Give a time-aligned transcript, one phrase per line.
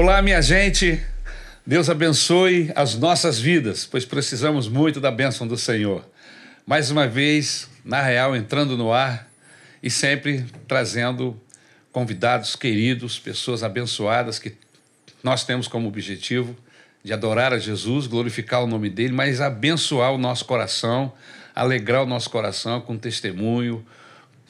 [0.00, 1.04] Olá, minha gente.
[1.66, 6.08] Deus abençoe as nossas vidas, pois precisamos muito da bênção do Senhor.
[6.64, 9.28] Mais uma vez, na real, entrando no ar
[9.82, 11.36] e sempre trazendo
[11.90, 14.54] convidados queridos, pessoas abençoadas que
[15.20, 16.56] nós temos como objetivo
[17.02, 21.12] de adorar a Jesus, glorificar o nome dele, mas abençoar o nosso coração,
[21.52, 23.84] alegrar o nosso coração com testemunho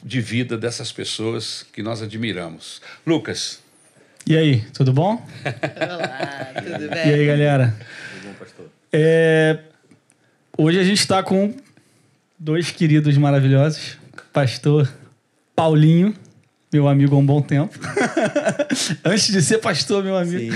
[0.03, 2.79] de vida dessas pessoas que nós admiramos.
[3.03, 3.67] Lucas.
[4.29, 5.25] E aí, tudo bom?
[5.43, 7.07] Olá, tudo bem?
[7.07, 7.75] E aí, galera?
[8.13, 8.65] Tudo bom, pastor?
[8.93, 9.57] É,
[10.55, 11.51] hoje a gente está com
[12.37, 13.97] dois queridos maravilhosos,
[14.31, 14.87] pastor
[15.55, 16.13] Paulinho,
[16.71, 17.75] meu amigo há um bom tempo.
[19.03, 20.55] Antes de ser pastor, meu amigo.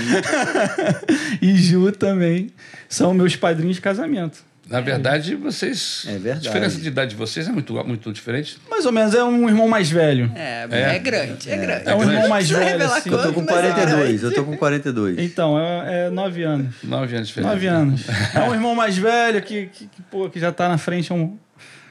[1.42, 2.52] e Ju também.
[2.88, 4.38] São meus padrinhos de casamento.
[4.68, 6.04] Na verdade, vocês.
[6.08, 6.38] É verdade.
[6.48, 8.56] A diferença de idade de vocês é muito, muito diferente.
[8.70, 10.30] Mais ou menos, é um irmão mais velho.
[10.34, 10.96] É, É.
[10.96, 11.88] é, grande, é, grande.
[11.88, 13.10] É um irmão mais velho, assim.
[13.10, 15.18] Eu tô com quanto, mas é 42, eu tô com 42.
[15.18, 16.74] Então, é, é nove anos.
[16.82, 17.52] Nove anos de diferença.
[17.54, 18.02] Nove anos.
[18.34, 21.36] É um irmão mais velho que, que, que, pô, que já tá na frente, um,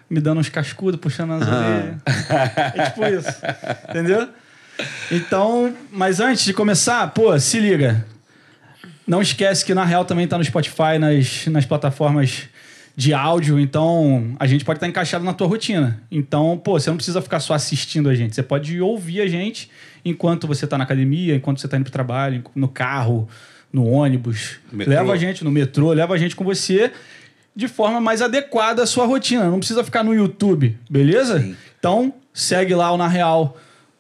[0.10, 1.96] me dando uns cascudos, puxando as orelhas.
[2.76, 3.42] É tipo isso.
[3.90, 4.30] Entendeu?
[5.12, 8.04] Então, mas antes de começar, pô, se liga.
[9.06, 12.48] Não esquece que na real também tá no Spotify, nas, nas plataformas
[12.96, 16.02] de áudio, então a gente pode estar encaixado na tua rotina.
[16.12, 19.70] Então, pô, você não precisa ficar só assistindo a gente, você pode ouvir a gente
[20.06, 23.28] enquanto você tá na academia, enquanto você tá indo pro trabalho, no carro,
[23.72, 24.60] no ônibus.
[24.72, 24.94] Metrô.
[24.94, 26.92] Leva a gente no metrô, leva a gente com você
[27.56, 29.50] de forma mais adequada à sua rotina.
[29.50, 31.40] Não precisa ficar no YouTube, beleza?
[31.40, 31.56] Sim.
[31.80, 33.58] Então, segue lá o Na Real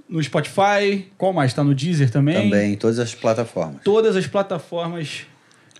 [0.08, 1.08] no Spotify.
[1.17, 1.53] Qual mais?
[1.53, 2.49] Tá no Deezer também?
[2.49, 3.81] Também, todas as plataformas.
[3.83, 5.25] Todas as plataformas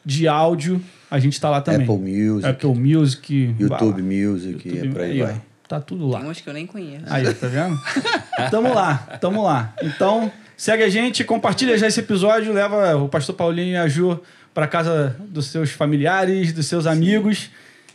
[0.06, 0.82] de áudio,
[1.14, 1.84] a gente tá lá também.
[1.84, 4.02] Apple Music, Apple Music, YouTube.
[4.02, 5.42] Music, e por aí vai.
[5.68, 6.22] Tá tudo lá.
[6.22, 7.06] Tem uns que eu nem conheço.
[7.08, 7.80] Aí, tá vendo?
[8.50, 9.76] tamo lá, tamo lá.
[9.84, 14.20] Então, segue a gente, compartilha já esse episódio, leva o pastor Paulinho e a Ju
[14.56, 17.52] pra casa dos seus familiares, dos seus amigos.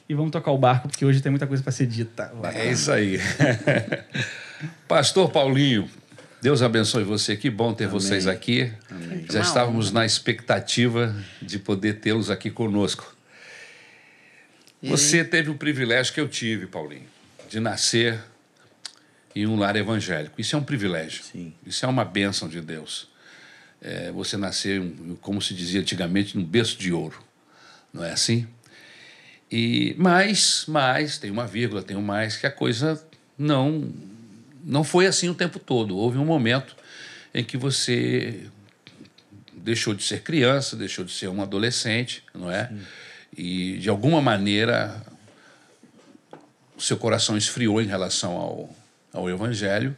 [0.09, 2.33] E vamos tocar o barco, porque hoje tem muita coisa pra ser dita.
[2.55, 3.21] É isso aí.
[4.87, 5.89] Pastor Paulinho,
[6.41, 7.37] Deus abençoe você.
[7.37, 8.72] Que bom ter vocês aqui.
[9.31, 13.15] Já Uma estávamos na expectativa de poder tê-los aqui conosco.
[14.82, 17.06] E- Você teve o privilégio que eu tive, Paulinho,
[17.49, 18.21] de nascer
[19.34, 20.41] em um lar evangélico.
[20.41, 21.25] Isso é um privilégio.
[21.25, 21.53] Sim.
[21.66, 23.09] Isso é uma bênção de Deus.
[23.81, 27.20] É, você nasceu, como se dizia antigamente, num berço de ouro.
[27.93, 28.47] Não é assim?
[29.50, 33.03] E mas, mas tem uma vírgula, tem um mais que a coisa
[33.37, 33.93] não
[34.65, 35.97] não foi assim o tempo todo.
[35.97, 36.77] Houve um momento
[37.35, 38.47] em que você
[39.53, 42.71] deixou de ser criança, deixou de ser um adolescente, não é?
[43.37, 45.03] E de alguma maneira
[46.77, 48.77] o seu coração esfriou em relação ao,
[49.13, 49.97] ao evangelho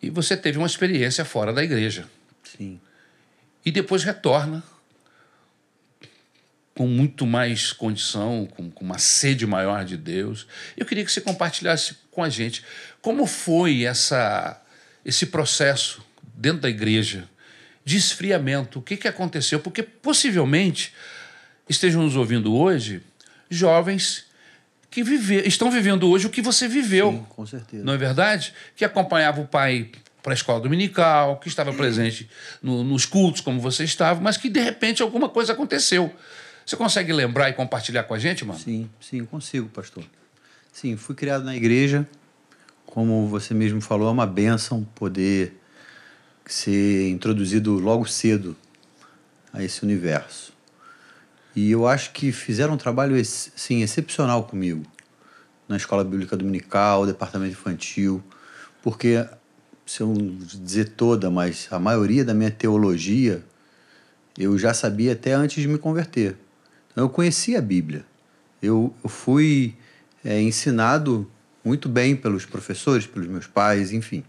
[0.00, 2.06] e você teve uma experiência fora da igreja
[2.44, 2.80] Sim.
[3.64, 4.62] e depois retorna
[6.74, 10.46] com muito mais condição, com, com uma sede maior de Deus.
[10.76, 12.64] Eu queria que você compartilhasse com a gente
[13.02, 14.60] como foi essa,
[15.04, 16.02] esse processo
[16.34, 17.28] dentro da igreja
[17.84, 18.78] de esfriamento.
[18.78, 19.60] O que, que aconteceu?
[19.60, 20.92] Porque possivelmente
[21.68, 23.02] estejam nos ouvindo hoje
[23.48, 24.26] jovens
[24.90, 27.12] que vive, estão vivendo hoje o que você viveu.
[27.12, 27.84] Sim, com certeza.
[27.84, 28.52] Não é verdade?
[28.76, 29.90] Que acompanhava o pai
[30.22, 32.28] para a escola dominical, que estava presente
[32.62, 36.14] no- nos cultos como você estava, mas que de repente alguma coisa aconteceu.
[36.66, 38.58] Você consegue lembrar e compartilhar com a gente, mano?
[38.60, 40.04] Sim, sim, consigo, pastor.
[40.72, 42.06] Sim, fui criado na igreja.
[42.90, 45.56] Como você mesmo falou, é uma bênção poder
[46.44, 48.56] ser introduzido logo cedo
[49.52, 50.52] a esse universo.
[51.54, 54.84] E eu acho que fizeram um trabalho ex- sim, excepcional comigo
[55.68, 58.22] na escola bíblica dominical, departamento infantil,
[58.82, 59.24] porque,
[59.86, 63.44] se eu dizer toda, mas a maioria da minha teologia
[64.36, 66.36] eu já sabia até antes de me converter.
[66.90, 68.04] Então, eu conhecia a Bíblia.
[68.60, 69.76] Eu, eu fui
[70.24, 71.30] é, ensinado
[71.64, 74.24] muito bem pelos professores, pelos meus pais, enfim.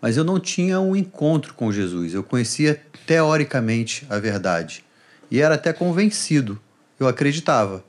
[0.00, 2.12] Mas eu não tinha um encontro com Jesus.
[2.12, 4.84] Eu conhecia teoricamente a verdade.
[5.30, 6.60] E era até convencido.
[6.98, 7.84] Eu acreditava.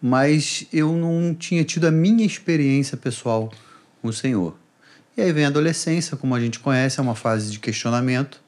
[0.00, 3.52] Mas eu não tinha tido a minha experiência pessoal
[4.00, 4.56] com o Senhor.
[5.16, 8.40] E aí vem a adolescência, como a gente conhece, é uma fase de questionamento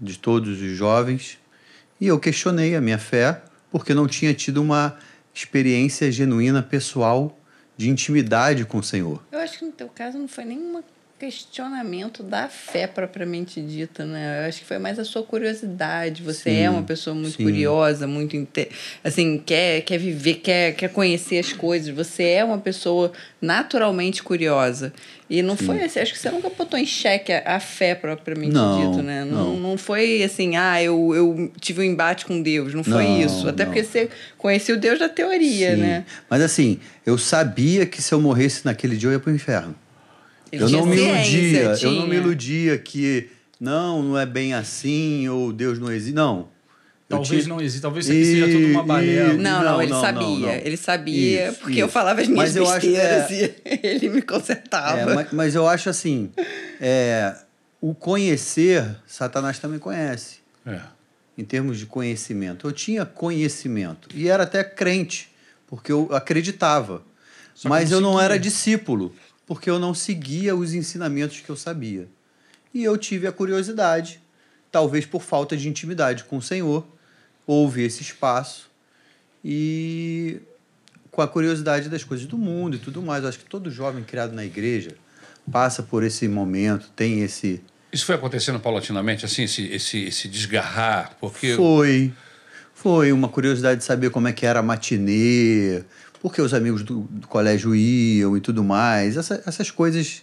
[0.00, 1.38] de todos os jovens.
[2.00, 4.96] E eu questionei a minha fé porque não tinha tido uma
[5.32, 7.38] experiência genuína pessoal
[7.76, 9.22] de intimidade com o Senhor.
[9.30, 10.82] Eu acho que no teu caso não foi nenhuma
[11.18, 14.42] questionamento da fé propriamente dita, né?
[14.44, 16.22] Eu acho que foi mais a sua curiosidade.
[16.22, 17.42] Você é uma pessoa muito sim.
[17.42, 18.68] curiosa, muito inte-
[19.02, 21.94] assim, quer quer viver, quer quer conhecer as coisas.
[21.94, 24.92] Você é uma pessoa naturalmente curiosa.
[25.28, 28.52] E não foi assim, acho que você nunca botou em xeque a, a fé propriamente
[28.52, 29.24] Não, dito, né?
[29.24, 29.70] Não, não.
[29.70, 32.72] não foi assim, ah, eu, eu tive um embate com Deus.
[32.74, 33.48] Não foi Não, isso.
[33.48, 33.72] Até não.
[33.72, 34.08] porque você
[34.38, 35.80] conhecia o Deus da teoria, Sim.
[35.80, 36.04] né?
[36.30, 39.74] Mas assim, eu sabia que se eu morresse naquele dia eu ia pro inferno.
[40.52, 43.28] Ele eu não me iludia, eu não me iludia que
[43.60, 46.14] não, não é bem assim, ou Deus não existe.
[46.14, 46.48] Não.
[47.08, 49.34] Eu Talvez tinha- não exista, talvez isso aqui seja tudo uma balela.
[49.34, 50.22] e- Não, não, Não, ele não, sabia.
[50.22, 50.48] não, não.
[50.50, 51.92] Ele sabia, Isso, porque eu isso.
[51.92, 53.54] falava as minhas Mas eu acho- besteiras é.
[53.64, 55.00] e ele me consertava.
[55.12, 56.30] É, mas, mas eu acho assim,
[56.80, 57.36] é,
[57.80, 60.80] o conhecer, Satanás também conhece, É.
[61.38, 62.66] em termos de conhecimento.
[62.66, 65.28] Eu tinha conhecimento e era até crente,
[65.68, 67.02] porque eu acreditava.
[67.54, 69.14] Só mas eu não era discípulo,
[69.46, 72.08] porque eu não seguia os ensinamentos que eu sabia.
[72.74, 74.20] E eu tive a curiosidade,
[74.70, 76.86] talvez por falta de intimidade com o Senhor,
[77.46, 78.68] houve esse espaço
[79.44, 80.40] e
[81.10, 83.22] com a curiosidade das coisas do mundo e tudo mais.
[83.22, 84.90] Eu acho que todo jovem criado na igreja
[85.50, 87.62] passa por esse momento, tem esse.
[87.92, 92.12] Isso foi acontecendo paulatinamente, assim, esse, esse, esse desgarrar, porque Foi.
[92.74, 95.82] Foi uma curiosidade de saber como é que era a matinê,
[96.28, 99.16] porque os amigos do, do colégio iam e tudo mais.
[99.16, 100.22] Essa- essas coisas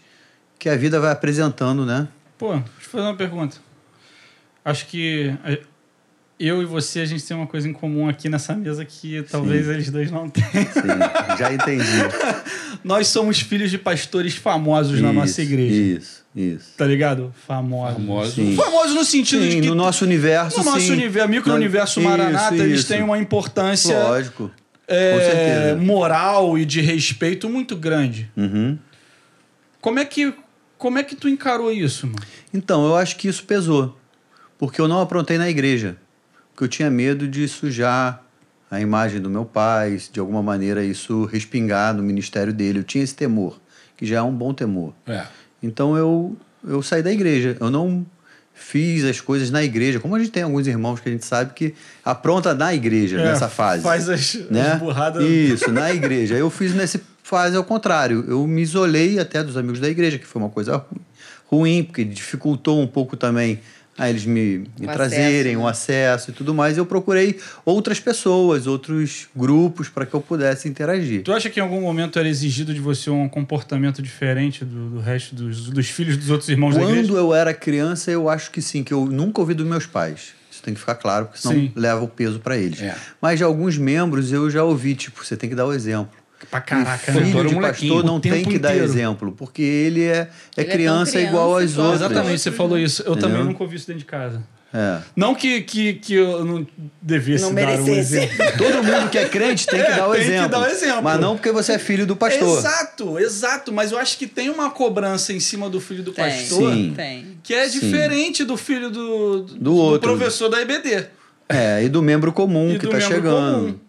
[0.59, 2.07] que a vida vai apresentando, né?
[2.37, 3.57] Pô, deixa eu fazer uma pergunta.
[4.65, 5.57] Acho que a-
[6.39, 9.67] eu e você, a gente tem uma coisa em comum aqui nessa mesa que talvez
[9.69, 10.49] eles dois não tenham.
[10.51, 11.83] Sim, já entendi.
[12.83, 15.75] Nós somos filhos de pastores famosos na nossa Isso, igreja.
[15.99, 16.65] Isso, isso.
[16.77, 17.33] Tá ligado?
[17.47, 17.93] Famosos.
[17.95, 18.31] famoso.
[18.33, 18.55] Sim.
[18.57, 20.91] Famosos no sentido Sim, de que no nosso universo, no nosso sim.
[20.91, 22.87] universo, micro-universo Isso, Maranata, eles isso.
[22.89, 24.51] têm uma importância Lógico.
[24.93, 28.31] É, moral e de respeito muito grande.
[28.35, 28.77] Uhum.
[29.81, 30.33] Como é que
[30.83, 32.19] como é que tu encarou isso, mano?
[32.53, 33.97] Então, eu acho que isso pesou.
[34.57, 35.95] Porque eu não aprontei na igreja.
[36.51, 38.21] Porque eu tinha medo de sujar
[38.69, 42.79] a imagem do meu pai, de alguma maneira isso respingar no ministério dele.
[42.79, 43.61] Eu tinha esse temor,
[43.95, 44.93] que já é um bom temor.
[45.07, 45.25] É.
[45.61, 46.35] Então eu,
[46.67, 47.55] eu saí da igreja.
[47.61, 48.05] Eu não
[48.53, 49.99] fiz as coisas na igreja.
[49.99, 51.73] Como a gente tem alguns irmãos que a gente sabe que
[52.05, 53.83] apronta na igreja, É, nessa fase.
[53.83, 54.73] Faz as, né?
[54.73, 55.23] as burradas.
[55.23, 56.35] Isso, na igreja.
[56.35, 58.23] Eu fiz nessa fase ao contrário.
[58.27, 61.01] Eu me isolei até dos amigos da igreja, que foi uma coisa ru-
[61.47, 63.59] ruim, porque dificultou um pouco também
[63.97, 65.69] a eles me, me O trazerem acesso, o né?
[65.69, 66.77] acesso e tudo mais.
[66.77, 71.23] Eu procurei outras pessoas, outros grupos para que eu pudesse interagir.
[71.23, 74.99] Tu acha que em algum momento era exigido de você um comportamento diferente do, do
[74.99, 77.01] resto dos, dos filhos dos outros irmãos da igreja?
[77.01, 80.33] Quando eu era criança, eu acho que sim, que eu nunca ouvi dos meus pais.
[80.51, 81.71] Isso tem que ficar claro, porque senão Sim.
[81.75, 82.79] leva o peso para eles.
[82.79, 82.95] É.
[83.19, 86.22] Mas de alguns membros eu já ouvi, tipo, você tem que dar o exemplo.
[86.49, 87.25] Pra caraca, o né?
[87.25, 91.11] Filho de pastor não tem que dar exemplo, porque ele é, é, Ele é criança,
[91.13, 92.01] criança igual às outras.
[92.01, 93.01] Exatamente, você falou isso.
[93.03, 93.45] Eu também Entendeu?
[93.45, 94.43] nunca ouvi isso dentro de casa.
[94.75, 94.97] É.
[95.15, 96.65] Não que, que, que eu não
[96.99, 97.99] devesse Não dar um merecesse.
[98.17, 98.35] exemplo.
[98.57, 100.49] Todo mundo que é crente tem que É, dar o tem que exemplo.
[100.49, 101.03] dar o exemplo.
[101.03, 102.57] Mas não porque você é filho do pastor.
[102.57, 103.71] Exato, exato.
[103.71, 106.95] Mas eu acho que tem uma cobrança em cima do filho do Tem, pastor Sim.
[107.43, 107.79] que é Sim.
[107.81, 110.09] diferente do filho do, do, Do outro.
[110.17, 111.05] professor da EBD.
[111.47, 113.59] É, e do membro comum E que do tá membro chegando.
[113.65, 113.79] comum.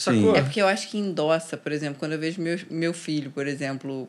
[0.00, 0.34] Sacou?
[0.34, 3.46] É porque eu acho que endossa, por exemplo, quando eu vejo meu, meu filho, por
[3.46, 4.08] exemplo,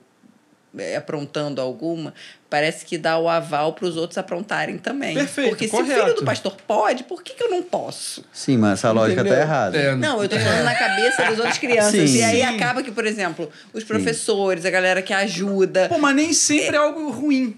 [0.78, 2.14] é, aprontando alguma,
[2.50, 5.16] parece que dá o aval para os outros aprontarem também.
[5.16, 6.02] Perfeito, Porque se o correto.
[6.02, 8.24] filho do pastor pode, por que, que eu não posso?
[8.32, 9.38] Sim, mas essa lógica Entendeu?
[9.38, 9.78] tá errada.
[9.78, 12.10] É, Não, eu tô falando na cabeça das outras crianças.
[12.10, 12.20] Sim.
[12.20, 12.44] E aí Sim.
[12.56, 15.90] acaba que, por exemplo, os professores, a galera que ajuda.
[15.90, 17.54] Pô, mas nem sempre é algo ruim.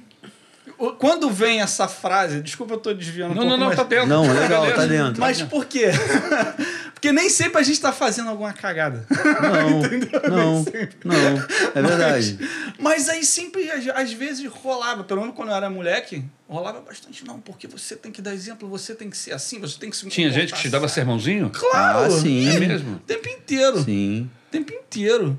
[1.00, 3.76] Quando vem essa frase, desculpa, eu tô desviando um Não, pouco, não, não, mas...
[3.76, 4.08] tá dentro.
[4.08, 4.76] Não, legal, Beleza.
[4.82, 5.22] tá dentro.
[5.22, 5.92] Mas por quê?
[6.94, 9.06] Porque nem sempre a gente tá fazendo alguma cagada.
[9.42, 9.82] Não,
[10.30, 10.66] não,
[11.04, 11.46] não.
[11.76, 12.40] É verdade.
[12.80, 17.26] Mas aí sempre, às, às vezes, rolava, pelo menos quando eu era moleque, rolava bastante,
[17.26, 19.98] não, porque você tem que dar exemplo, você tem que ser assim, você tem que
[19.98, 21.50] se Tinha gente que te dava sermãozinho?
[21.50, 22.06] Claro!
[22.06, 22.48] Ah, sim.
[22.50, 22.96] É mesmo?
[22.96, 23.84] O tempo inteiro.
[23.84, 24.30] Sim.
[24.48, 25.38] O tempo inteiro.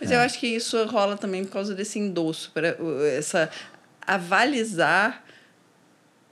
[0.00, 0.16] Mas É.
[0.16, 2.76] eu acho que isso rola também por causa desse endosso, para
[3.16, 3.50] essa
[4.06, 5.22] avalizar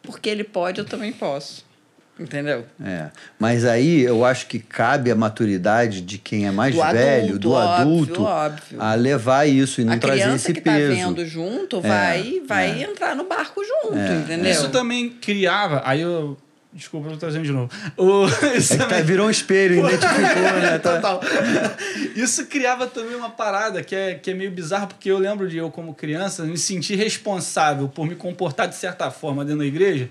[0.03, 1.65] porque ele pode, eu também posso.
[2.21, 2.67] Entendeu?
[2.85, 3.09] É.
[3.39, 7.39] Mas aí eu acho que cabe a maturidade de quem é mais Do velho, adulto,
[7.39, 8.83] do óbvio, adulto, óbvio.
[8.83, 10.95] a levar isso e não a trazer criança esse que tá peso.
[10.95, 14.17] vendo junto vai, vai entrar no barco junto, É.
[14.17, 14.53] entendeu?
[14.53, 15.81] Isso também criava.
[15.85, 16.37] Aí eu.
[16.75, 17.71] Desculpa, eu tô trazendo de novo.
[17.99, 18.27] O,
[18.57, 20.79] isso É tá, virou um espelho, identificou, né?
[20.81, 21.21] Tá- Total.
[22.17, 25.59] Isso criava também uma parada que é, que é meio bizarra, porque eu lembro de
[25.59, 30.09] eu, como criança, me sentir responsável por me comportar de certa forma dentro da igreja,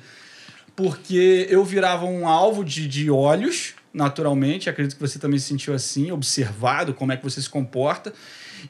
[0.75, 4.69] porque eu virava um alvo de, de olhos, naturalmente.
[4.69, 8.13] Acredito que você também se sentiu assim, observado como é que você se comporta.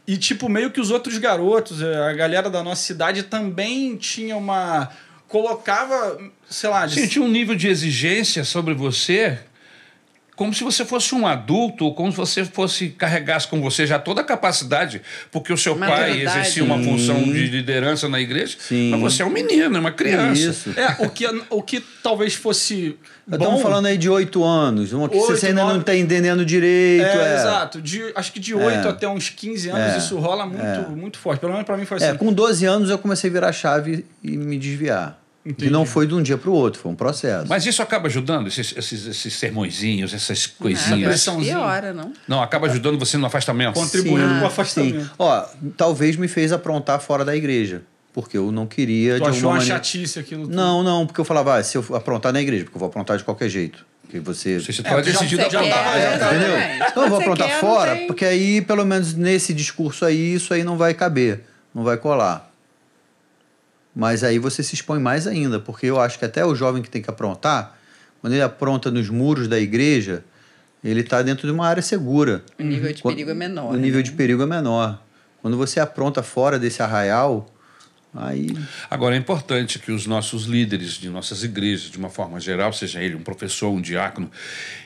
[0.07, 4.37] E, tipo, meio que os outros garotos, eh, a galera da nossa cidade também tinha
[4.37, 4.89] uma.
[5.27, 6.17] colocava,
[6.51, 9.39] sei lá, de tinha um nível de exigência sobre você
[10.41, 13.99] como se você fosse um adulto, ou como se você fosse carregasse com você já
[13.99, 14.99] toda a capacidade,
[15.31, 16.39] porque o seu pai Maturidade.
[16.39, 18.89] exercia uma função de liderança na igreja, Sim.
[18.89, 20.41] mas você é um menino, é uma criança.
[20.41, 20.71] Isso.
[20.75, 22.97] É, o que, o que talvez fosse.
[23.31, 25.81] Estamos falando aí de oito anos, uma que Oito, você ainda não nove.
[25.81, 27.05] está entendendo direito.
[27.05, 27.35] É, é.
[27.35, 27.79] exato.
[27.79, 28.89] De, acho que de 8 É.
[28.89, 29.97] até uns 15 anos É.
[29.99, 31.39] isso rola muito, muito forte.
[31.39, 32.07] Pelo menos pra mim foi assim.
[32.07, 35.20] É, com 12 anos eu comecei a virar a chave e me desviar.
[35.45, 35.67] Entendi.
[35.69, 37.47] E não foi de um dia para o outro, foi um processo.
[37.49, 41.03] Mas isso acaba ajudando, esses, esses, esses sermõezinhos, essas coisinhas.
[41.07, 41.55] pressãozinha.
[41.55, 42.13] piora, não?
[42.27, 43.73] Não, acaba ajudando você no afastamento.
[43.73, 44.35] Contribuindo Sim.
[44.35, 45.03] pro Ah, afastamento.
[45.03, 45.09] Sim.
[45.17, 45.45] Ó,
[45.75, 47.81] talvez me fez aprontar fora da igreja.
[48.13, 49.75] Porque eu não queria Tu de achou uma maneira.
[49.77, 50.53] chatice aquilo tudo.
[50.55, 53.17] Não, não, porque eu falava, ah, se eu aprontar na igreja, porque eu vou aprontar
[53.17, 53.85] de qualquer jeito.
[54.03, 54.59] Porque você.
[54.59, 56.01] Você É, estava já- decidido a já aprontar.
[56.01, 56.35] já tava.
[56.35, 56.57] Entendeu?
[56.91, 60.53] Então eu vou aprontar quer, não fora, porque aí, pelo menos nesse discurso aí, isso
[60.53, 62.50] aí não vai caber, não vai colar.
[63.95, 66.89] Mas aí você se expõe mais ainda, porque eu acho que até o jovem que
[66.89, 67.77] tem que aprontar,
[68.21, 70.23] quando ele apronta nos muros da igreja,
[70.83, 72.43] ele está dentro de uma área segura.
[72.57, 73.73] O nível de Quando- perigo é menor.
[73.73, 74.03] O nível né?
[74.03, 75.01] de perigo é menor.
[75.41, 77.51] Quando você apronta fora desse arraial,
[78.13, 78.47] aí.
[78.89, 83.01] Agora, é importante que os nossos líderes de nossas igrejas, de uma forma geral, seja
[83.01, 84.29] ele um professor, um diácono,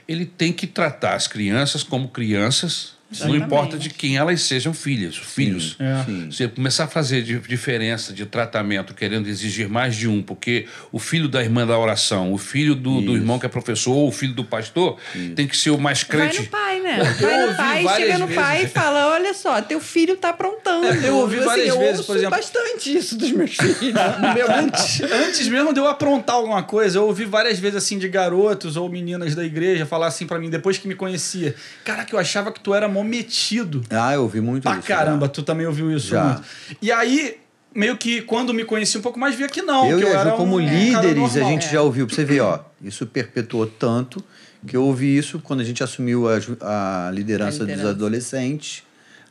[0.08, 5.16] ele tem que tratar as crianças como crianças, não importa de quem elas sejam filhas,
[5.16, 5.78] filhos.
[5.80, 6.26] É.
[6.32, 10.98] Você começar a fazer di- diferença de tratamento, querendo exigir mais de um, porque o
[11.00, 13.16] filho da irmã da oração, o filho do, do Isso.
[13.18, 14.98] irmão que é professor, ou o filho do pastor,
[15.36, 16.42] tem que ser o mais Vai crente.
[16.42, 17.00] no pai, né?
[17.00, 18.74] Eu Vai no pai, chega no pai e vezes.
[18.74, 20.88] fala: olha só, teu filho tá aprontando.
[20.88, 23.76] É, eu ouvi Assim, várias eu vezes, ouço por exemplo- bastante isso dos meus filhos.
[24.36, 28.10] Meu, antes, antes mesmo de eu aprontar alguma coisa, eu ouvi várias vezes assim de
[28.10, 31.54] garotos ou meninas da igreja falar assim pra mim, depois que me conhecia.
[31.84, 33.84] Caraca, eu achava que tu era mó metido.
[33.90, 34.88] Ah, eu ouvi muito Pra isso.
[34.88, 36.24] caramba, tu também ouviu isso Já.
[36.24, 36.44] muito.
[36.82, 37.38] E aí,
[37.74, 39.90] meio que quando me conheci um pouco mais, via que não.
[39.90, 42.40] Eu que e eu era como um líderes, a gente já ouviu, pra você ver,
[42.42, 44.24] ó, isso perpetuou tanto
[44.66, 47.90] que eu ouvi isso quando a gente assumiu a, a liderança, A dos liderança.
[47.92, 48.84] adolescentes.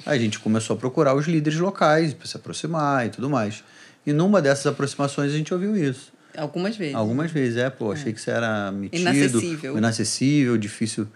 [0.07, 3.65] A gente começou a procurar os líderes locais para se aproximar e tudo mais.
[4.07, 6.13] E numa dessas aproximações a gente ouviu isso.
[6.37, 6.95] Algumas vezes.
[6.95, 9.79] Algumas vezes, é, pô, achei que você era metido, Inacessível.
[9.79, 11.09] inacessível, difícil.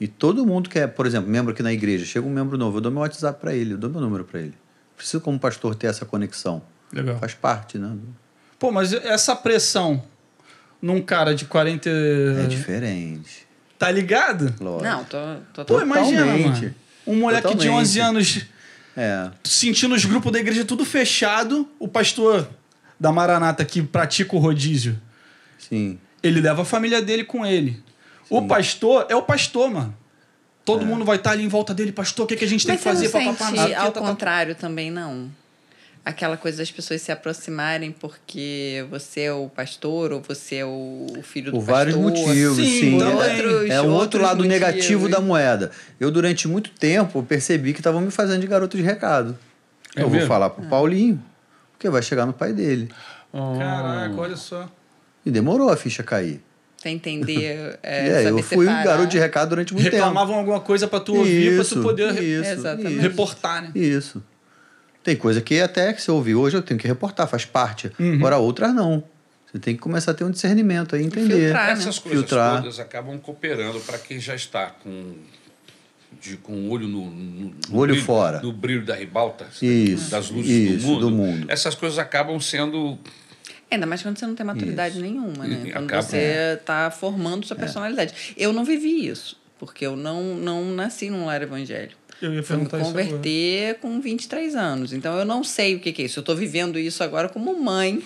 [0.00, 2.78] E todo mundo que é, por exemplo, membro aqui na igreja, chega um membro novo,
[2.78, 4.54] eu dou meu WhatsApp para ele, eu dou meu número para ele.
[4.96, 6.62] Preciso, como pastor, ter essa conexão.
[6.92, 7.18] Legal.
[7.18, 7.96] Faz parte, né?
[8.58, 10.02] Pô, mas essa pressão
[10.80, 11.88] num cara de 40.
[11.88, 13.46] É diferente.
[13.78, 14.54] Tá ligado?
[14.60, 14.84] Lógico.
[14.84, 15.18] Não, tô,
[15.52, 16.60] tô, Pô, tô imagina, Totalmente.
[16.62, 16.74] mano.
[17.06, 17.80] Um moleque de Totalmente.
[17.80, 18.46] 11 anos
[18.96, 19.30] É.
[19.42, 22.48] sentindo os grupos da igreja tudo fechado, o pastor
[22.98, 24.98] da Maranata que pratica o rodízio,
[25.58, 25.98] Sim.
[26.22, 27.82] ele leva a família dele com ele.
[28.30, 29.96] O pastor é o pastor, mano.
[30.64, 32.74] Todo mundo vai estar ali em volta dele, pastor, o que, que a gente tem
[32.74, 33.50] Mas que fazer sente papá?
[33.60, 34.00] ao Tá, tá, tá.
[34.00, 35.30] contrário também, não?
[36.02, 41.06] Aquela coisa das pessoas se aproximarem porque você é o pastor ou você é o
[41.22, 42.10] filho do Por vários pastor.
[42.12, 42.98] motivos, Sim, sim.
[42.98, 43.14] também.
[43.14, 44.52] Outros- é o outro lado motivos.
[44.60, 45.70] negativo da moeda.
[46.00, 49.38] Eu, durante muito tempo, percebi que estavam me fazendo de garoto de recado.
[49.96, 50.28] É eu vou mesmo?
[50.28, 51.22] falar pro Paulinho,
[51.72, 52.90] porque vai chegar no pai dele.
[53.32, 54.68] Caraca, olha só.
[55.24, 56.42] E demorou a ficha cair.
[56.84, 58.84] Você entender, é, É, eu fui um separar.
[58.84, 62.20] garoto de recado durante muito Reclamavam alguma coisa pra tu ouvir, pra tu poder re-
[62.40, 63.00] isso, isso.
[63.00, 63.70] reportar, né?
[63.74, 64.22] Isso.
[65.02, 67.90] Tem coisa que até que você ouviu hoje eu tenho que reportar, faz parte.
[67.98, 68.14] Uhum.
[68.14, 69.02] Agora outras não.
[69.50, 71.34] Você tem que começar a ter um discernimento aí, entender.
[71.44, 71.72] filtrar, né?
[71.72, 72.60] Essas coisas Filtrar.
[72.60, 75.14] todas acabam cooperando para quem já está com,
[76.20, 78.40] de, com o olho no, no- no Olho brilho, fora.
[78.42, 81.46] no brilho da ribalta, Isso, das luzes isso, do, mundo, do mundo.
[81.48, 82.98] Essas coisas acabam sendo
[83.70, 85.62] Ainda mais quando você não tem maturidade nenhuma, né?
[85.66, 88.34] E Quando acaba- você está formando sua personalidade.
[88.36, 91.98] Eu não vivi isso, porque eu não, não nasci num lar evangélico.
[92.22, 94.92] Eu ia Fui me isso converter com 23 anos.
[94.92, 96.18] Então eu não sei o que que é isso.
[96.18, 98.02] Eu estou vivendo isso agora como mãe,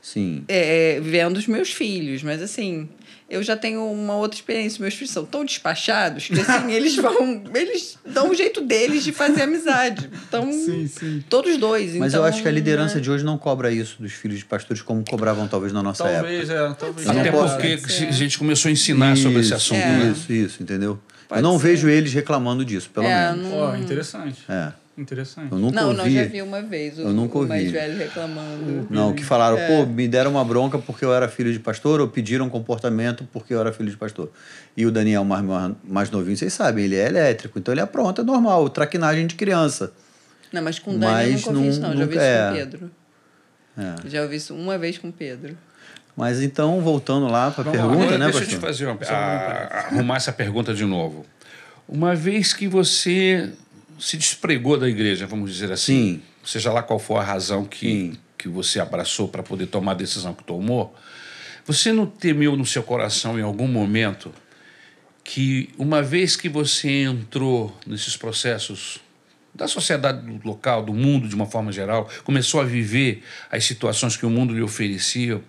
[0.00, 0.44] Sim.
[0.48, 2.22] é, vendo os meus filhos.
[2.22, 2.88] Mas assim,
[3.28, 4.80] eu já tenho uma outra experiência.
[4.80, 7.42] Meus filhos são tão despachados que assim, eles vão.
[7.54, 10.08] Eles dão o jeito deles de fazer amizade.
[10.28, 11.24] Então, Sim, sim.
[11.28, 11.94] todos dois.
[11.96, 13.00] Mas então, eu acho que a liderança né?
[13.00, 16.22] de hoje não cobra isso dos filhos de pastores como cobravam talvez na nossa época.
[16.22, 16.74] Talvez, é.
[16.78, 17.06] Talvez.
[17.06, 17.78] Não Até porque
[18.08, 19.98] a gente começou a ensinar sobre esse Isso, assunto, É.
[19.98, 20.12] né?
[20.16, 20.98] Isso, isso, entendeu?
[21.28, 21.66] Pode eu não ser.
[21.66, 23.52] vejo eles reclamando disso, pelo É, menos.
[23.52, 24.38] Ó, interessante.
[24.48, 24.72] É.
[24.98, 25.52] Interessante.
[25.52, 25.98] Eu nunca Não, ouvi.
[25.98, 28.86] não, já vi uma vez o, Eu nunca o mais velho reclamando.
[28.90, 29.66] Não, que falaram, É.
[29.68, 33.54] pô, me deram uma bronca porque eu era filho de pastor, ou pediram comportamento porque
[33.54, 34.30] eu era filho de pastor.
[34.76, 35.44] E o Daniel, mais,
[35.84, 39.92] mais novinho, vocês sabem, ele é elétrico, então ele apronta, é normal, traquinagem de criança.
[40.52, 41.92] Não, mas com o Dani eu nunca ouvi isso, não.
[41.96, 42.42] Já ouvi isso é.
[42.48, 42.90] com o Pedro.
[43.78, 44.08] É.
[44.08, 45.56] Já ouvi isso uma vez com o Pedro.
[46.16, 48.60] Mas então, voltando lá para a pergunta, agora né, deixa eu te pastor?
[48.68, 51.24] fazer uma, a- arrumar essa pergunta de novo.
[51.88, 53.50] Uma vez que você
[53.98, 56.22] se despregou da igreja, vamos dizer assim, Sim.
[56.44, 58.16] seja lá qual for a razão que, Sim.
[58.36, 60.94] que você abraçou para poder tomar a decisão que tomou,
[61.64, 64.32] você não temeu no seu coração em algum momento
[65.22, 69.00] que, uma vez que você entrou nesses processos
[69.54, 74.24] da sociedade local, do mundo de uma forma geral, começou a viver as situações que
[74.24, 75.42] o mundo lhe oferecia,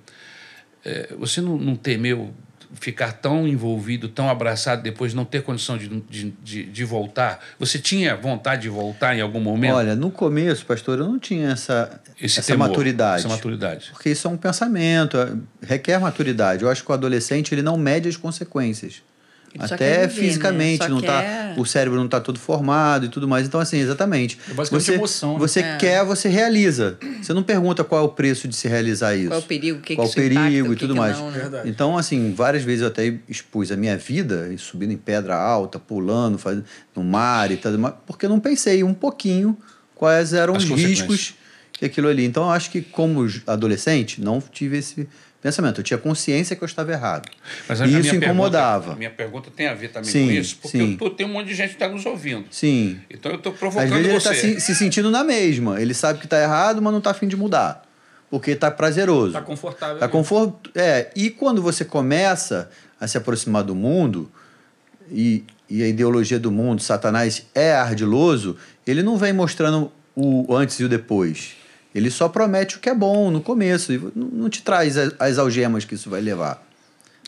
[0.84, 2.34] eh, você não, não temeu
[2.74, 7.40] ficar tão envolvido, tão abraçado, depois não ter condição de, de, de, de voltar?
[7.58, 9.76] Você tinha vontade de voltar em algum momento?
[9.76, 13.26] Olha, no começo, pastor, eu não tinha essa, Esse essa temor, maturidade.
[13.26, 13.90] Essa maturidade.
[13.92, 15.18] Porque isso é um pensamento,
[15.62, 16.64] requer maturidade.
[16.64, 19.02] Eu acho que o adolescente ele não mede as consequências.
[19.54, 20.88] Ele só Até quer viver, fisicamente, né?
[20.88, 23.48] Só não tá, quer- o cérebro não está todo formado e tudo mais.
[23.48, 24.38] Então, assim, exatamente.
[24.50, 25.40] É basicamente você, emoção, né?
[25.40, 25.78] Você É.
[25.78, 26.98] quer, você realiza.
[27.22, 29.30] Você não pergunta qual é o preço de se realizar isso.
[29.30, 30.80] Qual é o perigo, o que qual que o isso impacta, perigo o e que
[30.80, 31.18] tudo que mais.
[31.18, 31.40] não, né?
[31.40, 31.70] Verdade.
[31.70, 36.38] Então, assim, várias vezes eu até expus a minha vida, subindo em pedra alta, pulando,
[36.38, 36.64] fazendo,
[36.96, 37.74] no mar e tal,
[38.06, 39.58] porque eu não pensei um pouquinho
[39.96, 41.34] quais eram As os riscos
[41.74, 42.24] que aquilo ali.
[42.26, 45.08] Então, eu acho que, como adolescente, não tive esse
[45.42, 45.80] pensamento.
[45.80, 47.30] Eu tinha consciência que eu estava errado.
[47.68, 48.80] Mas e isso incomodava.
[48.80, 50.92] Pergunta, minha pergunta tem a ver também Sim, com isso, porque sim.
[50.92, 52.46] eu tô, tem um monte de gente que está nos ouvindo.
[52.52, 53.00] Sim.
[53.10, 55.82] Então eu estou Às provocando vezes ele está se, se sentindo na mesma.
[55.82, 57.84] Ele sabe que está errado, mas não está afim de mudar.
[58.30, 59.34] Porque está prazeroso.
[59.34, 59.98] Tá confortável.
[59.98, 62.70] Tá conforto, é, e quando você começa
[63.00, 64.30] a se aproximar do mundo
[65.12, 68.56] e, e a ideologia do mundo, Satanás é ardiloso,
[68.86, 71.56] ele não vem mostrando o antes e o depois.
[71.94, 75.38] Ele só promete o que é bom no começo e não te traz as, as
[75.38, 76.62] algemas que isso vai levar,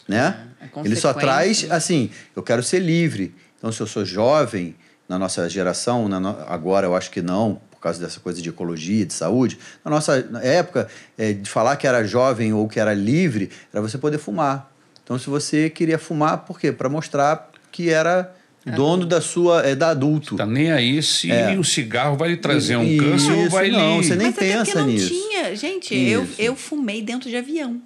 [0.08, 0.48] né?
[0.62, 1.76] a ele só traz consequência.
[1.76, 3.34] assim, eu quero ser livre.
[3.58, 4.76] Então, se eu sou jovem,
[5.10, 8.50] na nossa geração, na no- agora eu acho que não, por causa dessa coisa de
[8.50, 9.58] ecologia, de saúde.
[9.84, 10.88] Na nossa época,
[11.18, 14.72] é, de falar que era jovem ou que era livre, era você poder fumar.
[15.04, 16.72] Então, se você queria fumar, por quê?
[16.72, 18.34] Para mostrar que era
[18.66, 20.36] dono da sua, é, da adulto.
[20.36, 21.58] Tá nem aí se É.
[21.58, 24.04] o cigarro vai lhe trazer um Isso, câncer ou vai não, lhe...
[24.04, 25.08] você nem Mas até porque pensa não nisso.
[25.10, 25.56] tinha.
[25.56, 26.36] Gente, eu, Isso.
[26.38, 27.82] eu fumei dentro de avião.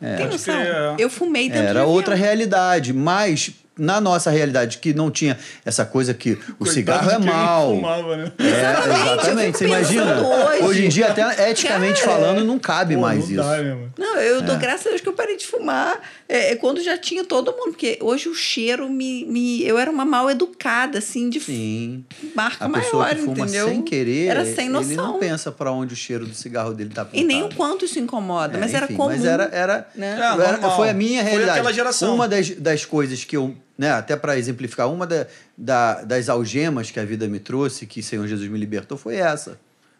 [0.00, 0.54] Tem Pode noção?
[0.54, 0.94] é.
[0.98, 1.94] Eu fumei dentro de Era avião.
[1.94, 7.10] outra realidade, mas na nossa realidade, que não tinha essa coisa que o Coitado cigarro
[7.10, 7.74] é mal.
[7.74, 8.32] Fumava, né?
[8.38, 9.58] É, Exatamente.
[9.58, 10.20] Você imagina?
[10.26, 10.62] hoje.
[10.62, 13.36] Hoje em dia, até eticamente Cara, falando, não cabe Pô, mais não isso.
[13.36, 13.92] dá mesmo.
[13.98, 14.42] Não, eu É.
[14.42, 17.52] dou graças a Deus que eu parei de fumar é, é quando já tinha todo
[17.52, 17.66] mundo.
[17.72, 19.24] Porque hoje o cheiro me.
[19.26, 22.04] me eu era uma mal educada, assim, de Sim.
[22.34, 23.68] marca A pessoa maior, que fuma entendeu?
[23.68, 25.18] sem querer, Era sem ele não noção.
[25.18, 27.20] pensa para onde o cheiro do cigarro dele tá apontado.
[27.22, 29.08] E nem o quanto isso incomoda, É, mas era enfim, comum.
[29.10, 30.16] Mas era, era, né?
[30.18, 31.58] É, era- foi a minha Foi realidade.
[31.58, 32.14] aquela geração.
[32.14, 36.90] Uma das, das coisas que eu, né, até para exemplificar, uma da, da- das algemas
[36.90, 39.58] que a vida me trouxe, que o Senhor Jesus me libertou, foi essa.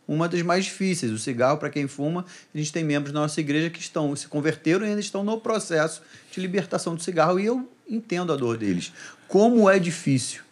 [0.09, 1.11] Uma das mais difíceis.
[1.11, 4.29] O cigarro, para quem fuma, a gente tem membros da nossa igreja que estão se
[4.29, 7.41] converteram e ainda estão no processo de libertação do cigarro.
[7.41, 8.93] E eu entendo a dor deles.
[9.27, 10.43] Como é difícil.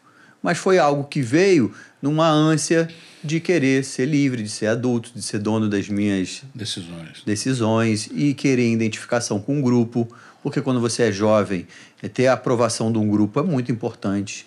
[0.43, 2.89] Mas foi algo que veio numa ânsia
[3.23, 7.23] de querer ser livre, de ser adulto, de ser dono das minhas Decisões.
[7.25, 10.07] decisões e querer identificação com um grupo,
[10.45, 11.67] porque quando você é jovem,
[12.03, 14.47] é ter a aprovação de um grupo é muito importante.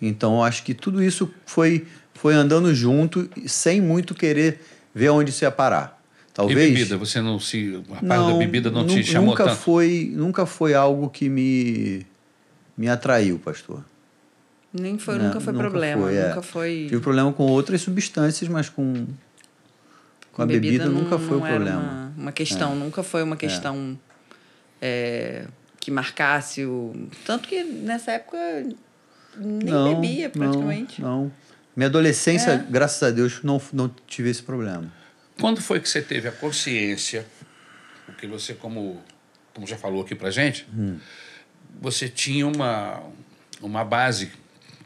[0.00, 4.60] Então, eu acho que tudo isso foi, foi andando junto, sem muito querer
[4.94, 5.98] ver onde isso ia parar.
[6.34, 6.58] Talvez.
[6.68, 6.98] E bebida?
[6.98, 7.82] Você não se...
[7.92, 9.56] A parte da bebida não te chamou nunca tanto?
[9.56, 12.04] Foi, nunca foi algo que me,
[12.76, 13.82] me atraiu, pastor.
[14.70, 16.02] Nem foi, Não, nunca foi nunca problema.
[16.02, 16.28] foi, é.
[16.28, 16.86] Nunca foi.
[16.90, 19.06] Tive problema com outras substâncias, mas com,
[20.30, 21.80] com a bebida, não- nunca foi o não era problema.
[21.80, 24.11] Uma, uma questão, nunca foi uma questão é,
[25.80, 26.92] que marcasse o.
[27.24, 28.38] Tanto que nessa época
[29.36, 31.00] nem bebia praticamente.
[31.00, 31.32] Não, não.
[31.74, 32.66] Minha adolescência, É.
[32.70, 34.92] graças a Deus, não, não tive esse problema.
[35.40, 37.24] Quando foi que você teve a consciência,
[38.04, 39.00] porque você, como,
[39.54, 40.98] como já falou aqui pra gente, Hum.
[41.80, 43.02] você tinha uma,
[43.62, 44.30] uma base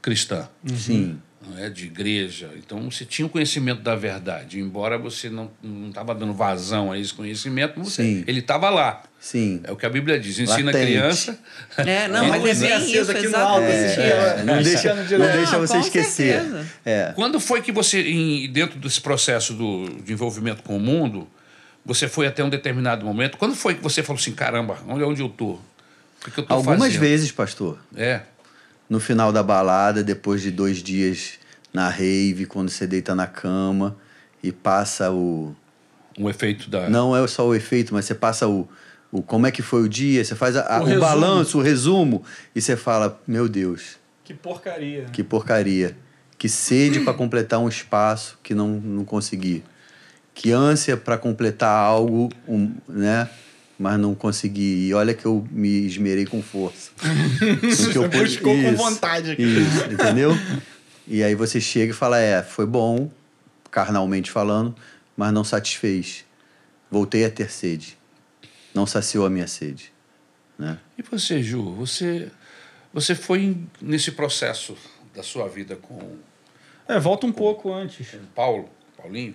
[0.00, 1.20] cristã, Sim.
[1.48, 2.50] Não é, de igreja.
[2.56, 5.50] Então você tinha o conhecimento da verdade, embora você não
[5.88, 8.24] estava dando vazão a esse conhecimento, você, Sim.
[8.26, 9.02] ele estava lá.
[9.20, 9.60] Sim.
[9.64, 10.38] É o que a Bíblia diz.
[10.38, 10.86] Ensina a Latente.
[10.86, 11.38] criança.
[11.78, 14.00] É, não, mas é bem isso, aqui no alto, exatamente.
[14.00, 14.00] assim,
[14.40, 16.42] É, não deixa, Não, não deixa você esquecer.
[16.84, 17.12] É.
[17.14, 21.26] Quando foi que você, em- dentro desse processo do, de envolvimento com o mundo,
[21.84, 23.36] você foi até um determinado momento?
[23.36, 25.58] Quando foi que você falou assim, caramba, olha onde eu tô?
[26.26, 27.00] O que eu tô Algumas fazendo?
[27.00, 28.20] vezes, pastor, É.
[28.88, 31.34] no final da balada, depois de dois dias
[31.72, 33.96] na rave, quando você deita na cama
[34.42, 35.54] e passa o.
[36.18, 36.88] Um efeito da.
[36.88, 38.68] Não é só o efeito, mas você passa o.
[39.12, 41.62] o como é que foi o dia, você faz a- a- O o, balanço, o
[41.62, 42.22] resumo,
[42.54, 45.04] e você fala: Meu Deus, Que porcaria.
[45.12, 45.96] Que porcaria.
[46.38, 49.64] Que sede para completar um espaço que não, não consegui.
[50.34, 53.26] Que ânsia para completar algo, um, né?
[53.78, 54.86] Mas não consegui.
[54.88, 56.90] E olha que eu me esmerei com força.
[57.42, 59.42] Eu Você pude- buscou com Isso, vontade aqui.
[59.42, 60.30] Isso, entendeu?
[61.06, 63.10] E aí você chega e fala: é, foi bom,
[63.70, 64.74] carnalmente falando,
[65.16, 66.24] mas não satisfez.
[66.90, 67.98] Voltei a ter sede.
[68.74, 69.92] Não saciou a minha sede.
[70.58, 70.78] Né?
[70.96, 72.30] E você, Ju, você,
[72.94, 74.74] você foi nesse processo
[75.14, 76.16] da sua vida com
[76.88, 78.08] É, volta um pouco antes.
[78.10, 79.34] com o Paulo, Paulinho,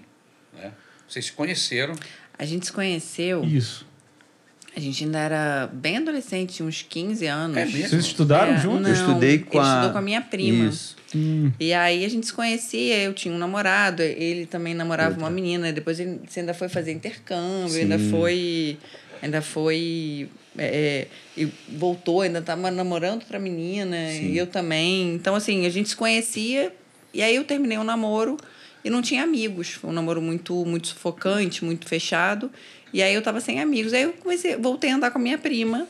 [0.54, 0.71] né?
[1.08, 1.93] Vocês se conheceram.
[2.39, 3.86] A gente se conheceu, Isso.
[4.75, 7.57] A gente ainda era bem adolescente, tinha uns 15 anos.
[7.57, 7.89] É mesmo?
[7.89, 8.81] Vocês estudaram É, juntos?
[8.81, 9.69] não, eu estudei com ele a.
[9.69, 10.69] estudou com a minha prima.
[10.69, 10.95] Isso.
[11.13, 11.51] Hum.
[11.60, 15.25] E aí a gente se conhecia, eu tinha um namorado, ele também namorava Outra.
[15.25, 17.81] uma menina, depois ele, você ainda foi fazer intercâmbio, Sim.
[17.81, 18.77] ainda foi.
[19.21, 20.29] Ainda foi.
[20.57, 21.07] é,
[21.38, 24.31] e voltou, ainda estava namorando outra menina, Sim.
[24.31, 25.13] e eu também.
[25.13, 26.73] Então, assim, a gente se conhecia,
[27.13, 28.38] e aí eu terminei o namoro
[28.84, 29.69] e não tinha amigos.
[29.71, 32.49] Foi um namoro muito, muito sufocante, muito fechado.
[32.93, 33.93] E aí eu tava sem amigos.
[33.93, 35.88] Aí eu comecei, voltei a andar com a minha prima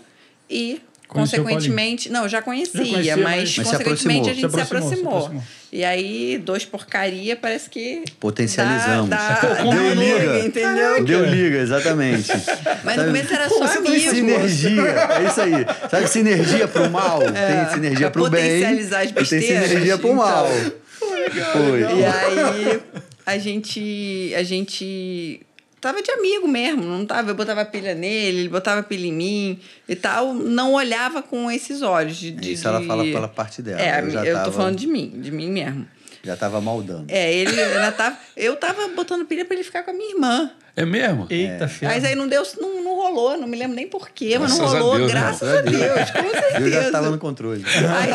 [0.50, 0.80] e.
[1.08, 4.34] Conheceu Consequentemente, não, eu já conhecia, Já conhecia, mas, mas- Mas se consequentemente a aproximou.
[4.34, 5.18] gente Se se aproximou, se aproximou.
[5.18, 5.44] aproximou.
[5.74, 8.04] E aí, dois porcaria, parece que.
[8.18, 9.10] Potencializamos.
[9.10, 10.20] Dá, Pô, dá, como dá liga.
[10.20, 11.04] liga, entendeu?
[11.04, 12.32] Deu liga, exatamente.
[12.86, 14.10] Mas no começo era Pô, só amigo.
[14.10, 15.52] Sinergia, é isso aí.
[15.90, 17.20] Sabe sinergia pro mal?
[17.20, 18.44] Tem sinergia pro bem.
[18.44, 20.16] potencializar as e Tem besteiras, sinergia pro então.
[20.26, 20.48] mal.
[20.48, 21.82] Foi.
[21.82, 22.82] E aí,
[23.26, 24.34] a gente.
[24.38, 25.42] A gente.
[25.82, 27.32] Tava de amigo mesmo, não tava.
[27.32, 30.32] Eu botava pilha nele, ele botava pilha em mim e tal.
[30.34, 32.30] Não olhava com esses olhos de.
[32.32, 33.82] de Isso ela de- fala pela parte dela.
[33.82, 35.88] É, eu eu, já tô tava, falando de mim, de mim mesmo.
[36.24, 37.06] Já tava maldando.
[37.08, 38.16] É, ele ela tava.
[38.38, 40.52] Eu tava botando pilha pra ele ficar com a minha irmã.
[40.76, 41.26] É mesmo?
[41.32, 41.92] Eita, ferro.
[41.92, 44.76] Mas aí não deu, não, não rolou, não me lembro nem porquê, mas não Graças
[44.76, 45.20] a rolou, Deus, né?
[45.20, 46.60] graças a Deus, com certeza.
[46.60, 47.66] Eu já tava no controle.
[47.66, 48.10] Aí,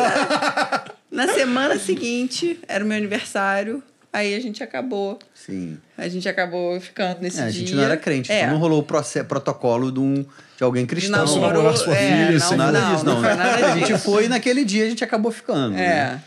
[1.11, 5.19] na, na semana seguinte, era o meu aniversário, aí a gente acabou.
[5.33, 5.77] Sim.
[5.97, 7.59] A gente acabou ficando nesse É, a dia.
[7.59, 8.39] gente não era crente, É.
[8.41, 10.25] então não rolou o protocolo de, um,
[10.57, 11.25] de alguém cristão.
[11.25, 13.21] Namoro, namorar sua é, filha, não, sem nada não, disso, não.
[13.21, 13.99] foi nada a gente disso.
[14.03, 15.71] foi naquele dia a gente acabou ficando.
[15.75, 15.83] né?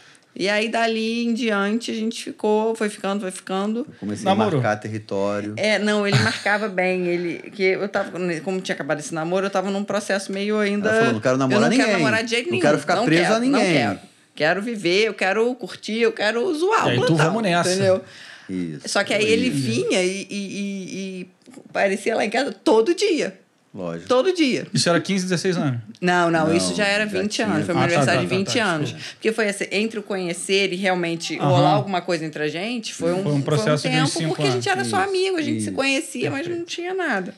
[0.07, 0.11] É.
[0.33, 3.85] E aí, dali em diante, a gente ficou, foi ficando, foi ficando.
[3.99, 4.61] Comecei Namorou.
[4.61, 5.55] a marcar território.
[5.57, 7.09] É, não, ele marcava bem.
[7.09, 8.12] Ele, que eu tava,
[8.45, 10.88] como tinha acabado esse namoro, eu tava num processo meio ainda.
[10.88, 11.85] Ela falou, não quero namorar eu não ninguém.
[11.87, 12.62] quero namorar de jeito Não nenhum.
[12.62, 13.61] quero ficar preso quero, a ninguém.
[13.64, 13.99] Não quero.
[14.35, 16.87] Quero viver, eu quero curtir, eu quero zoar.
[16.88, 17.71] E aí o tu plantão, vamos nessa.
[17.73, 18.03] Entendeu?
[18.49, 18.88] Isso.
[18.88, 21.29] Só que aí ele vinha e, e, e- e
[21.69, 23.38] aparecia lá em casa todo dia.
[23.73, 24.09] Lógico.
[24.09, 24.66] Todo dia.
[24.75, 25.81] Isso era 15, 16 anos.
[26.01, 27.47] Não, não, Não, isso já era já 20 tinha.
[27.47, 27.64] anos.
[27.66, 28.88] Foi meu Ah, tá, aniversário tá, de 20 tá, tá, anos.
[28.90, 29.11] desculpa.
[29.14, 33.12] Porque foi assim, entre o conhecer e realmente rolar alguma coisa entre a gente, foi
[33.12, 35.09] um, Foi um processo de tempo, uns cinco porque a gente era só anos.
[35.11, 35.73] amigo, a gente se Isso.
[35.77, 37.33] conhecia, mas não tinha nada.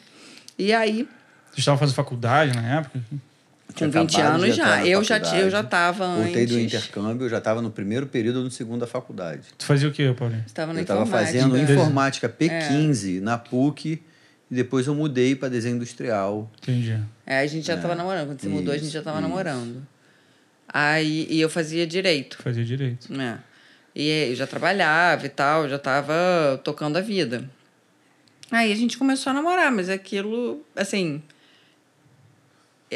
[0.59, 1.07] E aí,
[1.51, 2.99] Vocês estavam fazendo faculdade na época?
[3.73, 4.87] Com Tinha 20 acabado de anos já.
[4.87, 6.25] Eu já, eu já tava antes.
[6.25, 9.43] Voltei do intercâmbio, eu já estava no primeiro período ou no segundo da faculdade.
[9.59, 10.45] Tu fazia o quê, Paulinho?
[10.47, 14.03] Estava na Eu estava fazendo informática P15 na PUC
[14.51, 16.51] e depois eu mudei para desenho industrial.
[16.63, 16.99] Entendi.
[17.27, 18.27] É, a gente já tava namorando.
[18.29, 19.29] Quando você mudou, a gente Isso, já tava isso.
[19.29, 19.87] namorando.
[20.69, 22.39] Aí, e eu fazia direito.
[22.43, 23.13] Fazia direito.
[23.13, 23.41] né?
[23.95, 26.15] E eu já trabalhava e tal, já tava
[26.65, 27.49] tocando a vida.
[28.51, 31.23] Aí a gente começou a namorar, mas aquilo, assim.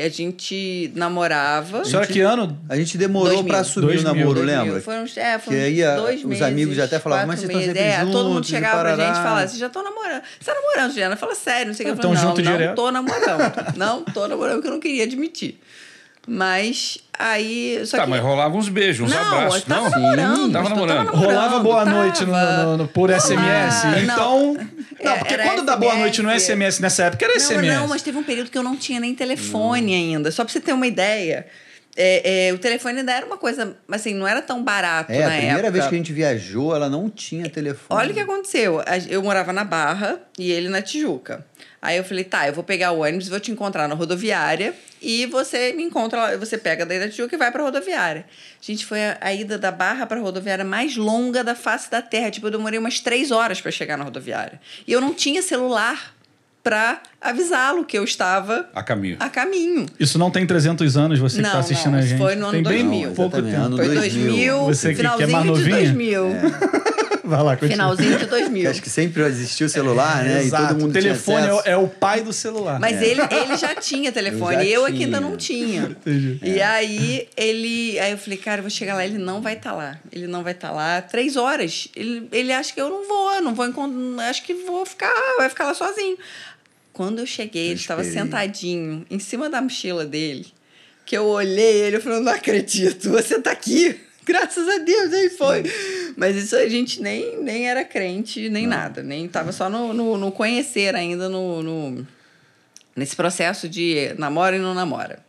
[0.05, 1.83] A gente namorava.
[1.87, 2.59] Era que ano?
[2.69, 3.49] A gente demorou 2000.
[3.49, 4.01] para assumir 2000.
[4.01, 4.65] o namoro, 2000.
[4.65, 4.81] lembra?
[4.83, 7.49] Foram, uns- é, Que aí a- dois os meses, amigos já até falavam, "Mas vocês
[7.51, 9.83] estão meses." sempre é, todo mundo juntos, chegava pra gente e falava, vocês já estão
[9.83, 10.23] namorando.
[10.41, 11.17] Você tá namorando, Juliana?
[11.17, 11.93] Fala sério, não sei o que.
[11.93, 12.75] Eu falei, não, não direto?
[12.77, 13.77] tô namorando.
[13.77, 15.59] não tô namorando, porque eu não queria admitir.
[16.27, 17.81] Mas aí...
[17.87, 18.11] Só Tá, que...
[18.11, 19.91] mas rolava uns beijos, uns não, abraços, tava não?
[19.91, 20.53] namorando.
[20.53, 21.09] Tava eu namorando.
[21.11, 21.91] Rolava boa tava.
[21.97, 23.85] noite no, no- no- por SMS.
[23.85, 23.99] Ah, não.
[24.03, 24.69] então.
[25.05, 26.01] Não, É, porque era quando dá boa SMS.
[26.01, 27.67] noite no SMS nessa época era Não, SMS.
[27.75, 30.31] não, mas teve um período que eu não tinha nem telefone ainda.
[30.33, 31.47] Só pra você ter uma ideia.
[31.99, 35.29] É, é, o telefone ainda era uma coisa, assim, não era tão barato É, a
[35.31, 35.71] na primeira época.
[35.71, 37.99] vez que a gente viajou, ela não tinha telefone.
[38.01, 38.81] Olha o que aconteceu.
[38.81, 41.47] A- Eu morava na Barra e ele na Tijuca.
[41.87, 45.25] Aí eu falei, tá, eu vou pegar o ônibus, vou te encontrar na rodoviária e
[45.27, 48.25] você me encontra lá, você pega daí da Tijuca e vai pra rodoviária.
[48.61, 52.31] Gente, foi a, a ida da Barra pra rodoviária mais longa da face da Terra.
[52.31, 54.61] Tipo, eu demorei umas três horas pra chegar na rodoviária.
[54.87, 56.13] E eu não tinha celular
[56.63, 59.17] pra avisá-lo que eu estava A caminho.
[59.21, 59.87] a caminho.
[60.01, 62.19] Isso não tem 300 anos, você que Não, tá assistindo não, a isso gente.
[62.19, 63.11] foi no ano tem bem 2000.
[63.13, 63.67] pouco Exatamente, tempo.
[63.67, 64.27] ano Foi 2000.
[64.27, 65.93] 2000, Você que- que é mais finalzinho de novinha?
[65.93, 66.27] 2000.
[67.27, 67.73] Vai lá, continua.
[67.95, 68.71] Finalzinho de 2000.
[68.71, 70.43] Acho que sempre existiu o celular, né?
[70.43, 70.65] Exato.
[70.65, 72.79] E todo mundo o telefone tinha é, é o pai do celular.
[72.79, 75.21] Mas ele, ele já tinha telefone, Eu já eu, aqui ainda tinha.
[75.31, 75.83] não tinha.
[76.07, 76.41] Entendi.
[76.43, 77.99] E aí ele.
[77.99, 79.99] Aí eu falei, cara, eu vou chegar lá, ele não vai estar lá.
[80.13, 81.03] Ele não vai estar lá.
[81.03, 81.89] Três horas.
[81.95, 84.29] Ele, ele acha que eu não vou, não vou encontrar.
[84.29, 86.17] Acho que vou ficar, vai ficar lá sozinho.
[86.93, 90.47] Quando eu cheguei, ele estava sentadinho em cima da mochila dele.
[91.05, 94.01] Que eu olhei ele, eu falei, não acredito, você tá aqui.
[94.27, 95.63] Graças a Deus, aí foi.
[96.17, 99.03] Mas isso a gente nem, nem era crente, nem nada.
[99.03, 102.07] Nem tava só no, no, no conhecer ainda, no, no,
[102.97, 105.25] nesse processo de namora e não namora.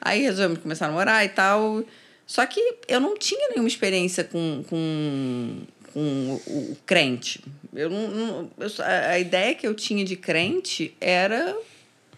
[0.00, 1.82] Aí resolvemos começar a namorar e tal.
[2.26, 5.60] Só que eu não tinha nenhuma experiência com, com,
[5.94, 7.42] com o, o crente.
[7.74, 11.56] Eu não, não- eu a ideia que eu tinha de crente era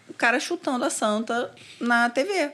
[0.09, 2.51] o cara chutando a santa na TV.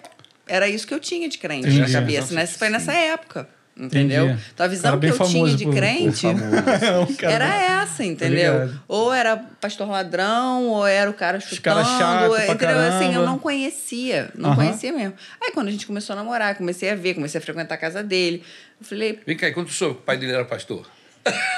[0.47, 1.79] Era isso que eu tinha de crente Entendi.
[1.91, 2.33] na cabeça.
[2.33, 3.47] Nessa, foi nessa época.
[3.79, 4.25] Entendeu?
[4.29, 4.43] Entendi.
[4.55, 6.25] Então a visão que eu tinha de por- por crente
[7.19, 8.73] cara- era essa, entendeu?
[8.87, 11.61] Ou era pastor ladrão, ou era o cara chutando.
[11.61, 12.77] cara chato pra entendeu?
[12.79, 14.31] Assim, eu não conhecia.
[14.33, 14.55] Não Aham.
[14.63, 15.13] conhecia mesmo.
[15.39, 18.01] Aí quando a gente começou a namorar, comecei a ver, comecei a frequentar a casa
[18.01, 18.41] dele.
[18.81, 20.89] Eu falei, Vem cá, e quando o pai dele era pastor?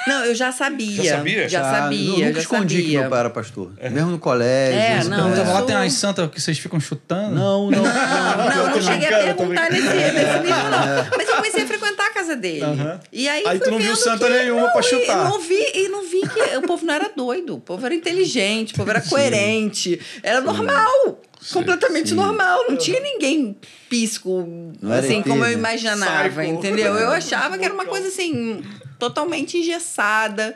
[0.08, 1.03] Não, eu já sabia.
[1.03, 1.49] Já sabia?
[1.49, 2.99] Já Ah, sabia, eu nunca já escondi que sabia.
[3.01, 3.71] meu pai era pastor.
[3.91, 4.79] Mesmo no colégio.
[4.79, 7.36] É, não, tava lá tem umas santas que vocês ficam chutando.
[7.36, 7.84] Não, não.
[7.84, 11.17] Não, não, que não não, cheguei a perguntar nesse, nesse nível, não.
[11.17, 12.65] Mas eu comecei a frequentar a casa dele.
[13.12, 15.25] E aí, Aí fui tu não viu santa que- nenhuma não, pra chutar.
[15.25, 17.55] E não vi, e não vi que o povo não era doido.
[17.55, 19.99] O povo era inteligente, o povo era coerente.
[20.23, 21.21] Era normal.
[21.53, 22.65] Completamente normal.
[22.67, 23.55] Não tinha ninguém
[23.89, 24.45] pisco,
[24.82, 26.41] Não assim, como eu imaginava, Psycho.
[26.43, 26.93] entendeu?
[26.95, 28.62] Eu achava que era uma coisa assim,
[28.99, 30.55] totalmente engessada.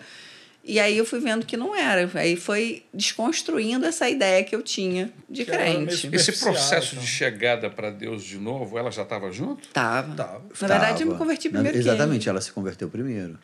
[0.66, 2.10] E aí eu fui vendo que não era.
[2.14, 6.10] Aí foi desconstruindo essa ideia que eu tinha de Que crente.
[6.14, 7.04] Esse processo então.
[7.04, 9.68] de chegada para Deus de novo, ela já estava junto?
[9.70, 10.16] Tava.
[10.16, 10.42] Tava.
[10.62, 11.18] Na verdade, eu me Tava.
[11.18, 13.38] converti Na- primeiro que Exatamente, ela se converteu primeiro.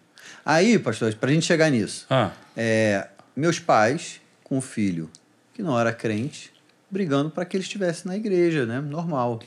[0.46, 2.06] Aí, pastor, pra gente chegar nisso.
[2.10, 5.10] Ah, É, meus pais, com o filho
[5.54, 6.52] que não era crente,
[6.90, 8.80] brigando para que ele estivesse na igreja, né?
[8.80, 9.42] Normal.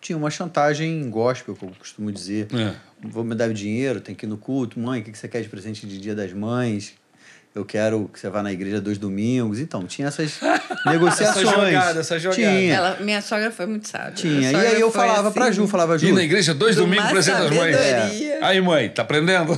[0.00, 2.46] Tinha uma chantagem gospel, que eu costumo dizer.
[2.54, 2.74] é.
[3.00, 4.78] Vou me dar dinheiro, tem que ir no culto.
[4.80, 6.94] Mãe, o que você quer de presente de Dia das Mães?
[7.54, 9.58] Eu quero que você vá na igreja dois domingos.
[9.60, 10.38] Então, tinha essas
[10.84, 11.46] negociações.
[11.46, 12.42] Essa jogada, essa jogada.
[12.42, 14.12] Tinha, Ela, minha sogra foi muito sábia.
[14.12, 14.50] tinha.
[14.52, 16.08] E aí eu falava pra assim, Ju, falava, Ju...
[16.08, 17.76] Ir na igreja dois de domingos presente das mães.
[17.76, 18.38] sabedoria.
[18.42, 19.56] Aí, mãe, tá aprendendo?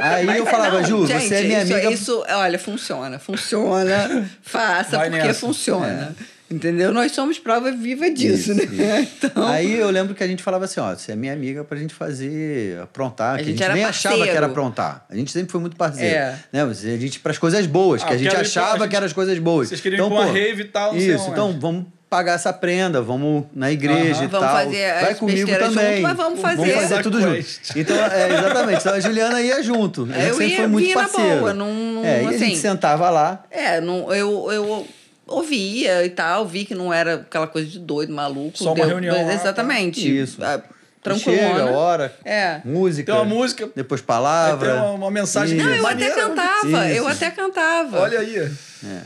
[0.00, 1.90] Aí eu falava, Não, Ju, gente, você é minha isso, amiga...
[1.90, 3.18] Isso, olha, funciona.
[3.18, 4.30] Funciona.
[4.42, 5.40] Faça, Vai porque nessa.
[5.40, 6.14] funciona.
[6.54, 6.92] Entendeu?
[6.92, 9.08] Nós somos prova viva disso, Isso, né?
[9.24, 11.76] Então, Aí eu lembro que a gente falava assim, ó, você é minha amiga pra
[11.78, 14.30] gente fazer, aprontar, que a gente gente, era nem achava parceiro.
[14.32, 15.04] que era aprontar.
[15.10, 16.14] A gente sempre foi muito parceiro.
[16.14, 16.38] É.
[16.52, 16.62] Né?
[16.62, 19.06] A gente, pras coisas boas, Ah, que a gente pra- achava a gente- que eram
[19.06, 19.68] as coisas boas.
[19.68, 21.30] Vocês queriam ir pra uma rave e tal, Isso, onde.
[21.32, 24.24] então vamos pagar essa prenda, vamos na igreja Aham.
[24.24, 24.56] e Vamos tal.
[24.56, 25.90] fazer as Vai comigo também.
[25.96, 26.56] junto, mas vamos fazer.
[26.56, 27.46] Vamos fazer tudo junto.
[27.74, 28.78] Então, é, exatamente.
[28.80, 30.02] Então a Juliana ia junto.
[30.04, 31.38] A gente Eu sempre ia- foi muito parceiro.
[31.40, 33.44] boa, não- não- é, e a assim- gente sentava lá.
[33.50, 34.86] É, não, eu, eu
[35.26, 38.56] ouvia e tal, vi que não era aquela coisa de doido, maluco.
[38.58, 39.34] Só uma reunião lá, tá?
[39.34, 40.18] Exatamente.
[40.20, 40.42] Isso.
[40.44, 40.62] Ah,
[41.04, 41.70] Chega, Tranquilona.
[41.72, 42.62] hora, É.
[42.64, 43.12] música.
[43.12, 44.70] Tem uma música, Depois aí palavra.
[44.72, 45.66] tem uma, uma mensagem Isso.
[45.68, 46.14] Não, eu até maneira.
[46.14, 47.12] cantava, eu Isso.
[47.12, 48.00] até cantava.
[48.00, 48.50] Olha aí.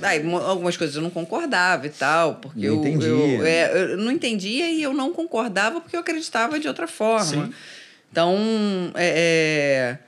[0.02, 3.09] Aí, mo- algumas coisas eu não concordava e tal, porque Não eu, entendia.
[3.09, 7.24] eu, é, eu não entendia e eu não concordava porque eu acreditava de outra forma.
[7.24, 7.52] Sim.
[8.12, 8.37] Então,
[8.94, 9.98] é, é,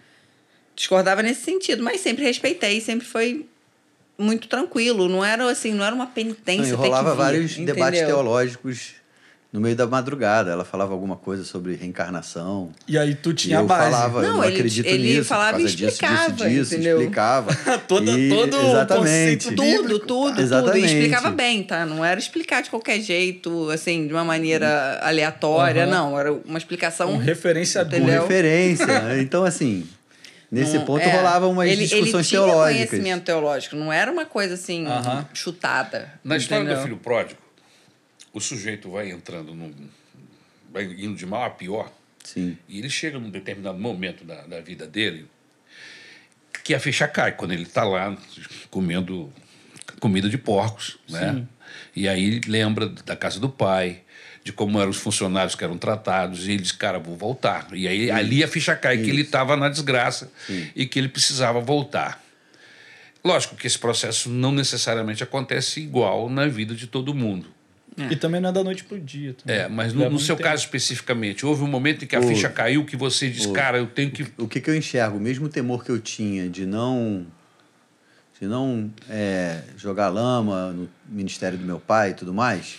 [0.76, 3.46] discordava nesse sentido, mas sempre respeitei, sempre foi
[4.20, 5.08] muito tranquilo.
[5.08, 6.64] Não era assim, não era uma Não, penitência.
[6.64, 7.74] ter rolava que vir, vários entendeu?
[7.74, 9.00] debates teológicos
[9.52, 10.50] no meio da madrugada.
[10.52, 12.70] Ela falava alguma coisa sobre reencarnação.
[12.86, 13.90] E aí tu E tinha a eu base.
[13.90, 15.24] falava, eu Não, não ele- acredito ele nisso.
[15.24, 16.98] falava e disso, explicava, disso, disso, entendeu?
[16.98, 17.54] explicava.
[17.88, 19.00] Todo- E- todo o exatamente.
[19.02, 19.88] conceito Tudo, bíblico.
[20.06, 20.40] tudo, tudo.
[20.40, 20.86] Exatamente.
[20.86, 21.84] E explicava bem, tá?
[21.84, 25.90] Não era explicar de qualquer jeito, assim, de uma maneira aleatória, Aham.
[25.90, 26.18] não.
[26.18, 27.12] Era uma explicação.
[27.12, 27.98] Um referenciador.
[28.00, 28.86] Referência.
[29.20, 29.84] Então, assim,
[30.50, 31.10] nesse Não- ponto é.
[31.16, 32.88] rolavam umas ele, discussões ele tinha teológicas.
[32.90, 35.26] conhecimento teológico, não era uma coisa assim, Aham.
[35.32, 36.12] chutada.
[36.24, 37.40] Na história do filho pródigo,
[38.32, 39.72] o sujeito vai entrando num.
[40.72, 41.90] vai indo de mal a pior.
[42.22, 42.56] Sim.
[42.68, 45.26] E ele chega num determinado momento da, da vida dele
[46.62, 48.16] que a ficha cai quando ele está lá
[48.70, 49.32] comendo
[49.98, 51.44] comida de porcos, né?
[51.96, 54.02] E aí lembra da casa do pai,
[54.42, 57.68] de como eram os funcionários que eram tratados, e ele diz, cara, vou voltar.
[57.72, 60.30] E aí ali a ficha cai que ele estava na desgraça
[60.74, 62.22] e que ele precisava voltar.
[63.22, 67.48] Lógico que esse processo não necessariamente acontece igual na vida de todo mundo.
[68.10, 69.34] E também não é da noite pro dia.
[69.34, 69.60] também.
[69.60, 70.48] É, mas no, no seu tempo.
[70.48, 72.34] caso especificamente, houve um momento em que a Houve.
[72.34, 75.18] ficha caiu que você diz, cara, eu tenho que O que, que eu enxergo?
[75.18, 77.26] O mesmo temor que eu tinha de não
[78.40, 82.76] de não é, jogar lama no ministério do meu pai e tudo mais,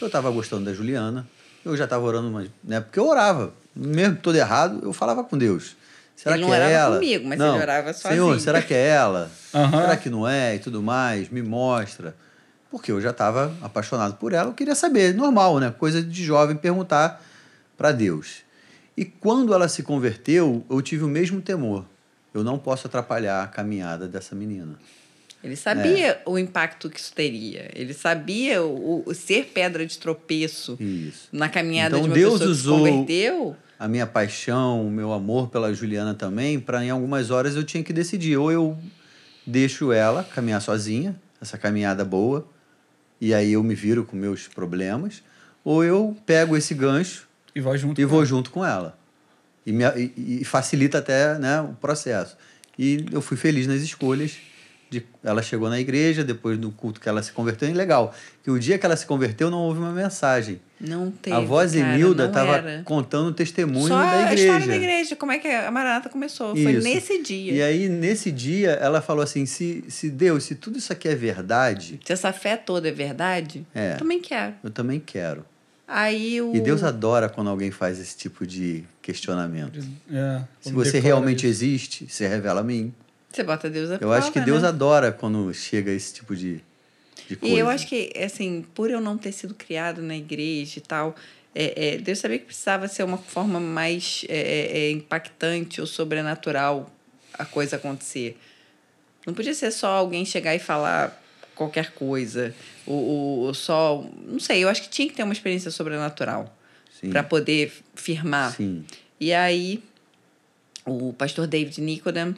[0.00, 1.26] eu estava gostando da Juliana,
[1.64, 5.36] eu já estava orando, mas, né, porque eu orava, mesmo todo errado, eu falava com
[5.36, 5.76] Deus.
[6.14, 6.94] Será Ele que não é orava ela?
[6.96, 7.54] comigo, mas não.
[7.54, 8.40] ele orava Senhor, sozinho.
[8.40, 9.30] será que é ela?
[9.54, 9.80] Aham.
[9.82, 10.54] Será que não é?
[10.54, 12.14] E tudo mais, me mostra.
[12.70, 15.70] Porque eu já estava apaixonado por ela, eu queria saber, normal, né?
[15.78, 17.22] Coisa de jovem perguntar
[17.76, 18.38] para Deus.
[18.96, 21.84] E quando ela se converteu, eu tive o mesmo temor.
[22.32, 24.78] Eu não posso atrapalhar a caminhada dessa menina.
[25.46, 26.22] Ele sabia É.
[26.26, 27.70] o impacto que isso teria.
[27.74, 31.28] Ele sabia o, o ser pedra de tropeço Isso.
[31.32, 33.56] na caminhada Então, de uma Deus pessoa usou- que se converteu.
[33.78, 37.82] A minha paixão, o meu amor pela Juliana também, para em algumas horas eu tinha
[37.84, 38.36] que decidir.
[38.36, 38.76] Ou eu
[39.46, 42.48] deixo ela caminhar sozinha, essa caminhada boa,
[43.20, 45.22] e aí eu me viro com meus problemas,
[45.64, 48.00] ou eu pego esse gancho E vai junto.
[48.00, 48.26] e com vou ela.
[48.26, 48.98] junto com ela.
[49.64, 52.36] e, me, e, e facilita até né, o processo.
[52.78, 54.36] E eu fui feliz nas escolhas.
[54.88, 58.50] De, ela chegou na igreja, depois do culto que ela se converteu, e legal, que
[58.52, 60.60] o dia que ela se converteu não houve uma mensagem.
[60.80, 61.34] Não teve.
[61.34, 64.42] a voz cara, Emilda estava contando o testemunho Só da a igreja.
[64.44, 66.54] história da igreja, como é que a Maranata começou.
[66.54, 66.84] Foi Isso.
[66.84, 67.52] nesse dia.
[67.52, 71.14] E aí, nesse dia, ela falou assim: se, se Deus, se tudo isso aqui é
[71.16, 73.94] verdade, Se essa fé toda é verdade, É.
[73.94, 74.54] eu também quero.
[74.62, 75.44] eu também quero.
[75.88, 76.54] Aí o.
[76.54, 79.78] E Deus adora quando alguém faz esse tipo de questionamento.
[80.12, 81.46] É, Se você realmente isso.
[81.64, 82.92] existe, você revela a mim.
[83.36, 84.68] Você bota Deus a Eu prova, acho que Deus né?
[84.68, 86.58] adora quando chega esse tipo de,
[87.28, 87.54] de coisa.
[87.54, 91.14] E eu acho que, assim, por eu não ter sido criado na igreja e tal,
[91.54, 95.86] é, é, Deus sabia que precisava ser uma forma mais é, é, é, impactante ou
[95.86, 96.90] sobrenatural
[97.34, 98.38] a coisa acontecer.
[99.26, 101.22] Não podia ser só alguém chegar e falar
[101.54, 102.54] qualquer coisa,
[102.86, 104.02] ou, ou- ou só.
[104.26, 106.56] Não sei, eu acho que tinha que ter uma experiência sobrenatural
[107.10, 108.54] para poder firmar.
[108.56, 108.82] Sim.
[109.20, 109.82] E aí,
[110.86, 112.34] o pastor David Nicodem,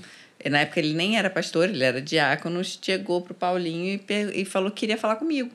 [0.48, 4.70] na época ele nem era pastor, ele era diácono, chegou pro Paulinho e, e falou
[4.70, 5.51] que queria falar comigo.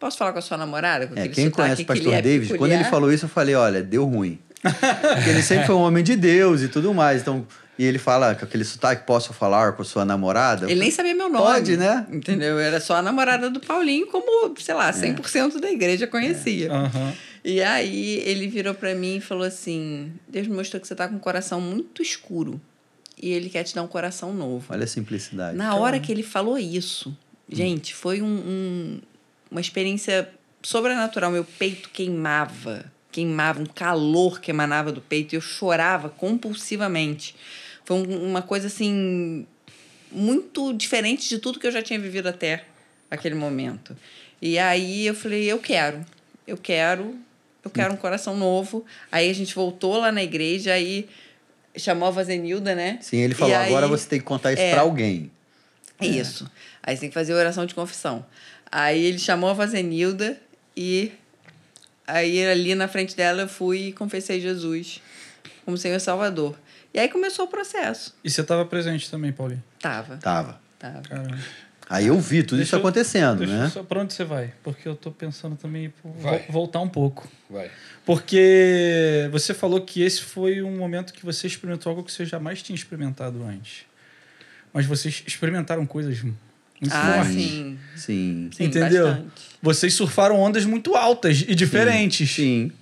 [0.00, 1.06] Posso falar com a sua namorada?
[1.06, 2.90] Com É, quem conhece o pastor é David, quando ele peculiar?
[2.90, 4.38] falou isso, eu falei, olha, deu ruim.
[4.62, 7.22] Porque ele sempre foi um homem de Deus e tudo mais.
[7.22, 7.46] Então,
[7.78, 10.70] e ele fala com aquele sotaque, posso falar com a sua namorada?
[10.70, 11.44] Ele nem sabia meu nome.
[11.44, 12.06] Pode, né?
[12.10, 12.58] Entendeu?
[12.58, 14.78] Era só a namorada do Paulinho, como, sei É.
[14.78, 16.72] lá, 100% da igreja conhecia.
[16.72, 17.12] Aham.
[17.44, 21.08] E aí ele virou pra mim e falou assim: Deus me mostrou que você tá
[21.08, 22.60] com um coração muito escuro.
[23.22, 24.66] E ele quer te dar um coração novo.
[24.72, 25.56] Olha a simplicidade.
[25.56, 27.16] Na hora que ele falou isso,
[27.48, 29.00] gente, foi um, um-
[29.50, 30.28] uma experiência
[30.62, 31.30] sobrenatural.
[31.30, 37.34] Meu peito queimava, queimava, um calor que emanava do peito e eu chorava compulsivamente.
[37.84, 39.46] Foi um- uma coisa assim
[40.10, 42.64] muito diferente de tudo que eu já tinha vivido até
[43.10, 43.96] aquele momento.
[44.40, 46.04] E aí eu falei, eu quero,
[46.46, 47.14] eu quero,
[47.64, 48.84] eu quero um coração novo.
[49.10, 51.08] Aí a gente voltou lá na igreja, aí
[51.76, 52.98] chamou a Vazenilda, né?
[53.00, 54.72] Sim, ele falou, aí- agora você tem que contar isso É.
[54.72, 55.30] pra alguém.
[56.00, 56.50] é Isso.
[56.82, 58.26] Aí você tem que fazer oração de confissão.
[58.70, 60.36] Aí ele chamou a Vazenilda
[60.76, 61.12] e
[62.06, 65.00] aí ali na frente dela eu fui e confessei Jesus
[65.64, 66.56] como Senhor Salvador.
[66.92, 68.14] E aí começou o processo.
[68.24, 69.62] E você estava presente também, Paulinho.
[69.80, 70.60] Tava, Tava.
[70.78, 71.00] tava.
[71.02, 71.38] Caramba.
[71.94, 73.68] Aí eu vi tudo Deixa isso eu- acontecendo, Deixa eu né?
[73.70, 74.52] só, pra onde você vai?
[74.62, 76.46] Porque eu tô pensando também Vai.
[76.48, 77.28] voltar um pouco.
[77.50, 77.70] Vai.
[78.04, 82.62] Porque você falou que esse foi um momento que você experimentou algo que você jamais
[82.62, 83.82] tinha experimentado antes.
[84.72, 86.38] Mas vocês experimentaram coisas muito
[86.90, 87.34] Ah, fortes.
[87.34, 87.78] sim.
[87.94, 88.50] Sim.
[88.56, 89.06] Sim, Entendeu?
[89.08, 89.30] bastante.
[89.60, 92.30] Vocês surfaram ondas muito altas e diferentes.
[92.30, 92.72] Sim.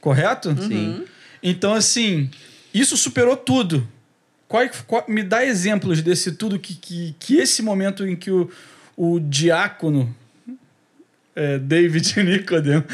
[0.00, 0.54] Correto?
[0.62, 1.04] Sim.
[1.42, 2.30] Então, assim,
[2.72, 3.86] isso superou tudo.
[4.48, 8.50] Qual, qual- me dá exemplos desse tudo que, que, que esse momento em que o,
[8.96, 10.14] o diácono
[11.34, 12.84] é, David Nicodem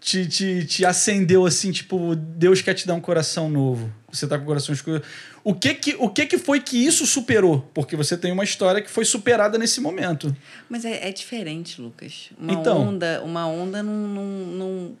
[0.00, 3.92] te, te, te acendeu assim, tipo, Deus quer te dar um coração novo.
[4.12, 5.02] Você tá com o coração escuro.
[5.42, 7.68] O que que, o que que foi que isso superou?
[7.74, 10.34] Porque você tem uma história que foi superada nesse momento.
[10.68, 12.30] Mas é, é diferente, Lucas.
[12.38, 12.78] Uma Então.
[12.88, 14.96] onda, uma onda não, não, não,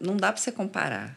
[0.00, 1.16] não dá para você comparar.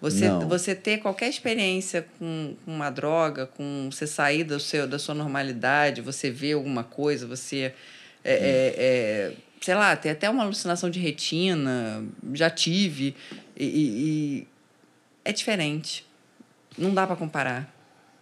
[0.00, 0.48] Você, Não.
[0.48, 5.14] você ter qualquer experiência com, com uma droga, com você sair do seu, da sua
[5.14, 7.72] normalidade, você ver alguma coisa, você.
[8.24, 13.16] é, é, é, sei lá, ter até uma alucinação de retina, já tive.
[13.56, 13.68] E, e-
[14.44, 14.46] e
[15.24, 16.06] é diferente.
[16.76, 17.74] Não dá para comparar.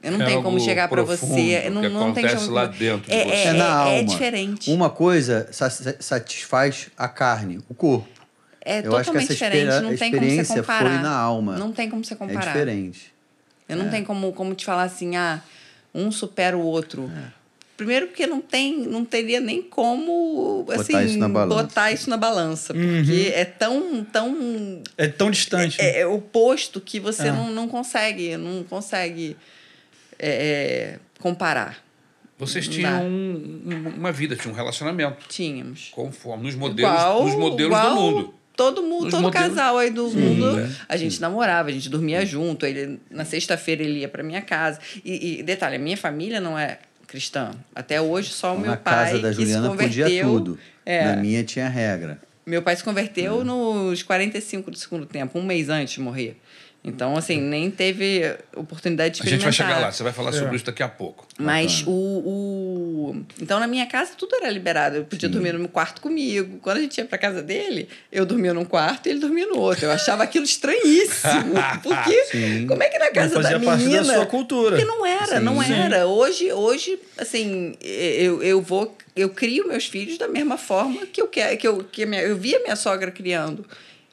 [0.02, 1.68] Eu não É tenho como chegar para você.
[1.68, 3.30] Não, que não tem acontece como- lá dentro de é, você.
[3.34, 3.90] É, É na é, alma.
[3.92, 4.70] é diferente.
[4.70, 8.08] Uma coisa sa- satisfaz a carne, o corpo.
[8.68, 9.80] É Eu acho que totalmente essa diferente.
[9.82, 10.90] Não tem como você comparar.
[10.90, 11.56] foi na alma.
[11.56, 12.46] Não tem como você É comparar.
[12.52, 13.12] diferente.
[13.68, 15.40] Eu não tenho como, como te falar assim, ah,
[15.94, 17.10] um supera o outro.
[17.16, 17.36] É.
[17.76, 21.62] Primeiro porque não tem, não teria nem como Botar assim, isso na balança.
[21.62, 22.72] botar isso na balança.
[22.72, 23.04] Uhum.
[23.04, 25.80] Porque é tão, tão É tão distante.
[25.80, 27.32] é, é oposto que você É.
[27.32, 29.36] não, não consegue, não consegue
[30.18, 30.28] é,
[30.96, 31.84] é, comparar.
[32.38, 35.26] Vocês tinham um- uma vida, tinham um relacionamento.
[35.28, 35.90] Tínhamos.
[35.92, 38.34] Conforme, nos modelos, Igual, nos modelos igual do mundo.
[38.56, 40.70] Todo mundo, Nos todo modelos- casal aí do mundo, é.
[40.88, 42.64] a gente namorava, a gente dormia junto.
[42.64, 44.80] Ele, na sexta-feira ele ia para minha casa.
[45.04, 47.50] E, e, detalhe, a minha família não é cristã.
[47.74, 50.58] Até hoje só o meu Na pai casa da Juliana podia tudo.
[50.84, 51.04] É.
[51.04, 52.18] Na minha tinha regra.
[52.46, 56.36] Meu pai se converteu nos 45 do segundo tempo, um mês antes de morrer.
[56.86, 58.22] Então, assim, nem teve
[58.54, 59.76] oportunidade de A gente vai experimentar.
[59.76, 60.32] chegar lá, você vai falar É.
[60.34, 61.26] sobre isso daqui a pouco.
[61.36, 63.16] Mas o, o.
[63.42, 64.96] Então, na minha casa, tudo era liberado.
[64.98, 66.58] Eu podia dormir no meu quarto comigo.
[66.62, 69.58] Quando a gente ia pra casa dele, eu dormia num quarto e ele dormia no
[69.58, 69.84] outro.
[69.86, 71.54] Eu achava aquilo estranhíssimo.
[71.82, 72.66] Porque Sim.
[72.68, 74.14] como é que na casa Não da fazia parte da menina.
[74.14, 74.70] sua cultura.
[74.76, 75.44] Porque não era, Sim.
[75.44, 75.72] não Sim.
[75.72, 76.06] era.
[76.06, 78.96] Hoje, hoje, assim, eu, eu vou.
[79.16, 82.36] Eu crio meus filhos da mesma forma que eu quero, que eu, que minha, eu
[82.36, 83.64] vi a minha sogra criando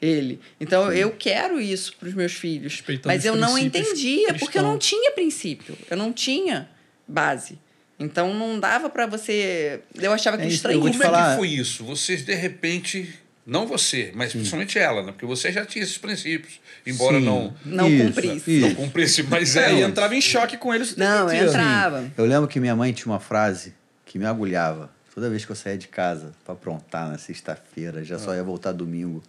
[0.04, 0.40] ele.
[0.60, 2.82] Então eu quero isso para os meus filhos.
[3.04, 6.68] Mas eu não entendia porque eu não tinha princípio, eu não tinha
[7.08, 7.58] base.
[7.98, 9.80] Então não dava para você.
[9.94, 10.78] Eu achava que É estranho.
[10.78, 11.84] eu Como é falar- que foi isso?
[11.84, 13.14] Vocês, de repente,
[13.46, 15.12] não você, mas principalmente ela, né?
[15.12, 17.24] Porque você já tinha esses princípios, embora Sim.
[17.24, 18.50] não, Não Isso, cumprisse.
[18.58, 18.66] isso.
[18.68, 19.74] não cumprisse, mas É, é.
[19.74, 21.48] e entrava em choque com eles Não, inteiro.
[21.50, 22.10] entrava.
[22.18, 23.72] Eu lembro que minha mãe tinha uma frase
[24.04, 24.90] que me agulhava.
[25.14, 28.72] Toda vez que eu saía de casa para aprontar na sexta-feira, já só ia voltar
[28.72, 29.22] domingo.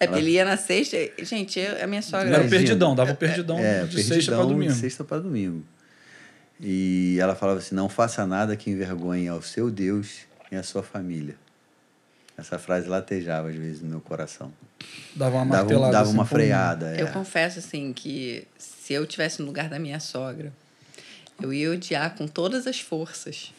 [0.00, 0.96] É Ela- ele ia na sexta.
[1.22, 2.28] Gente, eu- a minha sogra.
[2.34, 4.72] Era perdidão, dava o perdidão É, de sexta perdidão para domingo.
[4.72, 5.64] de sexta para domingo.
[6.58, 10.20] E ela falava assim: não faça nada que envergonhe ao seu Deus
[10.50, 11.34] e à sua família.
[12.36, 14.50] Essa frase latejava às vezes no meu coração.
[15.14, 15.92] Dava uma Dava, um- martelada.
[15.92, 16.94] dava assim, uma freada.
[16.98, 17.10] Eu é.
[17.10, 20.50] confesso, assim, que se eu tivesse no lugar da minha sogra,
[21.42, 23.52] eu ia odiar com todas as forças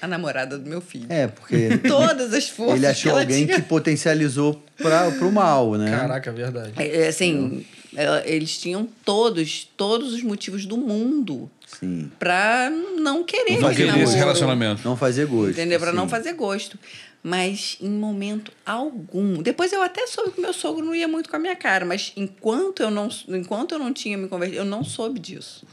[0.00, 1.06] a namorada do meu filho.
[1.08, 2.76] É, porque Todas as forças.
[2.76, 3.56] ele achou ela alguém tinha.
[3.60, 5.90] que potencializou para o mal, né?
[5.90, 6.72] Caraca, é verdade.
[6.76, 12.10] É, é, Assim, ela- eles tinham todos, todos os motivos do mundo Sim.
[12.18, 14.16] pra não querer Não esse querer esse namoro.
[14.18, 14.82] relacionamento.
[14.84, 15.50] Não fazer gosto.
[15.52, 15.80] Entendeu?
[15.80, 16.10] Pra não sim.
[16.10, 16.78] fazer gosto.
[17.22, 19.42] Mas em momento algum.
[19.42, 22.12] Depois eu até soube que meu sogro não ia muito com a minha cara, mas
[22.16, 25.66] enquanto eu não, enquanto eu não tinha me convertido, eu não soube disso.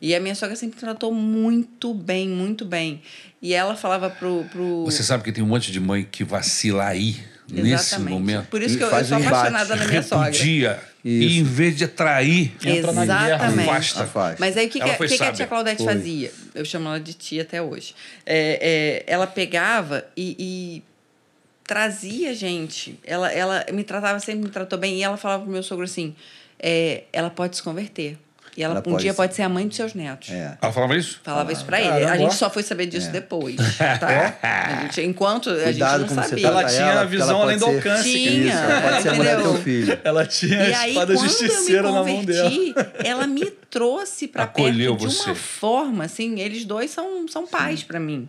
[0.00, 3.02] E a minha sogra sempre tratou muito bem, muito bem.
[3.40, 4.44] E ela falava pro.
[4.50, 4.84] pro...
[4.84, 7.16] Você sabe que tem um monte de mãe que vacila aí,
[7.50, 8.10] nesse Exatamente.
[8.12, 8.46] momento.
[8.48, 9.34] Por isso E que eu, eu sou embate.
[9.34, 10.30] apaixonada na minha sogra.
[10.30, 10.80] Repudia.
[11.04, 11.38] E Isso.
[11.38, 13.26] em vez de atrair, Entra na guerra.
[13.28, 13.70] Exatamente.
[13.70, 14.02] afasta.
[14.02, 14.36] Afasta.
[14.40, 15.94] Mas aí o que, que, que, que a tia Claudete Foi.
[15.94, 16.32] fazia?
[16.54, 17.94] Eu chamo ela de tia até hoje.
[18.26, 20.82] É, é, ela pegava e, e
[21.64, 22.98] trazia gente.
[23.04, 24.96] Ela, ela me tratava, sempre me tratou bem.
[24.96, 26.16] E ela falava pro meu sogro assim:
[26.58, 28.18] é, ela pode se converter.
[28.58, 29.16] E ela, Ela um pode dia ser.
[29.16, 30.30] pode ser a mãe dos seus netos.
[30.30, 30.58] É.
[30.60, 31.20] ela falava isso?
[31.22, 31.90] Falava isso pra ele.
[31.90, 32.16] Caramba, A ó.
[32.16, 34.34] gente só foi saber disso depois, tá?
[34.42, 36.46] A gente, enquanto a gente Cuidado não sabia.
[36.48, 38.02] Ela tinha ela, a visão ela além do alcance.
[38.12, 40.00] Tinha, Isso, ela pode ser a mulher do teu filho.
[40.02, 42.50] Ela tinha E a aí, espada quando eu me justiceira na mão dela.
[42.50, 45.26] converti, ela me trouxe pra Acolheu perto de você.
[45.30, 48.28] uma forma, assim, eles dois são, são pais pra mim,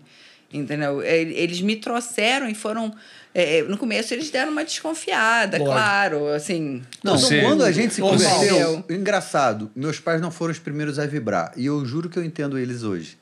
[0.53, 1.01] entendeu?
[1.01, 2.93] Eles me trouxeram e foram...
[3.33, 5.71] é, no começo eles deram uma desconfiada, Lógico.
[5.75, 6.81] claro, assim...
[7.03, 11.05] Não, Você- quando a gente se converteu, engraçado, meus pais não foram os primeiros a
[11.05, 11.51] vibrar.
[11.55, 13.17] E eu juro que eu entendo eles hoje.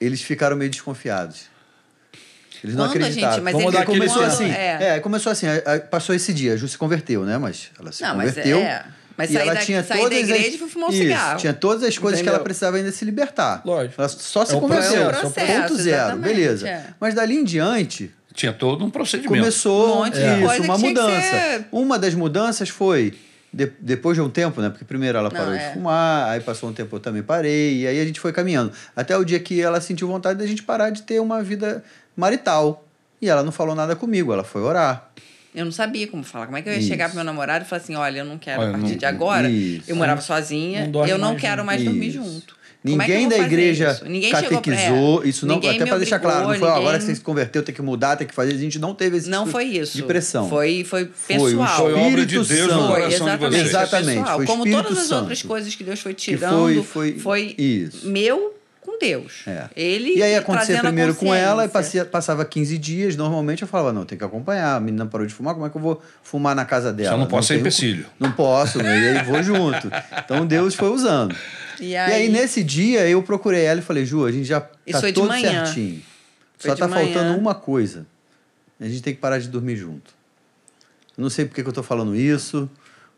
[0.00, 1.50] Eles ficaram meio desconfiados.
[2.62, 3.34] Eles não Quando a acreditaram.
[3.36, 4.50] gente- mas Vamos é dar começou quando- assim.
[4.50, 4.78] é.
[4.96, 5.46] É, começou assim.
[5.90, 7.38] passou esse dia, a Ju se converteu, né?
[7.38, 8.58] Mas ela se Não, mas converteu.
[8.58, 8.84] é.
[9.16, 11.02] Mas e ela da- tinha saí da todas igreja as, e fui fumar um Isso,
[11.02, 11.38] cigarro.
[11.38, 12.44] Tinha todas as coisas que ela Entendeu?
[12.44, 13.60] precisava ainda se libertar.
[13.66, 14.00] Lógico.
[14.00, 14.88] Ela só se É converteu.
[14.90, 16.68] processo, é o processo, ponto zero, beleza.
[16.68, 16.86] é.
[16.98, 19.38] Mas dali em diante, Tinha todo um procedimento.
[19.38, 21.20] começou Um monte de isso, coisa uma que tinha que mudança.
[21.30, 23.14] ser- Uma das mudanças foi
[23.52, 24.70] de- depois de um tempo, né?
[24.70, 25.66] Porque primeiro ela Não, parou é.
[25.68, 28.72] de fumar, aí passou um tempo eu também parei, e aí a gente foi caminhando.
[28.94, 31.82] Até o dia que ela sentiu vontade da gente parar de ter uma vida
[32.16, 32.86] marital.
[33.20, 35.10] E ela não falou nada comigo, ela foi orar.
[35.54, 36.46] Eu não sabia como falar.
[36.46, 36.86] Como é que eu ia Isso.
[36.88, 38.96] chegar pro meu namorado e falar assim: olha, eu não quero Olha, a partir não-
[38.98, 39.50] de agora.
[39.50, 39.82] isso.
[39.88, 41.66] Eu morava sozinha, Não eu não mais quero junto.
[41.66, 42.22] mais dormir Isso.
[42.22, 42.56] junto.
[42.82, 44.04] É que Ninguém vou da igreja isso?
[44.06, 46.70] Ninguém chegou pra- catequizou, é, isso não, ninguém até para deixar claro, não foi "Ó,
[46.76, 49.18] agora ninguém- você se converteu, tem que mudar, tem que fazer, a gente não teve
[49.18, 49.96] esse Não tipo foi isso.
[49.98, 50.48] de pressão.
[50.48, 51.76] Foi, foi Foi pessoal.
[51.76, 52.86] Foi obra de Espírito no Santo.
[52.86, 53.68] Foi, coração de exatamente.
[53.68, 55.20] Exatamente, foi Como todas as Santo.
[55.20, 58.08] outras coisas que Deus foi Que tirando, foi- foi- isso.
[58.08, 58.54] meu
[59.00, 59.42] Deus.
[59.46, 59.68] É.
[59.74, 63.92] Ele E aí acontecia primeiro com ela, e passia- passava 15 dias, normalmente eu falava,
[63.92, 66.54] não, tem que acompanhar, a menina parou de fumar, como é que eu vou fumar
[66.54, 67.10] na casa dela?
[67.12, 68.06] Só não posso ser tenho- empecilho.
[68.18, 68.98] Não posso, né?
[69.14, 69.90] e aí vou junto.
[70.24, 71.34] Então Deus foi usando.
[71.80, 74.58] E E aí, aí, nesse dia, eu procurei ela e falei, Ju, a gente já
[74.86, 75.64] Isso tá foi de todo manhã.
[75.64, 76.02] certinho.
[76.58, 77.04] Foi Só de tá manhã.
[77.06, 78.06] faltando uma coisa.
[78.78, 80.12] A gente tem que parar de dormir junto.
[81.16, 82.68] Eu não sei por que que eu tô falando isso,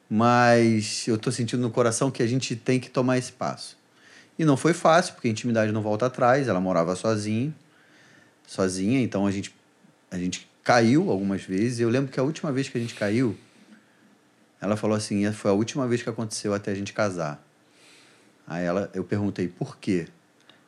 [0.08, 3.76] mas eu tô sentindo no coração que a gente tem que tomar esse passo.
[4.42, 7.54] E não foi fácil, porque a intimidade não volta atrás, ela morava sozinha,
[8.44, 9.54] sozinha, então a gente,
[10.10, 11.78] a gente caiu algumas vezes.
[11.78, 13.36] Eu lembro que a última vez que a gente caiu,
[14.60, 17.40] ela falou assim, foi a última vez que aconteceu até a gente casar.
[18.44, 20.08] Aí ela, eu perguntei por quê.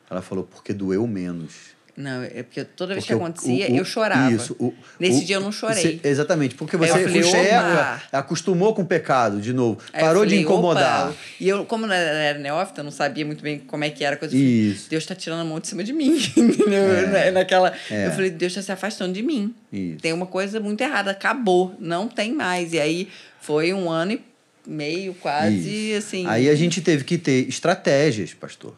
[0.09, 1.74] Ela falou porque doeu menos.
[1.97, 4.31] Não, é porque toda vez Porque que acontecia, o- o- eu chorava.
[4.35, 4.53] Isso.
[4.59, 5.81] o- Nesse dia eu não chorei.
[5.81, 10.31] Cê- exatamente, porque você falei, "Opa!" acostumou com o pecado de novo, Aí parou de
[10.31, 11.07] falei, incomodar.
[11.09, 14.03] "Opa!" E eu, como eu era neófita, eu não sabia muito bem como é que
[14.03, 14.35] era a coisa.
[14.35, 14.89] Isso.
[14.89, 16.17] Deus está tirando a mão de cima de mim.
[16.35, 17.07] entendeu?
[17.07, 18.07] Na- Naquela, É.
[18.07, 19.55] Eu falei, Deus está se afastando de mim.
[19.71, 19.99] Isso.
[19.99, 21.11] Tem uma coisa muito errada.
[21.11, 21.75] Acabou.
[21.79, 22.73] Não tem mais.
[22.73, 23.07] E aí
[23.39, 24.21] foi um ano e
[24.67, 25.97] meio, quase, Isso.
[26.07, 26.25] assim.
[26.27, 28.73] Aí a gente teve que ter estratégias, pastor,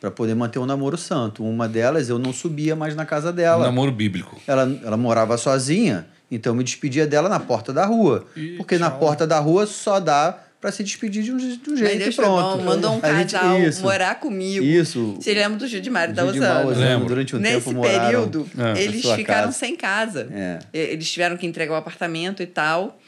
[0.00, 1.44] para poder manter um namoro santo.
[1.44, 3.64] Uma delas, eu não subia mais na casa Um dela.
[3.66, 4.40] namoro bíblico.
[4.46, 8.26] Ela, ela morava sozinha, então eu me despedia dela na porta da rua.
[8.34, 8.98] Ih, porque na tchau.
[8.98, 12.16] porta da rua só dá para se despedir de um, de um jeito Deus e
[12.16, 12.58] pronto.
[12.58, 14.62] bom, mandou um gente- casal isso, morar comigo.
[14.64, 15.14] Isso.
[15.18, 16.86] Você lembra do Gil de Mário da Gilmar Osana?
[16.86, 17.06] Lembro.
[17.08, 19.52] durante um Nesse tempo moraram período, Ah, na eles ficaram casa.
[19.58, 20.28] sem casa.
[20.30, 20.58] É.
[20.72, 22.98] E- Eles tiveram que entregar o apartamento e tal.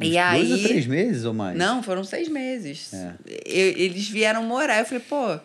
[0.00, 0.46] E aí.
[0.46, 1.58] Dois ou três meses ou mais?
[1.58, 2.94] Não, foram seis meses.
[2.94, 3.12] É.
[3.44, 4.78] Eu- eles vieram morar.
[4.78, 5.40] Eu falei, pô,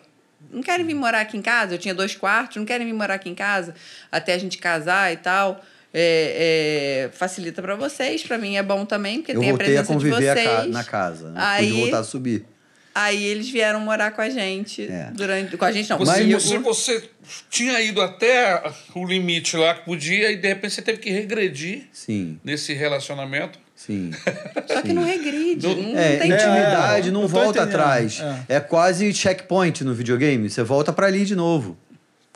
[0.50, 1.74] não querem vir morar aqui em casa?
[1.74, 3.74] Eu tinha dois quartos, não querem vir morar aqui em casa
[4.10, 5.64] até a gente casar e tal.
[5.98, 9.66] É, é, facilita pra vocês, pra mim é bom também, porque Eu tem a voltei
[9.66, 10.48] a presença de conviver a vocês.
[10.48, 11.30] ca- na casa.
[11.30, 11.40] Né?
[11.42, 12.44] Aí- Pude voltar a subir.
[12.94, 15.10] Aí eles vieram morar com a gente É.
[15.12, 15.54] durante.
[15.56, 16.40] Com a gente não, Você, comigo.
[16.40, 17.02] você, você
[17.50, 18.62] tinha ido até
[18.94, 23.58] o limite lá que podia e de repente você teve que regredir Sim, nesse relacionamento.
[23.76, 24.10] Sim.
[24.66, 24.94] Só que sim.
[24.94, 25.66] não regride.
[25.66, 27.80] Não, É, tem intimidade É, não volta entendendo.
[27.80, 28.22] atrás.
[28.48, 28.58] É.
[28.58, 30.48] quase checkpoint no videogame.
[30.50, 31.76] Você volta pra ali de novo.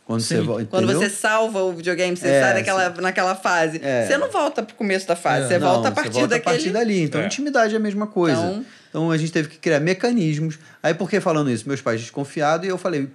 [0.05, 0.36] Quando Sim.
[0.36, 0.64] você volta.
[0.66, 3.80] Quando você salva o videogame, você É, sai naquela, naquela fase.
[3.82, 4.07] É.
[4.07, 6.51] Você não volta pro começo da fase, você Não, volta a partir você volta daquele.
[6.51, 7.01] a partir dali.
[7.03, 7.26] Então, É.
[7.26, 8.36] intimidade é a mesma coisa.
[8.41, 10.59] Então- Então, a gente teve que criar mecanismos.
[10.82, 11.68] Aí, por que falando isso?
[11.68, 13.09] Meus pais desconfiados e eu falei: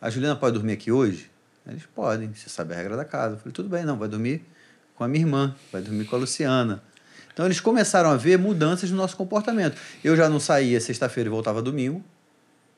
[0.00, 1.30] a Juliana pode dormir aqui hoje?
[1.64, 3.34] Eles podem, você sabe a regra da casa.
[3.34, 4.42] Eu falei: tudo bem, não, vai dormir
[4.96, 6.82] com a minha irmã, vai dormir com a Luciana.
[7.32, 9.76] Então, eles começaram a ver mudanças no nosso comportamento.
[10.04, 12.02] Eu já não saía sexta-feira e voltava domingo.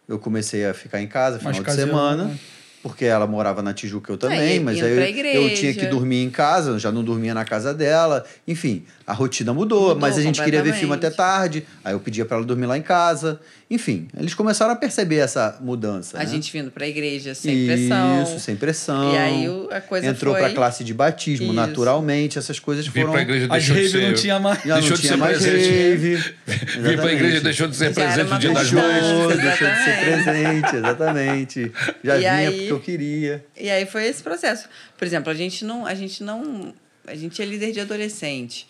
[0.08, 2.24] Eu comecei a ficar em casa final de semana.
[2.24, 2.38] né?
[2.82, 4.96] Porque ela morava na Tijuca, eu também, e- mas aí eu,
[5.36, 8.26] eu tinha que dormir em casa, eu já não dormia na casa dela.
[8.46, 12.00] Enfim, a rotina mudou, Mudou mas a gente queria ver filme até tarde, aí eu
[12.00, 13.38] pedia para ela dormir lá em casa.
[13.70, 16.16] Enfim, eles começaram a perceber essa mudança.
[16.18, 16.26] A né?
[16.26, 18.22] gente vindo pra igreja sem pressão.
[18.22, 19.12] Isso, sem pressão.
[19.14, 20.42] E aí o- a coisa Entrou foi...
[20.42, 21.54] para a classe de batismo, Isso.
[21.54, 23.12] naturalmente, essas coisas Vir foram.
[23.12, 24.06] para a igreja As raves ser...
[24.06, 24.62] não tinha mais.
[24.62, 25.68] Já deixou não de tinha ser mais presente.
[25.68, 26.16] rave.
[26.80, 29.02] Vir para a igreja deixou de ser Já presente no uma dia das mães.
[29.04, 31.72] Deixou, de ser presente, exatamente.
[32.04, 33.44] Já E vinha aí- porque eu queria.
[33.58, 34.68] E aí foi esse processo.
[34.96, 36.72] Por exemplo, a gente não, a gente não,
[37.06, 38.66] a gente é líder de adolescente.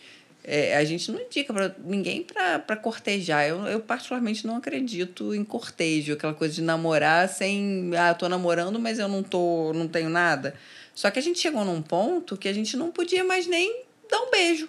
[0.47, 3.47] É, a gente não indica para ninguém para cortejar.
[3.49, 8.29] Eu, eu particularmente não acredito em cortejo, aquela coisa de namorar sem, ah, eu tô
[8.29, 10.55] namorando, mas eu não tô, não tenho nada.
[10.95, 14.21] Só que a gente chegou num ponto que a gente não podia mais nem dar
[14.21, 14.69] um beijo.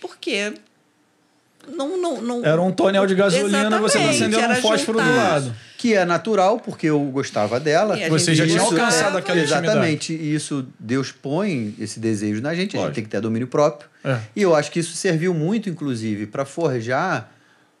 [0.00, 0.54] Porque
[1.68, 4.98] não, não, não Era um tonel de gasolina e você tá acendendo um era fósforo
[4.98, 5.16] do juntar.
[5.16, 5.54] lado.
[5.76, 7.98] Que é natural, porque eu gostava dela.
[7.98, 9.66] E Você já tinha alcançado aquela intimidade.
[9.66, 10.12] Exatamente.
[10.14, 13.88] E isso, Deus põe esse desejo na gente, a gente tem que ter domínio próprio.
[14.04, 14.20] É.
[14.36, 17.32] E eu acho que isso serviu muito, inclusive, para forjar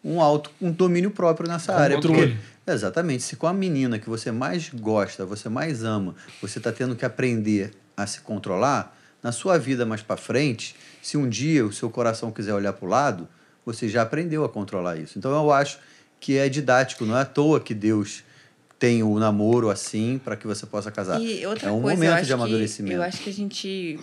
[0.02, 1.96] um auto, um domínio próprio nessa área.
[1.96, 2.36] controle.
[2.36, 6.72] Porque, exatamente, se com a menina que você mais gosta, você mais ama, você está
[6.72, 11.64] tendo que aprender a se controlar, na sua vida mais para frente, se um dia
[11.64, 13.28] o seu coração quiser olhar para o lado,
[13.64, 15.18] você já aprendeu a controlar isso.
[15.18, 15.78] Então eu acho
[16.20, 18.22] que é didático, não é à toa que Deus
[18.78, 21.20] tem o namoro assim para que você possa casar.
[21.20, 22.94] E outra é um momento acho de amadurecimento.
[22.94, 23.98] Que, eu acho que a gente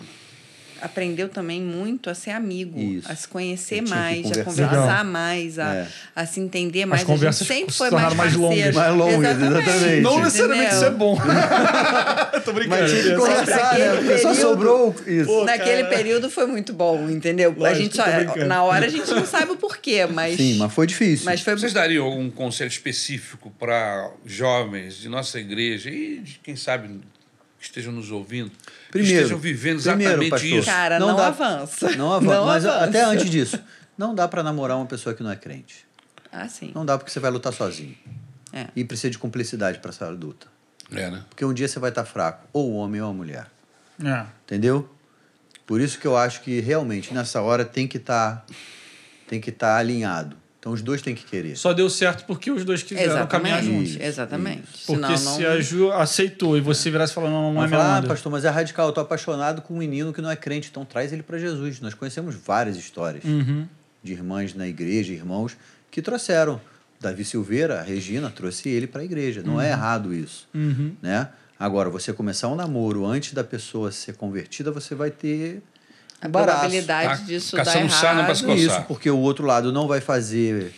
[0.82, 3.10] aprendeu também muito a ser amigo, Isso.
[3.10, 4.80] a se conhecer mais, a conversar.
[4.82, 5.04] Legal.
[5.04, 5.88] mais, a, É.
[6.14, 7.02] a se entender mais.
[7.02, 8.74] As conversas a gente sempre se foi mais mais longas.
[8.74, 10.00] Mais longas, exatamente.
[10.02, 10.76] Não necessariamente Entendeu?
[10.76, 11.18] isso é bom.
[12.44, 12.82] Tô brincando.
[12.82, 13.84] Mas tinha que É só- conversar, né?
[13.86, 15.26] naquele Porque só período- sobrou isso.
[15.26, 15.96] Pô, Naquele cara.
[15.96, 17.54] período foi muito bom, entendeu?
[17.56, 18.46] a Lógico, gente só, brincando.
[18.46, 21.24] na hora a gente não sabe o porquê, mas Sim, mas foi difícil.
[21.24, 26.56] mas foi Vocês dariam algum conselho específico para jovens de nossa igreja e de quem
[26.56, 26.88] sabe
[27.62, 28.50] que estejam nos ouvindo,
[28.90, 30.66] Primeiro, que estejam vivendo exatamente primeiro, pastor, isso?
[30.66, 31.96] Cara, não avança.
[31.96, 32.34] Não avança.
[32.34, 32.84] Não mas avança.
[32.84, 33.58] até antes disso,
[33.96, 35.86] não dá para namorar uma pessoa que não é crente.
[36.32, 36.72] Ah, sim.
[36.74, 37.96] Não dá porque você vai lutar sozinho.
[38.52, 38.66] É.
[38.74, 40.48] E precisa de cumplicidade para essa luta.
[40.90, 41.24] É, né?
[41.28, 43.46] Porque um dia você vai estar fraco, ou o homem ou a mulher.
[44.04, 44.26] É.
[44.44, 44.92] Entendeu?
[45.64, 48.44] Por isso que eu acho que realmente nessa hora tem que estar
[49.28, 50.36] tem que estar alinhado.
[50.62, 51.56] Então os dois têm que querer.
[51.56, 53.96] Só deu certo porque os dois quiseram caminhar juntos.
[53.98, 54.04] Exatamente.
[54.04, 54.62] Exatamente.
[54.86, 55.50] Porque Senão, se não...
[55.50, 58.44] a Ju aceitou e você virasse e falar, não, não é falar, ah, pastor, mas
[58.44, 61.24] é radical, eu tô apaixonado com um menino que não é crente, então traz ele
[61.24, 61.80] para Jesus.
[61.80, 63.66] Nós conhecemos várias histórias Uhum.
[64.04, 65.56] de irmãs na igreja, irmãos
[65.90, 66.60] que trouxeram.
[67.00, 69.42] Davi Silveira, a Regina, trouxe ele para a igreja.
[69.44, 70.48] Não é errado isso.
[70.54, 70.94] Uhum.
[71.02, 71.28] Né?
[71.58, 75.60] Agora, você começar um namoro antes da pessoa ser convertida, você vai ter
[76.22, 76.58] a embaraço.
[76.60, 78.36] probabilidade Tá disso dar caçando sarna pra errado.
[78.36, 78.56] se coçar.
[78.58, 80.72] Isso, porque o outro lado não vai fazer.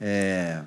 [0.00, 0.60] é,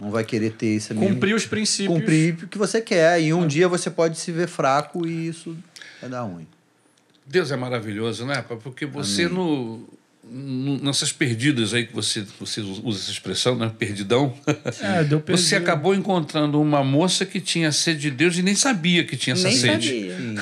[0.00, 1.08] não vai querer ter esse mesmo.
[1.14, 1.96] Cumprir os princípios.
[1.98, 3.20] cumprir o que você quer.
[3.22, 5.56] E um dia você pode se ver fraco e isso
[6.00, 6.46] vai dar ruim.
[7.26, 8.44] Deus é maravilhoso, né?
[8.62, 9.88] Porque você no, no-
[10.30, 13.70] nessas perdidas aí que você, você usa essa expressão, né?
[13.78, 14.34] Perdidão.
[14.80, 19.04] É, deu Você acabou encontrando uma moça que tinha sede de Deus e nem sabia
[19.04, 19.88] que tinha essa Nem sede.
[19.88, 20.16] sabia.
[20.18, 20.36] Sim.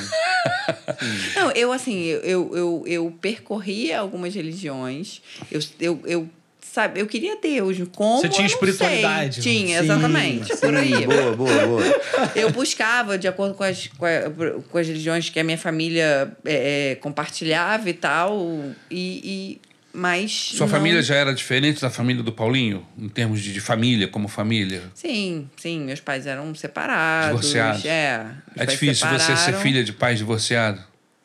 [1.35, 5.21] Não, eu assim, eu, eu, eu, eu percorri algumas religiões.
[5.51, 6.29] Eu, eu, eu,
[6.61, 7.77] sabe, eu queria Deus.
[7.95, 8.21] Como?
[8.21, 9.43] Você tinha espiritualidade, sei.
[9.43, 10.47] Tinha, Sim, exatamente.
[10.57, 11.05] por sim, aí.
[11.05, 12.01] Boa, boa, boa.
[12.35, 14.29] Eu buscava, de acordo com as, com, a-
[14.69, 18.71] com as religiões que a minha família é, é, compartilhava e tal.
[18.89, 19.61] E, e,
[19.93, 20.31] mas.
[20.55, 24.07] Sua não- família já era diferente da família do Paulinho, em termos de, de família,
[24.07, 24.81] como família?
[24.95, 25.81] Sim, sim.
[25.81, 27.27] Meus pais eram separados.
[27.41, 27.85] Divorciados.
[27.85, 28.25] É,
[28.57, 30.81] É difícil você ser filha de pais divorciados?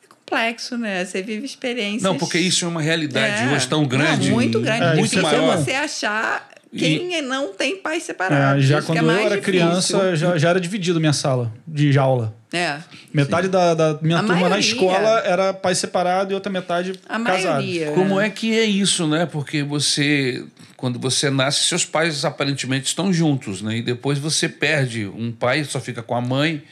[0.07, 1.03] complexo, né?
[1.03, 2.03] Você vive experiências.
[2.03, 3.51] Não, porque isso é uma realidade É.
[3.55, 4.27] hoje tão grande.
[4.27, 4.83] Não, muito grande.
[4.83, 5.57] É, É, muito difícil maior.
[5.57, 8.65] você achar quem não tem pais É, separados.
[8.65, 9.43] já Isso que quando é eu era difícil.
[9.43, 12.35] criança, já, já era dividido minha sala de aula.
[12.51, 12.77] É.
[13.13, 14.59] Metade da, da minha A turma na maioria.
[14.59, 17.43] escola era pai separado e outra metade A casado.
[17.61, 17.91] maioria.
[17.91, 19.27] Como é que é isso, né?
[19.27, 20.43] Porque você,
[20.75, 23.77] quando você nasce, seus pais aparentemente estão juntos, né?
[23.77, 26.63] E depois você perde um pai, só fica com a mãe,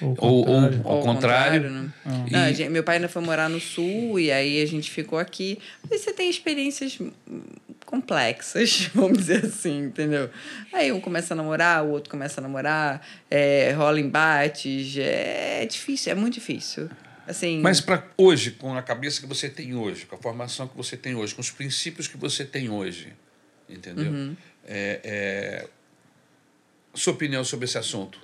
[0.00, 0.80] Ou ou, ou contrário.
[0.84, 1.70] ao contrário.
[1.70, 1.88] né?
[2.26, 5.16] E- Não, gente- meu pai ainda foi morar no sul e aí a gente ficou
[5.18, 5.58] aqui.
[5.88, 6.98] Mas você tem experiências
[7.90, 10.30] complexas, vamos dizer assim, entendeu?
[10.72, 16.12] Aí um começa a namorar, o outro começa a namorar, é, rola embates, é difícil,
[16.12, 16.88] é muito difícil.
[17.26, 20.76] Assim, Mas para hoje, com a cabeça que você tem hoje, com a formação que
[20.76, 23.12] você tem hoje, com os princípios que você tem hoje,
[23.68, 24.10] entendeu?
[24.10, 24.36] Uhum.
[24.64, 25.68] É, é,
[26.94, 28.20] sua opinião sobre esse assunto,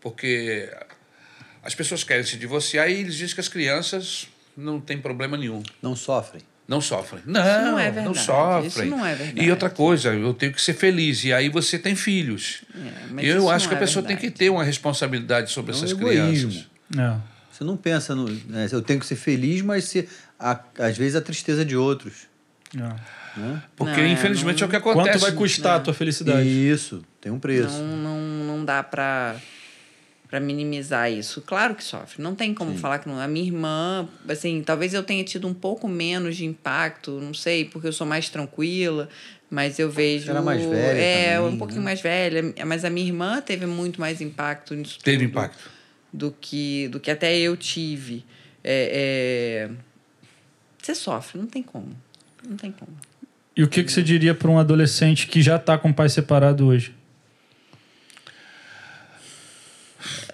[0.00, 0.70] porque
[1.62, 5.62] as pessoas querem se divorciar e eles dizem que as crianças não têm problema nenhum.
[5.80, 6.42] Não sofrem.
[6.68, 7.22] Não sofrem.
[7.26, 8.66] Não, não é não verdade, sofrem.
[8.68, 9.46] isso não é verdade.
[9.46, 11.24] E outra coisa, eu tenho que ser feliz.
[11.24, 12.62] E aí você tem filhos.
[13.18, 14.38] É, eu acho não que a é pessoa tem que verdade.
[14.38, 16.50] ter uma responsabilidade sobre É um essas egoísmo.
[16.50, 16.70] crianças.
[16.96, 17.16] É.
[17.50, 18.28] Você não pensa no.
[18.28, 20.08] né, eu tenho que ser feliz, mas se,
[20.38, 22.26] a- às vezes a tristeza de outros.
[22.74, 22.78] É.
[23.40, 23.62] Né?
[23.76, 25.08] Porque, Não, é, infelizmente, não- é o que acontece.
[25.10, 26.46] Quanto vai custar a tua felicidade?
[26.48, 27.78] Isso, tem um preço.
[27.78, 28.20] Não, não,
[28.56, 29.36] não dá pra,
[30.32, 31.42] pra minimizar isso.
[31.42, 32.22] Claro que sofre.
[32.22, 33.20] Não tem como falar que não.
[33.20, 37.66] A minha irmã, assim, talvez eu tenha tido um pouco menos de impacto, não sei,
[37.66, 39.10] porque eu sou mais tranquila,
[39.50, 40.30] mas eu vejo.
[40.30, 41.84] era mais velha É, também, um pouquinho né?
[41.84, 42.54] mais velha.
[42.66, 44.98] Mas a minha irmã teve muito mais impacto nisso.
[45.04, 45.70] Teve tudo impacto.
[46.10, 48.24] Do que, do que até eu tive.
[48.64, 49.70] É, é,
[50.82, 51.94] Você sofre, não tem como.
[52.48, 52.92] Não tem como.
[53.54, 56.08] E o que, que você diria para um adolescente que já está com o pai
[56.08, 56.94] separado hoje?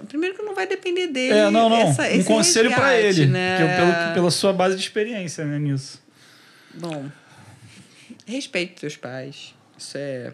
[0.09, 1.35] Primeiro que não vai depender dele.
[1.39, 1.77] É, não, não.
[1.77, 3.27] essa- um conselho para ele.
[3.27, 3.57] Né?
[3.57, 6.03] que eu- pelo, pela sua base de experiência né, nisso.
[6.75, 7.11] Bom,
[8.27, 9.55] respeite teus pais.
[9.77, 10.33] Isso é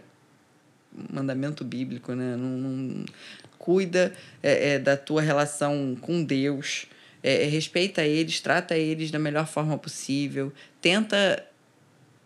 [0.97, 2.37] um mandamento bíblico, né?
[2.37, 3.05] Não, não-
[3.59, 4.13] cuida
[4.43, 6.87] é, é, da tua relação com Deus.
[7.23, 10.53] É, é, respeita eles, trata eles da melhor forma possível.
[10.83, 11.43] Tenta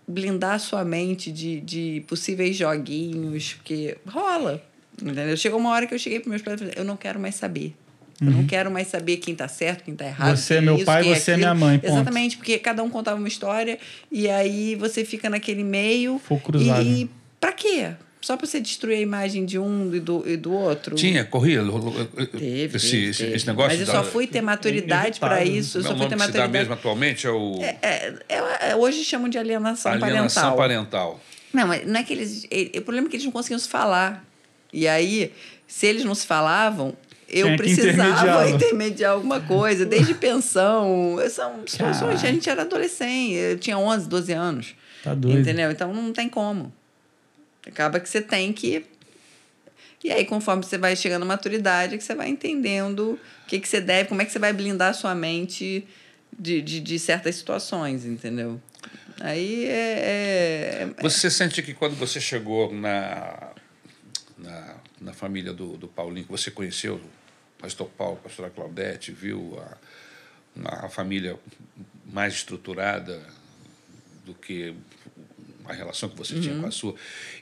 [0.06, 4.60] blindar sua mente de, de possíveis joguinhos, porque rola.
[5.02, 5.36] Entendeu?
[5.36, 7.34] Chegou uma hora que eu cheguei para meus pais e falei, eu não quero mais
[7.34, 7.74] saber.
[8.20, 10.30] Eu não quero mais saber quem tá certo, quem tá errado.
[10.30, 10.36] Uhum.
[10.36, 11.36] Você é quem meu isso, pai, quem você é aquilo.
[11.38, 11.92] minha mãe, ponto.
[11.92, 13.78] Exatamente, porque cada um contava uma história
[14.10, 16.18] e aí você fica naquele meio.
[16.18, 16.82] Fogo cruzado.
[16.82, 17.90] E pra quê?
[18.20, 20.96] Só pra você destruir a imagem de um e do, e do outro?
[20.96, 21.60] Tinha, corria.
[21.62, 23.36] Teve, esse, teve, esse, teve.
[23.36, 25.60] esse negócio Mas eu só fui ter maturidade para Inevitável.
[25.60, 25.78] isso.
[25.78, 26.52] Eu é só fui nome ter que se dá maturidade.
[26.52, 27.76] mesmo atualmente é o É,
[28.28, 30.56] é, é, hoje chamam de alienação, alienação parental.
[30.56, 31.20] parental.
[31.54, 32.46] Não, mas não é que eles.
[32.50, 34.24] ele- O problema é que eles não conseguiam se falar.
[34.72, 35.32] E aí,
[35.66, 36.96] se eles não se falavam,
[37.28, 41.16] eu Tinha precisava intermediar alguma coisa, desde pensão.
[41.30, 42.24] São situações.
[42.24, 44.74] A gente era adolescente, eu tinha 11, 12 anos.
[45.02, 45.40] Tá doido.
[45.40, 45.70] Entendeu?
[45.70, 46.72] Então não tem como.
[47.66, 48.84] Acaba que você tem que.
[50.02, 53.58] E aí, conforme você vai chegando à maturidade, é que você vai entendendo o que,
[53.58, 55.86] que você deve, como é que você vai blindar a sua mente
[56.38, 58.60] de, de, de certas situações, entendeu?
[59.20, 60.86] Aí é.
[60.96, 63.47] é- Você sente que quando você chegou na,
[65.00, 69.58] na, família do, do Paulinho, que você conheceu o pastor Paulo, a pastora Claudete, viu
[70.64, 71.38] a, a família
[72.10, 73.20] mais estruturada
[74.24, 74.74] do que
[75.64, 76.94] a relação que você tinha com a sua,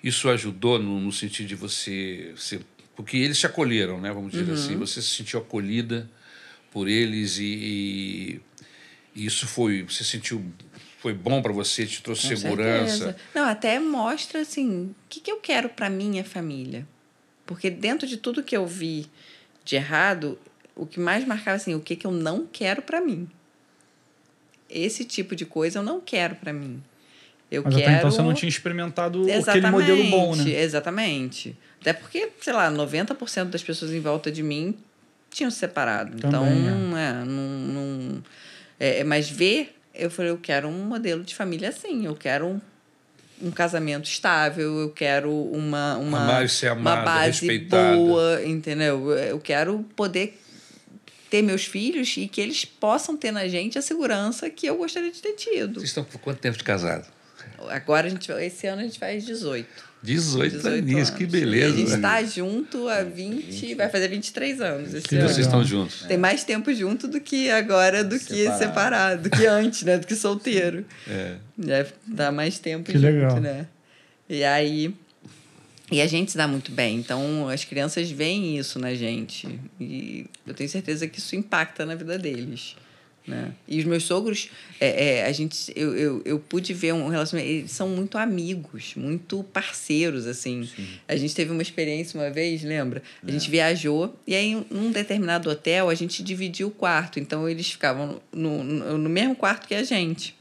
[0.02, 2.60] isso ajudou no, no sentido de você ser.
[2.96, 4.10] Porque eles te acolheram, né?
[4.12, 4.76] Vamos dizer assim.
[4.76, 6.10] Você se sentiu acolhida
[6.72, 8.40] por eles e, e-
[9.14, 9.82] e isso foi.
[9.82, 10.44] Você sentiu.
[10.98, 12.96] Foi bom para você, te trouxe Com segurança.
[13.04, 13.16] certeza.
[13.34, 16.86] Não, até mostra assim, o que, que eu quero para minha família.
[17.46, 19.06] Porque dentro de tudo que eu vi
[19.64, 20.38] de errado,
[20.74, 23.28] o que mais marcava assim, o que, que eu não quero para mim.
[24.68, 26.82] Esse tipo de coisa eu não quero para mim.
[27.50, 30.50] Eu Mas quero até então você não tinha experimentado aquele Exatamente, modelo bom, né?
[30.60, 31.56] Exatamente.
[31.80, 34.76] Até porque, sei lá, 90% das pessoas em volta de mim
[35.30, 36.16] tinham se separado.
[36.16, 37.24] então, Também, é, não.
[37.24, 38.22] não
[38.78, 42.04] é, mas ver, eu falei, eu quero um modelo de família assim.
[42.06, 42.60] Eu quero um,
[43.40, 47.96] um casamento estável, eu quero uma, uma, e ser uma amada, base respeitada.
[47.96, 49.12] boa, entendeu?
[49.12, 50.40] Eu quero poder
[51.28, 55.10] ter meus filhos e que eles possam ter na gente a segurança que eu gostaria
[55.10, 55.74] de ter tido.
[55.74, 57.06] Vocês estão com quanto tempo de casado?
[57.68, 59.68] Agora, a gente, esse ano, a gente faz 18.
[60.02, 61.66] 18, aninhos, que beleza.
[61.66, 61.96] E a gente né?
[61.96, 65.28] está junto há 20, vai fazer 23 anos esse Que ano.
[65.28, 66.02] Vocês estão juntos.
[66.02, 68.58] Tem mais tempo junto do que agora, do que Separado.
[68.58, 69.98] separado, do que antes, né?
[69.98, 70.84] Do que solteiro.
[71.08, 71.36] É.
[71.68, 73.40] É, dá mais tempo Que junto, legal.
[73.40, 73.66] né?
[74.28, 74.94] E aí...
[75.90, 76.98] E a gente se dá muito bem.
[76.98, 79.48] Então, as crianças veem isso na gente.
[79.80, 82.74] E eu tenho certeza que isso impacta na vida deles.
[83.26, 83.52] Né?
[83.66, 84.50] E os meus sogros,
[84.80, 87.52] é, é, a gente, eu, eu, eu pude ver um relacionamento.
[87.52, 90.68] Eles são muito amigos, muito parceiros, assim.
[91.08, 93.02] A gente teve uma experiência uma vez, lembra?
[93.26, 97.18] A gente viajou e aí, num determinado hotel, a gente dividiu o quarto.
[97.18, 100.36] Então, eles ficavam no, no, no mesmo quarto que a gente.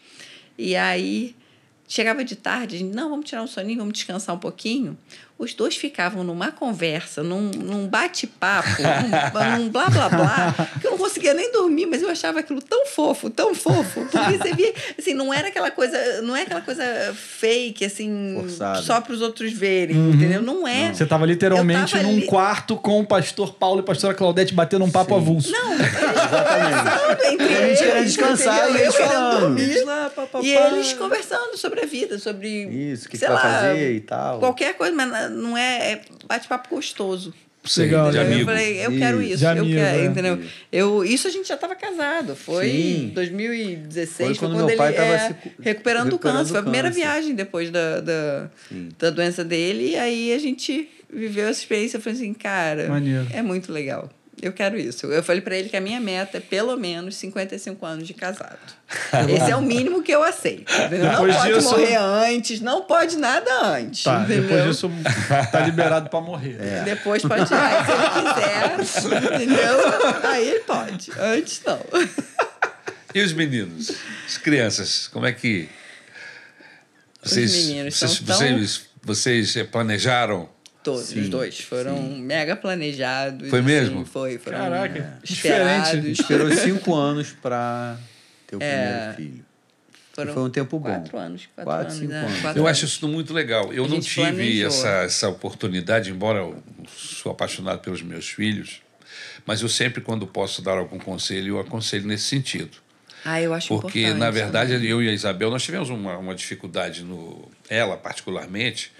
[0.57, 1.35] E aí,
[1.87, 4.95] chegava de tarde, a gente, não, vamos tirar um soninho, vamos descansar um pouquinho.
[5.37, 10.91] Os dois ficavam numa conversa, num, num bate-papo, num, num blá blá blá, que eu
[10.91, 14.05] não conseguia nem dormir, mas eu achava aquilo tão fofo, tão fofo.
[14.09, 16.83] Porque você via, assim, não era aquela coisa, não é aquela coisa
[17.13, 18.81] fake, assim, Forçada.
[18.81, 20.41] só para os outros verem, entendeu?
[20.41, 20.93] Não é.
[20.93, 24.53] Você tava literalmente tava num li- quarto com o pastor Paulo e a pastora Claudete
[24.53, 25.51] batendo um papo avulso.
[25.51, 28.77] Não, eles conversando entre A gente eles, querendo descansar entendeu?
[28.77, 29.39] e eles falando.
[29.41, 29.83] dormir.
[29.83, 32.47] lá, pá, pá, E eles conversando sobre a vida, sobre.
[32.93, 34.39] Isso, o que que vai lá, fazer e tal.
[34.39, 37.33] Qualquer coisa, mas não é, é bate-papo gostoso.
[37.77, 38.23] Legal, de né?
[38.23, 38.45] Eu amigo.
[38.45, 39.37] falei, eu quero Isso.
[39.37, 40.05] De eu amigo, quero, é.
[40.05, 40.39] entendeu?
[40.71, 44.77] Eu, isso a gente já estava casado, foi em 2016, Foi foi quando quando, meu
[44.77, 46.49] pai ele tava é, se cu- recuperando do recuperando câncer.
[46.51, 47.01] Foi a primeira câncer.
[47.01, 48.49] viagem depois da, da,
[48.99, 51.97] da doença dele, e aí a gente viveu essa experiência.
[51.97, 53.25] Eu falei assim, cara, Maneiro.
[53.33, 54.11] é muito legal.
[54.47, 55.07] Eu quero isso.
[55.07, 58.57] Eu falei pra ele que a minha meta é pelo menos 55 anos de casado.
[59.27, 60.71] Esse é o mínimo que eu aceito.
[60.71, 60.99] entendeu?
[61.05, 64.03] Não Depois pode disso- morrer antes, não pode nada antes.
[64.03, 64.91] Tá, depois disso
[65.51, 66.57] tá liberado pra morrer.
[66.61, 66.83] É.
[66.83, 70.29] Depois pode ir, se ele quiser, entendeu?
[70.29, 71.11] Aí ele pode.
[71.19, 71.79] Antes não.
[73.13, 73.91] E os meninos?
[74.27, 75.67] As crianças, como é que.
[77.23, 80.47] Vocês, meninos vocês, são tão- vocês, vocês planejaram?
[80.85, 83.49] Todos Sim, os dois foram mega planejados.
[83.49, 84.05] Foi assim, mesmo?
[84.05, 85.91] Foi, foram Caraca, esperados.
[85.91, 86.21] diferente.
[86.21, 87.97] Esperou cinco anos pra
[88.47, 89.13] ter o É.
[89.13, 89.45] primeiro filho.
[90.13, 90.87] Foram Foi um tempo bom.
[90.89, 91.49] Quatro anos.
[91.55, 92.19] Quatro, Quatro, anos, cinco né?
[92.19, 92.39] anos.
[92.41, 92.77] Quatro Eu anos.
[92.77, 93.73] acho isso muito legal.
[93.73, 94.67] Eu não tive planejou.
[94.67, 96.63] essa, essa oportunidade, embora eu
[96.95, 98.81] sou apaixonado pelos meus filhos,
[99.45, 102.77] mas eu sempre, quando posso dar algum conselho, eu aconselho nesse sentido.
[103.25, 104.19] Ah, eu acho Porque, importante.
[104.19, 108.91] na verdade, eu e a Isabel, nós tivemos uma, uma dificuldade, no, ela particularmente,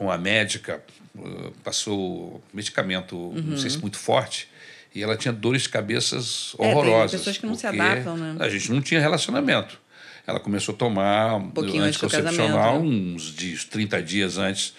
[0.00, 0.82] com a médica,
[1.14, 4.48] uh, passou medicamento, não sei se muito forte,
[4.94, 6.64] e ela tinha dores de cabeças Uhum.
[6.64, 7.20] É, tem horrorosas.
[7.20, 8.34] pessoas que não se adaptam, né?
[8.40, 9.78] A gente não tinha relacionamento.
[10.26, 13.14] Ela começou a tomar um pouquinho antes do anticoncepcional casamento, né?
[13.14, 14.74] uns dias, 30 dias antes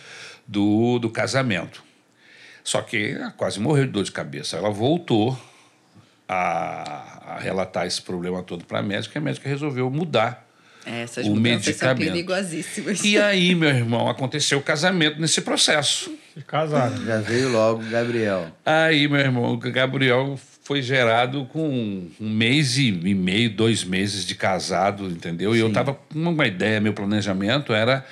[0.47, 1.83] do, do casamento.
[2.63, 4.57] Só que ela quase morreu de dor de cabeça.
[4.57, 5.39] Ela voltou
[6.27, 10.47] a, a relatar esse problema todo para a médica e a médica resolveu mudar.
[10.85, 12.11] É, essas o mudanças são medicamento.
[12.11, 13.03] perigosíssimas.
[13.03, 16.11] E aí, meu irmão, aconteceu o casamento nesse processo.
[16.47, 17.05] Casaram.
[17.05, 18.47] Já veio logo o Gabriel.
[18.65, 24.33] Aí, meu irmão, o Gabriel foi gerado com um mês e meio, dois meses de
[24.35, 25.55] casado, entendeu?
[25.55, 28.05] E eu tava com uma ideia, meu planejamento era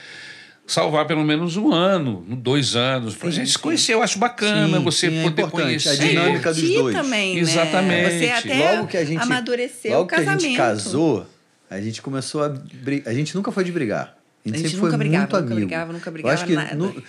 [0.68, 3.60] salvar pelo menos um ano, dois anos, pra Sim, gente se sim.
[3.60, 3.94] conhecer.
[3.96, 5.90] Eu acho bacana Sim, você sim, é poder importante.
[5.90, 5.98] A conhecer.
[6.10, 6.96] dinâmica dos Curtir dois.
[6.96, 7.42] também, né?
[7.42, 8.20] Exatamente.
[8.20, 10.42] Você até logo que a gente amadureceu logo o que a casamento.
[10.42, 11.26] gente casou,
[11.70, 13.08] a gente começou a brigar.
[13.12, 14.18] A gente nunca foi de brigar.
[14.46, 15.68] A gente, A gente sempre nunca foi brigava, muito nunca amigo.
[15.68, 16.76] brigava, nunca Eu brigava acho que nada.
[16.76, 17.04] no-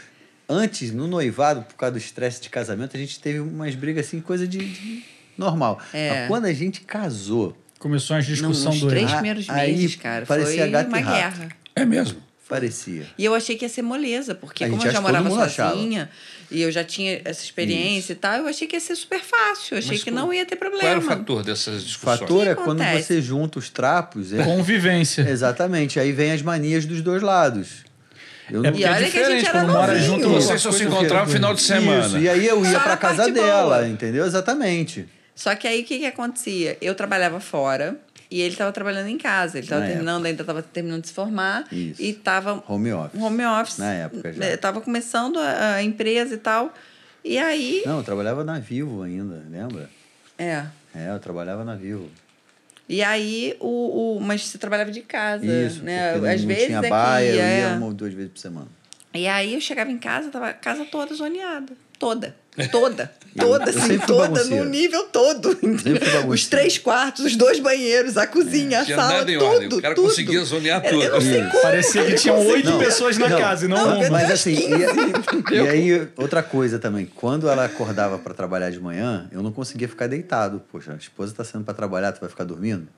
[0.48, 4.20] antes, no noivado, por causa do estresse de casamento, a gente teve umas brigas assim,
[4.20, 5.04] coisa de, de
[5.38, 5.80] normal.
[5.92, 6.10] É.
[6.20, 9.96] Mas quando a gente casou, Começou as Não, discussão nos do três primeiros aí meses,
[9.96, 11.16] cara, parecia foi gato e uma rato.
[11.16, 11.48] guerra.
[11.74, 12.20] É mesmo?
[12.50, 13.06] Parecia.
[13.16, 15.72] E eu achei que ia ser moleza, porque A como eu já morava mundo achava.
[15.74, 16.10] sozinha
[16.50, 19.74] e eu já tinha essa experiência e tal, eu achei que ia ser super fácil.
[19.74, 20.82] Eu achei Mas que qual- não ia ter problema.
[20.82, 22.18] Qual era o fator dessas O discussões?
[22.20, 24.32] fator que é quando você junta os trapos.
[24.32, 25.22] É, Convivência.
[25.22, 25.98] exatamente.
[25.98, 27.88] Aí vem as manias dos dois lados.
[28.50, 30.28] Eu É porque E é olha que a gente diferente era quando mora junto.
[30.28, 32.06] Vocês só se coisa encontravam no final de semana.
[32.06, 33.88] Isso, e aí eu ia na casa dela, boa.
[33.88, 34.26] entendeu?
[34.26, 35.06] Exatamente.
[35.36, 36.76] Só que aí o que, que acontecia?
[36.82, 37.96] Eu trabalhava fora
[38.30, 39.58] e ele estava trabalhando em casa.
[39.58, 41.66] Ele estava Na terminando, ainda estava terminando de se formar.
[41.72, 42.00] Isso.
[42.00, 43.20] E estava Home office.
[43.20, 43.78] home office.
[43.78, 44.46] Na época já.
[44.54, 46.72] Estava começando a, a empresa e tal.
[47.24, 47.82] E aí.
[47.84, 49.90] Não, eu trabalhava na Vivo ainda, lembra?
[50.38, 50.64] É.
[50.94, 52.08] É, eu trabalhava na Vivo.
[52.88, 56.14] E aí, o, o, mas você trabalhava de casa, Isso, né?
[56.14, 57.60] Às vezes tinha é baia, eu é.
[57.60, 58.66] ia uma ou duas vezes por semana.
[59.14, 61.72] E aí eu chegava em casa, tava a casa toda zoneada.
[61.98, 62.34] Toda.
[62.68, 63.10] Toda.
[63.38, 65.56] Toda, assim, toda, no nível todo.
[66.28, 69.44] Os três quartos, os dois banheiros, a cozinha, a Tinha sala, tudo.
[69.44, 69.68] ordem.
[69.68, 70.08] O cara tudo.
[70.08, 71.30] conseguia zonear Eu- Eu não tudo.
[71.30, 71.62] sei como.
[71.62, 74.10] Parecia que tinham oito pessoas na não, casa e não, não, uma.
[74.10, 79.28] Mas assim, e, e aí, outra coisa também, quando ela acordava para trabalhar de manhã,
[79.30, 80.60] eu não conseguia ficar deitado.
[80.72, 82.88] Poxa, a esposa tá saindo para trabalhar, tu vai ficar dormindo?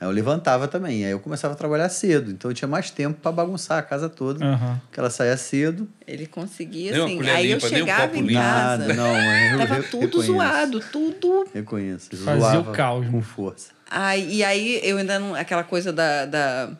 [0.00, 3.20] Aí eu levantava também, aí eu começava a trabalhar cedo, então eu tinha mais tempo
[3.20, 4.80] para bagunçar a casa toda, Aham.
[4.86, 5.86] porque ela saía cedo.
[6.06, 7.20] Ele conseguia, assim.
[7.28, 8.86] Aí eu limpa, um chegava copo em casa.
[8.86, 10.32] Nada, não, eu Tava re- tudo reconheço.
[10.32, 11.44] zoado, tudo.
[11.54, 12.16] Reconheço.
[12.16, 13.22] Fazia zoava o caos, com né?
[13.22, 13.72] força.
[13.90, 15.34] Aí, e aí eu ainda não.
[15.34, 16.24] Aquela coisa da.
[16.24, 16.70] da,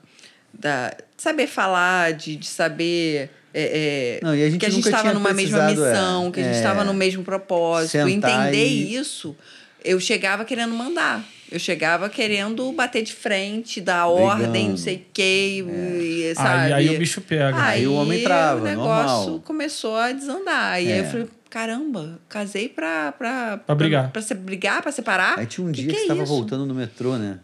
[0.55, 3.31] da saber falar, de, de saber.
[3.53, 6.41] é, é, Não, e a gente que a gente estava numa mesma é, missão, que
[6.41, 8.09] a gente é, estava no mesmo propósito.
[8.09, 9.37] Entender e- isso,
[9.85, 11.23] eu chegava querendo mandar.
[11.51, 14.25] Eu chegava querendo bater de frente, dar Brigando.
[14.25, 16.73] ordem, não sei o quê, e, sabe?
[16.73, 17.61] Aí, aí o bicho pega.
[17.63, 19.41] Aí o homem trava, o negócio normal.
[19.41, 20.81] começou a desandar.
[20.83, 21.01] E aí É.
[21.01, 23.13] eu falei, caramba, casei pra...
[23.13, 24.11] Pra, Pra brigar.
[24.13, 25.39] Pra, se brigar, pra separar?
[25.39, 26.33] Aí tinha um Que dia que, que é você tava isso?
[26.33, 27.41] voltando no metrô, né?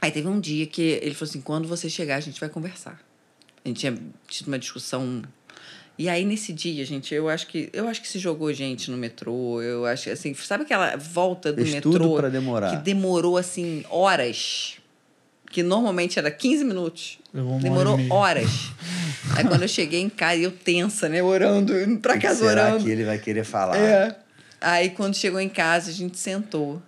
[0.00, 2.98] Aí teve um dia que ele falou assim: quando você chegar, a gente vai conversar.
[3.64, 3.96] A gente tinha
[4.26, 5.22] tido uma discussão.
[6.02, 8.96] E aí, nesse dia, gente, eu acho que eu acho que se jogou gente no
[8.96, 9.62] metrô.
[9.62, 12.70] Eu acho que, assim, sabe aquela volta do Fez metrô tudo pra demorar.
[12.76, 14.78] que demorou assim horas?
[15.48, 17.20] Que normalmente era 15 minutos.
[17.32, 18.50] Demorou horas.
[19.36, 21.22] aí quando eu cheguei em casa, eu tensa, né?
[21.22, 22.84] Orando, indo pra O que casa será orando.
[22.84, 23.76] que ele vai querer falar?
[23.76, 24.16] É.
[24.60, 26.82] Aí quando chegou em casa, a gente sentou,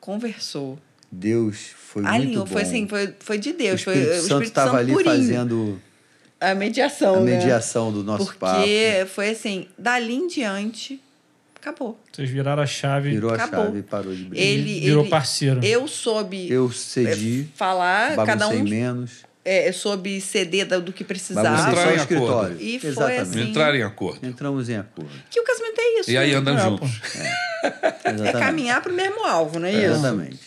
[0.00, 0.78] conversou.
[1.12, 2.52] Deus foi muito Alinhou, bom.
[2.52, 3.82] foi assim, foi, foi de o Deus.
[3.82, 5.14] Foi Espírito o Santo estava Santo ali purinho.
[5.14, 5.80] fazendo
[6.40, 7.36] a mediação, a né?
[7.36, 8.38] mediação do nosso Porque
[9.00, 9.10] papo.
[9.10, 11.00] foi assim, dali em diante,
[11.56, 11.98] acabou.
[12.12, 13.10] Vocês viraram a chave.
[13.10, 13.64] Virou a acabou.
[13.66, 14.46] chave e parou de brigar.
[14.46, 15.60] Ele, Virou ele- parceiro.
[15.64, 21.48] Eu soube Eu cedi, é, falar, cada um menos, é, soube ceder do que precisava.
[21.70, 22.56] Entrar o em escritório.
[22.60, 23.20] E foi Exatamente.
[23.20, 23.40] assim.
[23.50, 24.26] Entrar em acordo.
[24.26, 25.10] Entramos em acordo.
[25.30, 26.10] Que o casamento é isso.
[26.10, 26.36] E aí né?
[26.36, 26.90] andam É, juntos.
[27.64, 28.32] É Exatamente.
[28.38, 29.84] caminhar pro mesmo alvo, não é isso?
[29.84, 30.38] Exatamente.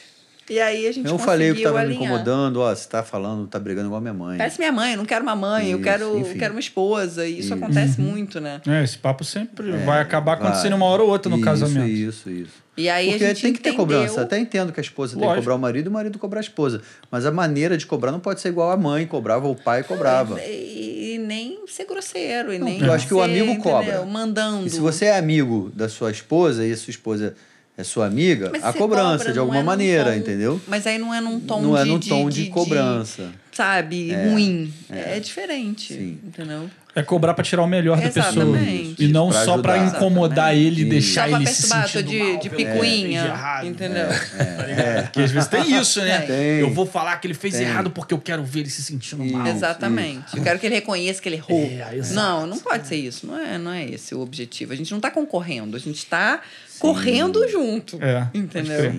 [0.51, 2.03] E aí a gente Eu falei o que conseguiu estava me alinhar.
[2.11, 4.37] incomodando, ó, você tá falando, tá brigando igual minha mãe.
[4.37, 6.37] Parece minha mãe, eu não quero uma mãe, eu Isso, quero, enfim.
[6.37, 7.25] quero uma esposa.
[7.25, 7.53] E isso Isso.
[7.53, 8.59] acontece muito, né?
[8.67, 10.47] É, esse papo sempre vai acabar Vai.
[10.47, 11.87] acontecendo uma hora ou outra no isso, casamento.
[11.87, 12.61] Isso, isso.
[12.75, 14.21] E aí Porque a gente tem que ter entendeu- cobrança.
[14.21, 15.41] Até entendo que a esposa tem que Lógico.
[15.43, 16.81] cobrar o marido e o marido cobrar a esposa.
[17.09, 19.83] Mas a maneira de cobrar não pode ser igual a mãe cobrava ou o pai
[19.83, 20.37] cobrava.
[20.41, 23.61] E, e nem ser grosseiro, e Não, nem eu acho que o amigo entendeu?
[23.71, 24.05] cobra.
[24.05, 24.65] Mandando.
[24.67, 27.35] E se você é amigo da sua esposa e a sua esposa
[27.77, 30.61] é sua amiga, Mas a cobrança cobra, de não alguma é num maneira, tom- entendeu?
[30.67, 31.81] Mas aí não é num tom não de...
[31.81, 33.29] é no de- tom de, de, cobrança.
[33.51, 34.73] sabe, ruim.
[34.89, 36.19] É, diferente, Sim.
[36.23, 36.69] entendeu?
[36.93, 38.27] É cobrar pra tirar o melhor da pessoa.
[38.57, 39.01] Exatamente.
[39.01, 39.95] E não Pra só pra ajudar.
[39.97, 40.89] incomodar ele e Isso.
[40.89, 43.65] deixar ele se sentindo de, mal de picuinha, de errado.
[43.67, 44.07] entendeu?
[44.09, 45.03] Tá ligado?
[45.05, 46.19] Porque às vezes tem isso, né?
[46.19, 46.59] Tem.
[46.59, 47.63] Eu vou falar que ele fez Tem.
[47.65, 49.37] errado porque eu quero ver ele se sentindo Isso.
[49.37, 49.47] mal.
[49.47, 50.35] Exatamente.
[50.35, 51.63] Eu quero que ele reconheça que ele errou.
[51.63, 53.25] É, não, não pode ser isso.
[53.25, 54.73] Não é, não é esse o objetivo.
[54.73, 56.41] A gente não tá concorrendo, a gente tá
[56.81, 57.97] correndo junto.
[58.03, 58.91] É, Entendeu?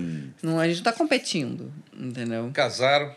[0.43, 2.51] Não, a gente não tá competindo, entendeu?
[2.53, 3.15] Casaram,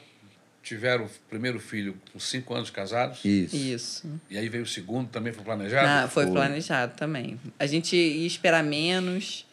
[0.62, 3.20] tiveram o primeiro filho com cinco anos casados.
[3.24, 3.56] Isso.
[3.56, 4.22] Isso.
[4.30, 5.88] E aí veio o segundo, também foi planejado.
[5.88, 6.34] Ah, foi Foi.
[6.34, 7.40] planejado também.
[7.60, 9.46] A gente ia esperar menos.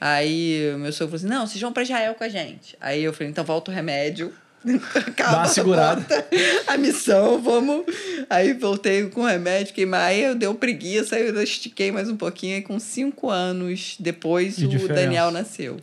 [0.00, 2.76] Aí o meu sogro falou assim: não, vocês vão pra Israel com a gente.
[2.80, 4.32] Aí eu falei: então volta o remédio.
[5.16, 6.00] Calma, uma segurada.
[6.00, 6.26] volta
[6.66, 7.84] A missão, vamos.
[8.28, 10.06] Aí voltei com o remédio, fiquei mais.
[10.06, 12.56] Aí eu deu preguiça, aí eu estiquei mais um pouquinho.
[12.56, 15.02] Aí com cinco anos depois De o diferença.
[15.02, 15.76] Daniel nasceu.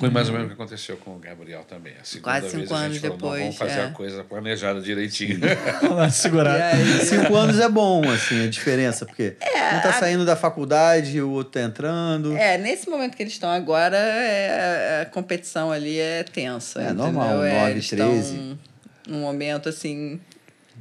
[0.00, 1.92] Foi mais ou menos o que aconteceu com o Gabriel também.
[2.00, 3.84] A segunda Quase vez cinco a gente anos falou, não, depois, vamos fazer é.
[3.84, 5.38] a coisa planejada direitinho.
[5.82, 6.74] Vamos lá, segurar.
[6.74, 11.30] Aí, Cinco anos é bom, assim, a diferença, porque um tá saindo da faculdade, o
[11.30, 12.34] outro tá entrando.
[12.36, 16.80] É, nesse momento que eles estão agora, é, a competição ali é tensa.
[16.80, 17.04] É entendeu?
[17.04, 18.32] normal, É, 9, eles 13.
[18.34, 18.58] estão
[19.06, 20.18] num momento assim.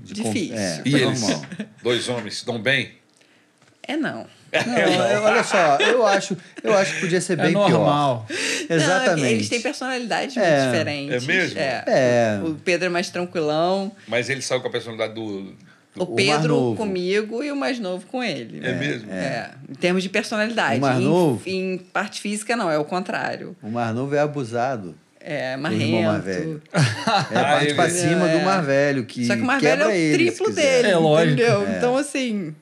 [0.02, 0.56] de com- difícil.
[0.58, 1.22] É, e eles,
[1.84, 2.94] dois homens, se dão bem?
[3.84, 4.26] É não.
[4.66, 4.78] Não,
[5.08, 8.26] eu- olha só, eu acho, eu acho que podia ser É bem normal.
[8.28, 8.38] pior.
[8.70, 9.28] Não, Exatamente.
[9.34, 10.40] eles têm personalidades É.
[10.42, 11.24] muito diferentes.
[11.24, 11.60] É mesmo?
[11.60, 11.84] É.
[11.88, 12.40] É.
[12.44, 13.92] O Pedro é mais tranquilão.
[14.08, 15.54] Mas ele saiu com a personalidade do.
[15.98, 16.76] O O Pedro novo.
[16.78, 18.62] comigo e o mais novo com ele.
[18.66, 19.12] É, mesmo?
[19.12, 19.52] É.
[19.70, 20.78] Em termos de personalidade.
[20.78, 21.42] O mais Em- novo?
[21.46, 23.56] Em, parte física, não, é o contrário.
[23.62, 24.96] O mais novo é abusado.
[25.20, 26.22] É O marrento.
[26.24, 26.62] velho.
[27.32, 28.38] É a parte ele- pra cima É.
[28.38, 31.34] do mais velho, que Só que o mais velho é o triplo dele, É, lógico.
[31.34, 31.68] entendeu?
[31.68, 31.78] É.
[31.78, 32.56] Então, assim.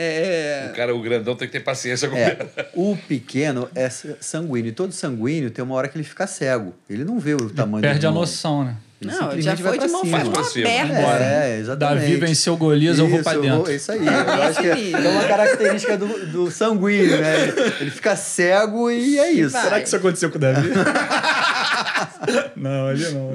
[0.00, 2.66] É, O cara, o grandão, tem que ter paciência com É, ele.
[2.74, 4.68] o pequeno é sanguíneo.
[4.68, 6.74] E todo sanguíneo tem uma hora que ele fica cego.
[6.88, 8.76] Ele não vê o tamanho Perde do a noção, né?
[9.00, 10.18] Ele Não, já foi de mão, cima.
[10.18, 10.84] faz Pra.
[11.02, 11.24] Bora.
[11.24, 12.00] É, exatamente.
[12.00, 13.58] Davi venceu Golias, eu vou pra dentro.
[13.64, 14.04] vou- isso aí.
[14.04, 17.46] Eu acho que é, é uma característica do, do sanguíneo, né?
[17.80, 19.50] Ele fica cego e é isso.
[19.50, 19.62] Vai.
[19.62, 20.68] Será que isso aconteceu com o Davi?
[22.56, 23.30] não, ali não.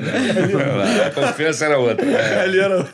[1.07, 2.05] A confiança era outra.
[2.05, 2.41] É.
[2.41, 2.85] Ali era.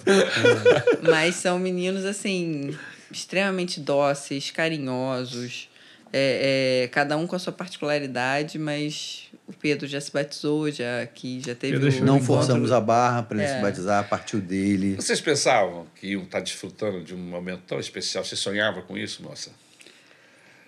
[1.01, 2.75] Mas são meninos, assim,
[3.11, 5.69] extremamente dóceis, carinhosos.
[6.11, 11.03] É, é, cada um com a sua particularidade, mas o Pedro já se batizou, já
[11.03, 13.55] aqui, já teve o Não forçamos a barra para ele É.
[13.57, 14.95] se batizar, partiu dele.
[14.95, 18.23] Vocês pensavam que iam estar desfrutando de um momento tão especial?
[18.25, 19.51] Você sonhava com isso, moça?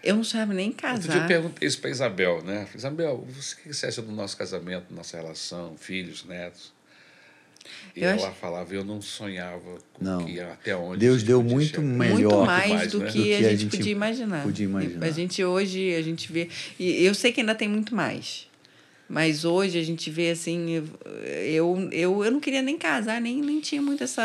[0.03, 1.27] Eu não sabia nem Outro dia eu casar.
[1.27, 2.67] perguntei isso para Isabel, né?
[2.75, 6.71] Isabel, você, o que você acha do nosso casamento, nossa relação, filhos, netos?
[7.95, 10.25] E Eu ela acho- falava, eu não sonhava com Não.
[10.25, 11.81] que até onde Deus deu muito chegar.
[11.81, 12.31] melhor.
[12.33, 13.11] Muito mais, mais, do, né?
[13.11, 14.43] que Do a, que a gente gente podia imaginar.
[14.43, 15.05] podia imaginar.
[15.05, 16.47] A gente hoje, a gente vê...
[16.79, 18.47] E eu sei que ainda tem muito mais.
[19.09, 20.83] Mas hoje a gente vê assim...
[21.45, 24.23] Eu, eu, eu não queria nem casar, nem, nem tinha muito essa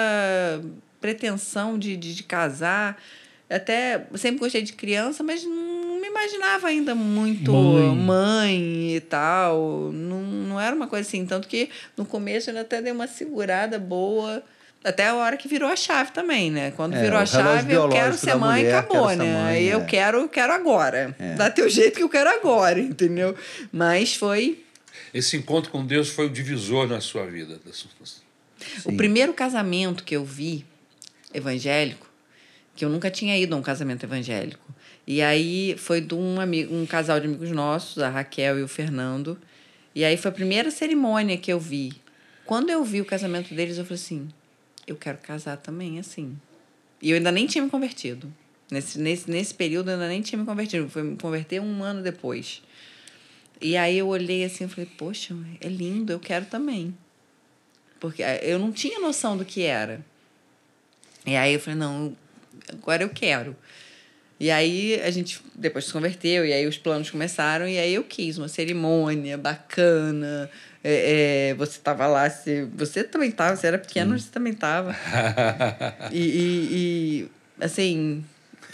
[1.01, 3.01] pretensão de, de, de casar.
[3.49, 7.97] Até sempre gostei de criança, mas não me imaginava ainda muito Mãe.
[7.97, 9.91] mãe, e tal.
[9.93, 11.25] Não, não era uma coisa assim.
[11.25, 14.43] Tanto que no começo eu até dei uma segurada boa.
[14.85, 16.71] Até a hora que virou a chave também, né?
[16.77, 19.33] Quando É, virou a chave, eu quero ser mãe e mulher, acabou, quero né?
[19.33, 19.85] mãe, Aí eu é.
[19.85, 21.17] quero, eu quero agora.
[21.37, 23.35] Dá teu jeito que eu quero agora, entendeu?
[23.73, 24.63] Mas foi
[25.13, 27.59] Esse encontro com Deus foi o divisor na sua vida.
[27.67, 27.91] da sua-
[28.85, 30.65] O primeiro casamento que eu vi
[31.35, 32.06] evangélico,
[32.77, 34.75] que eu nunca tinha ido a um casamento evangélico.
[35.07, 38.69] E aí foi de um, amigo, um casal de amigos nossos, a Raquel e o
[38.69, 39.39] Fernando.
[39.95, 41.95] E aí foi a primeira cerimônia que eu vi.
[42.45, 44.29] Quando eu vi o casamento deles, eu falei assim:
[44.87, 46.37] eu quero casar também assim.
[47.01, 48.33] E eu ainda nem tinha me convertido.
[48.71, 50.89] Nesse, nesse, nesse período eu ainda nem tinha me convertido.
[50.89, 52.63] Foi me converter um ano depois.
[53.61, 56.97] E aí eu olhei assim e falei, poxa, é lindo, eu quero também.
[57.99, 60.05] Porque eh, eu não tinha noção do que era.
[61.25, 62.17] E aí eu falei, não,
[62.73, 63.57] agora eu quero.
[64.39, 68.05] E aí a gente depois se converteu, e aí os planos começaram, e aí eu
[68.05, 70.51] quis uma cerimônia bacana.
[70.85, 74.95] É, é, você estava lá, você, você também estava, você era pequeno, você também estava.
[76.13, 77.31] E, e, e,
[77.65, 78.25] assim,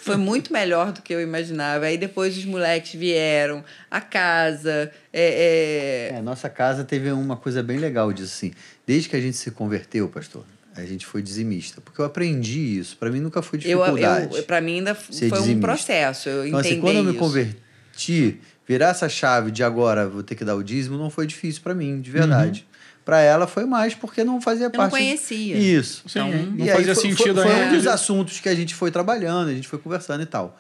[0.03, 1.87] foi muito melhor do que eu imaginava.
[1.87, 4.93] Aí depois os moleques vieram, a casa.
[5.13, 8.53] É, é, É, nossa casa teve uma coisa bem legal disso, assim.
[8.85, 11.81] Desde que a gente se converteu, pastor, a gente foi dizimista.
[11.81, 12.97] Porque eu aprendi isso.
[12.97, 14.37] Para mim nunca foi eu, dificuldade.
[14.37, 15.61] eu, para mim ainda foi um dizimista.
[15.61, 16.29] processo.
[16.29, 20.35] Eu então, entendi assim, quando eu me converti, virar essa chave de agora vou ter
[20.35, 22.67] que dar o dízimo não foi difícil para mim, de verdade.
[23.05, 24.93] Para ela foi mais porque não fazia não parte.
[24.93, 25.57] conhecia.
[25.57, 26.05] Isso.
[26.09, 27.75] Sim, Então, não E aí fazia foi, sentido foi, foi ainda.
[27.75, 30.59] um dos assuntos que a gente foi trabalhando, a gente foi conversando e tal.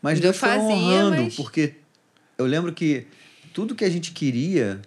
[0.00, 1.74] Mas Eu Deus foi fazia, honrando, mas- porque
[2.38, 3.06] eu lembro que
[3.52, 4.80] tudo que a gente queria,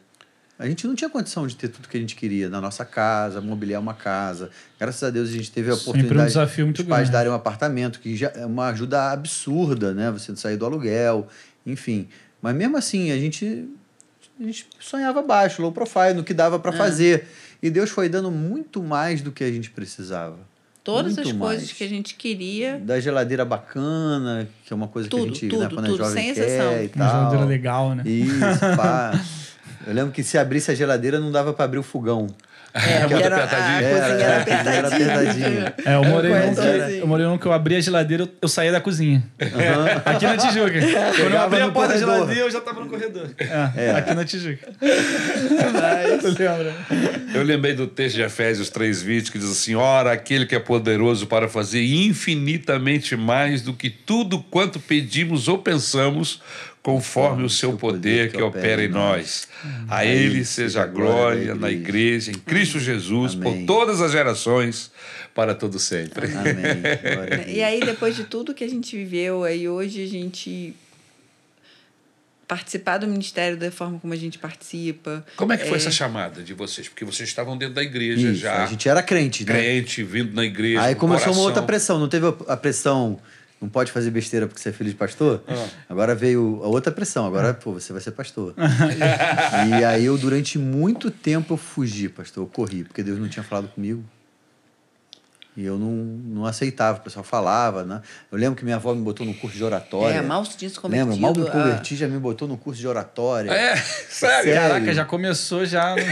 [0.60, 3.40] a gente não tinha condição de ter tudo que a gente queria na nossa casa,
[3.42, 4.50] mobiliar uma casa.
[4.80, 7.36] Graças a Deus a gente teve a Sempre um oportunidade muito dos pais darem um
[7.36, 10.10] apartamento, que já é uma ajuda absurda, né?
[10.12, 11.28] Você sair do aluguel,
[11.66, 12.08] enfim.
[12.42, 13.68] Mas mesmo assim, a gente,
[14.40, 16.60] a gente sonhava baixo, low profile, no que dava É.
[16.60, 17.28] para fazer.
[17.62, 20.38] E Deus foi dando muito mais do que a gente precisava.
[20.84, 21.72] Todas Muito as coisas mais.
[21.74, 22.80] que a gente queria.
[22.80, 25.96] Da geladeira bacana, que é uma coisa Tudo, que a gente, tudo, né, quando tudo,
[26.02, 26.72] é jovem sem quer exceção.
[26.82, 27.10] e Uma tal.
[27.20, 28.04] geladeira legal, né?
[28.06, 29.12] Isso, pá.
[29.88, 32.28] Eu lembro que se abrisse a geladeira não dava para abrir o fogão.
[32.74, 33.78] É, porque era, apertadinho.
[33.78, 35.14] a cozinha era Era, era apertadinha.
[35.14, 35.74] apertadinha.
[35.86, 38.48] É, eu morei, num que, eu morei num que eu abri a geladeira, eu, eu
[38.48, 39.24] saía da cozinha.
[40.06, 40.74] Aqui na Tijuca.
[41.16, 43.30] Quando eu abri a porta da geladeira, eu já tava no corredor.
[43.40, 43.92] É, É.
[43.92, 44.68] aqui na Tijuca.
[44.78, 46.76] Tu lembra?
[47.34, 51.26] Eu lembrei do texto de Efésios 3,20 que diz assim: Ora, aquele que é poderoso
[51.26, 56.42] para fazer infinitamente mais do que tudo quanto pedimos ou pensamos,
[56.88, 59.46] conforme o seu poder que opera em nós.
[59.90, 64.90] A ele seja a glória na igreja, em Cristo Jesus, por todas as gerações,
[65.36, 66.28] para todo sempre.
[66.28, 67.44] Amém.
[67.54, 70.74] E aí, depois de tudo que a gente viveu, aí hoje a gente
[72.48, 75.26] participar do ministério da forma como a gente participa.
[75.36, 76.88] Como é que foi essa chamada de vocês?
[76.88, 79.52] Porque vocês estavam dentro da igreja Isso, já, A gente era crente, né?
[79.52, 80.82] crente, vindo na igreja.
[80.82, 81.44] Aí com começou uma coração.
[81.44, 82.00] outra pressão.
[82.00, 83.20] Não teve a pressão,
[83.62, 85.44] não pode fazer besteira porque você é filho de pastor?
[85.48, 85.68] Ah.
[85.90, 87.26] Agora veio a outra pressão.
[87.26, 88.54] Agora, pô, você vai ser pastor.
[89.70, 92.44] e aí eu, durante muito tempo, eu fugi, pastor.
[92.44, 94.04] Eu corri, porque Deus não tinha falado comigo.
[95.58, 97.00] E eu não, não aceitava.
[97.00, 98.00] O pessoal falava, né?
[98.32, 100.18] Eu lembro que minha avó me botou no curso de oratória.
[100.18, 101.10] É, mal se tinha se convertido.
[101.10, 101.20] Lembra?
[101.20, 103.50] Mal me a- converti, já me botou no curso de oratória.
[103.50, 103.76] É,
[104.08, 104.08] sério.
[104.08, 104.54] Sério?
[104.54, 105.96] Caraca, já começou já.
[105.96, 106.04] né?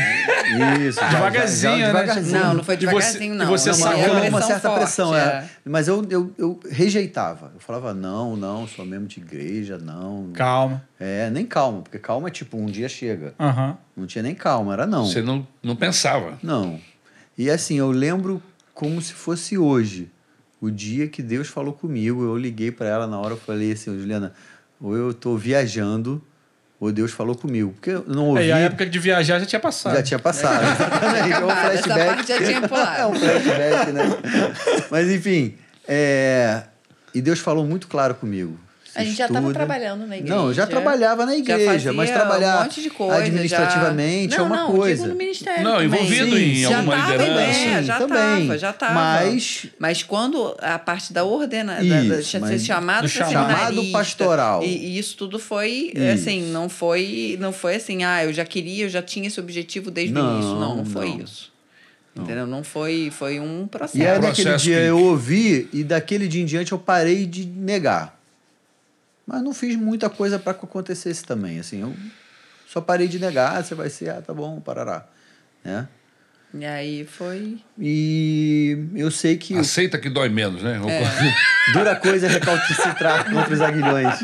[0.88, 1.00] Isso.
[1.00, 1.88] já- Devagarzinho, já- né?
[1.88, 2.40] devagarzinho.
[2.44, 3.46] Não, não foi E você- devagarzinho, e não.
[3.46, 5.20] você Não, sacou uma certa forte, pressão, é.
[5.22, 5.50] é.
[5.64, 7.52] Mas eu, eu, eu rejeitava.
[7.54, 10.32] Eu falava, não, não, sou mesmo de igreja, não.
[10.34, 10.84] Calma.
[11.00, 13.36] É, nem calma, porque calma é tipo, um dia chega.
[13.96, 15.06] Não tinha nem calma, era não.
[15.06, 16.40] Você não, não pensava.
[16.42, 16.80] Não.
[17.38, 18.42] E assim, eu lembro
[18.76, 20.12] como se fosse hoje.
[20.62, 23.90] O dia que Deus falou comigo, eu liguei para ela na hora, eu falei assim,
[23.90, 24.34] "Ô, Juliana,
[24.80, 26.22] ou eu tô viajando,
[26.80, 27.72] ou Deus falou comigo.
[27.72, 29.96] Porque eu não ouvi, É, e a época de viajar já tinha passado.
[29.96, 30.64] já tinha passado.
[30.76, 32.06] Exatamente, é um flashback.
[32.06, 33.00] parte já tinha pulado.
[33.02, 34.04] é um flashback, né?
[34.92, 35.56] Mas enfim,
[35.88, 36.64] é...
[37.14, 38.60] e Deus falou muito claro comigo.
[38.96, 40.36] A gente já estava trabalhando na igreja.
[40.36, 44.42] Não, eu já trabalhava na igreja, mas trabalhar um monte de coisa, administrativamente já...
[44.42, 44.96] é uma não, coisa.
[45.04, 45.86] Digo no ministério Não, também.
[45.88, 47.60] envolvido em já alguma tava, liderança.
[47.60, 48.42] É, já Também.
[48.42, 48.94] estava, já estava.
[48.94, 54.64] Mas- mas quando a parte da ordena, da, da, Isso, ser mas- chamado chamado pastoral.
[54.64, 56.14] E, e isso tudo foi Isso.
[56.14, 59.92] assim, não foi, não foi assim, ah, eu já queria, eu já tinha esse objetivo
[59.92, 60.56] desde o Não, início.
[60.56, 61.20] Não, não foi não.
[61.20, 61.54] isso.
[62.18, 62.48] Entendeu?
[62.48, 63.98] Não foi, foi um processo.
[63.98, 67.26] E aí, naquele processo dia que- eu ouvi e daquele dia em diante eu parei
[67.26, 68.15] de negar.
[69.26, 71.60] Mas não fiz muita coisa para que acontecesse também.
[71.60, 71.94] Assim, eu
[72.68, 73.58] só parei de negar.
[73.58, 75.08] Ah, você vai ser, ah, tá bom, parará.
[75.64, 75.88] Né?
[76.58, 77.58] E aí foi.
[77.78, 80.80] E eu sei que Aceita que dói menos, né?
[81.74, 84.20] dura coisa é recalcitrar contra os aguilhões.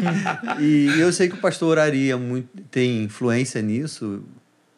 [0.59, 4.23] E eu sei que o pastor Ari é muito, tem influência nisso.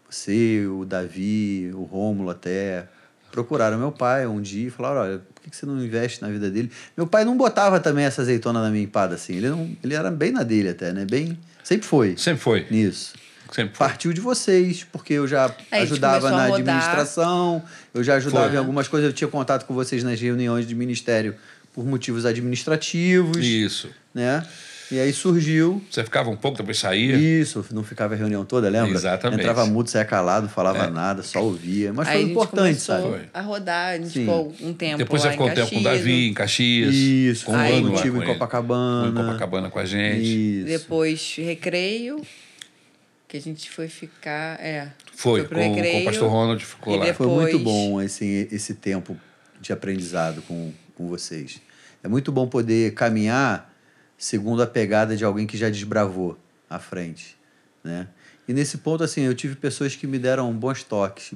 [0.10, 2.88] Você, o Davi, o Rômulo até
[3.32, 6.50] procuraram meu pai um dia e falaram: olha, por que você não investe na vida
[6.50, 6.72] dele?
[6.96, 9.36] Meu pai não botava também essa azeitona na minha empada assim.
[9.36, 11.06] Ele, não, ele era bem na dele até, né?
[11.06, 12.66] Bem, sempre foi Sempre foi.
[12.72, 13.14] nisso.
[13.52, 13.88] Sempre foi.
[13.88, 17.62] Partiu de vocês, porque eu já É, ajudava na administração,
[17.94, 18.56] eu já ajudava Foi.
[18.56, 21.36] em algumas coisas, eu tinha contato com vocês nas reuniões de ministério
[21.74, 23.90] por motivos administrativos, Isso.
[24.14, 24.44] né?
[24.92, 27.16] E aí surgiu Você ficava um pouco, depois saía.
[27.16, 28.92] isso, não ficava a reunião toda, lembra?
[28.92, 29.40] Exatamente.
[29.42, 30.90] Entrava mudo, saía calado, não falava É.
[30.90, 31.92] nada, só ouvia.
[31.94, 33.02] Mas aí foi a gente importante, sabe?
[33.08, 33.22] Foi.
[33.34, 34.20] a rodar, a gente Sim.
[34.22, 36.00] ficou um tempo Depois você ficou um em tempo com o Caxias.
[36.00, 36.94] Davi, em Caxias.
[36.96, 38.26] Isso, com foi um ano com em.
[38.26, 39.12] Copacabana.
[39.14, 40.60] Foi em Copacabana com a gente.
[40.60, 40.68] Isso.
[40.68, 42.22] Depois recreio,
[43.28, 44.60] que a gente foi ficar.
[44.60, 44.90] É.
[45.16, 46.06] Foi, pro com, com o recreio.
[46.06, 47.06] pastor Ronald ficou E lá.
[47.06, 49.18] depois- Foi muito bom esse, esse tempo
[49.62, 51.62] de aprendizado com, com vocês.
[52.04, 53.73] É muito bom poder caminhar
[54.18, 56.38] segundo a pegada de alguém que já desbravou
[56.70, 57.36] à frente,
[57.84, 58.08] né?
[58.48, 61.34] E nesse ponto, assim, eu tive pessoas que me deram bons toques.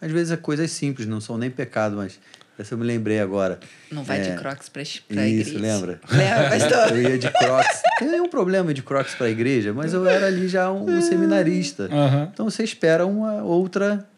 [0.00, 2.20] Às vezes é coisas simples, não são nem pecado, mas
[2.56, 3.58] essa eu me lembrei agora.
[3.90, 5.58] Não vai É, de crocs pra, pra Isso, igreja.
[5.58, 6.00] lembra?
[6.08, 6.90] Lembra, pastor?
[6.96, 7.82] Eu ia de crocs.
[7.98, 11.00] Tem nenhum problema de crocs para a igreja, mas eu era ali já um, um
[11.00, 11.88] seminarista.
[11.90, 12.30] Aham.
[12.32, 14.08] Então você espera uma outra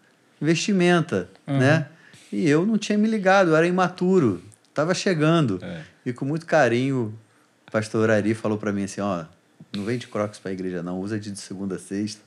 [0.41, 1.59] vestimenta, Uhum.
[1.59, 1.87] né?
[2.33, 5.59] E eu não tinha me ligado, eu era imaturo, estava chegando.
[5.63, 5.81] É.
[6.07, 7.19] E com muito carinho,
[7.71, 9.25] pastor Ari falou para mim assim, ó,
[9.75, 12.21] não vem de crocs para a igreja não, usa de segunda a sexta.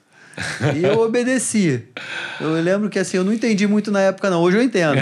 [0.75, 1.83] E eu obedeci.
[2.41, 4.41] Eu lembro que assim, eu não entendi muito na época, não.
[4.41, 4.97] Hoje eu entendo.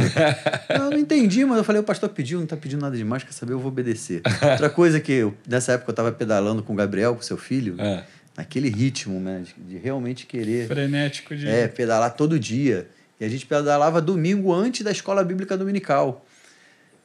[0.70, 3.32] Eu não entendi, mas eu falei, o pastor pediu, não tá pedindo nada demais, quer
[3.32, 4.22] saber, eu vou obedecer.
[4.52, 7.76] Outra coisa que eu, nessa época eu tava pedalando com o Gabriel, com seu filho,
[7.80, 8.04] É.
[8.36, 9.44] naquele ritmo, né?
[9.46, 11.48] De, de realmente querer Frenético de.
[11.48, 12.90] é, pedalar todo dia.
[13.18, 16.26] E a gente pedalava domingo antes da escola bíblica dominical.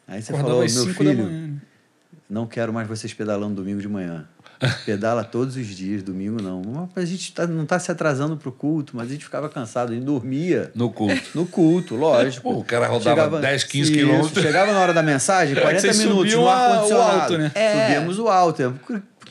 [0.08, 1.50] Aí você Acordava falou, meu 5 da filho, né?
[2.28, 4.26] Não quero mais vocês pedalando domingo de manhã.
[4.86, 6.88] Pedala todos os dias, domingo não.
[6.96, 9.94] A gente tá, não tá se atrasando pro culto, mas a gente ficava cansado, a
[9.94, 11.22] gente dormia No culto.
[11.34, 12.50] no culto, lógico.
[12.54, 14.42] Pô, o cara rodava 10, 15 quilômetros.
[14.42, 17.20] Chegava na hora da mensagem, 40 vocês minutos no ar-condicionado.
[17.20, 17.52] alto, né?
[17.54, 17.82] É.
[17.86, 18.62] Subíamos o alto.
[18.62, 18.72] É,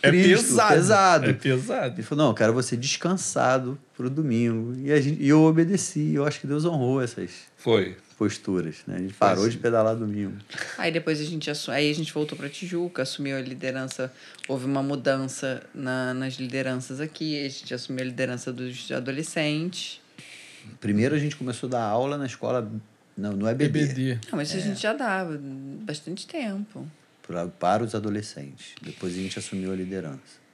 [0.04, 0.74] É Cristo, pesado.
[0.76, 1.30] pesado.
[1.32, 1.96] É pesado.
[1.96, 4.76] Ele falou, não, eu quero você descansado pro domingo.
[4.78, 6.14] E, a gente, e eu obedeci.
[6.14, 7.98] Eu acho que Deus honrou essas Foi.
[8.18, 8.78] Posturas.
[8.88, 8.96] Né?
[8.96, 10.38] A gente parou de pedalar domingo.
[10.78, 14.12] Aí depois a gente, assu- aí a gente voltou para Tijuca, assumiu a liderança.
[14.48, 17.38] Houve uma mudança na, nas lideranças aqui.
[17.46, 20.02] A gente assumiu a liderança dos adolescentes.
[20.80, 22.72] Primeiro a gente começou a dar aula na escola,
[23.18, 24.14] não, no EBD, BBD.
[24.32, 26.88] Não, mas isso a gente já dava bastante tempo.
[27.22, 28.74] pra- para os adolescentes.
[28.82, 30.46] Depois a gente assumiu a liderança.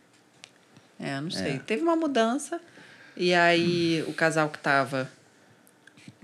[0.99, 1.53] É, não sei.
[1.53, 1.59] É.
[1.59, 2.59] Teve uma mudança.
[3.17, 5.09] E aí o casal que tava.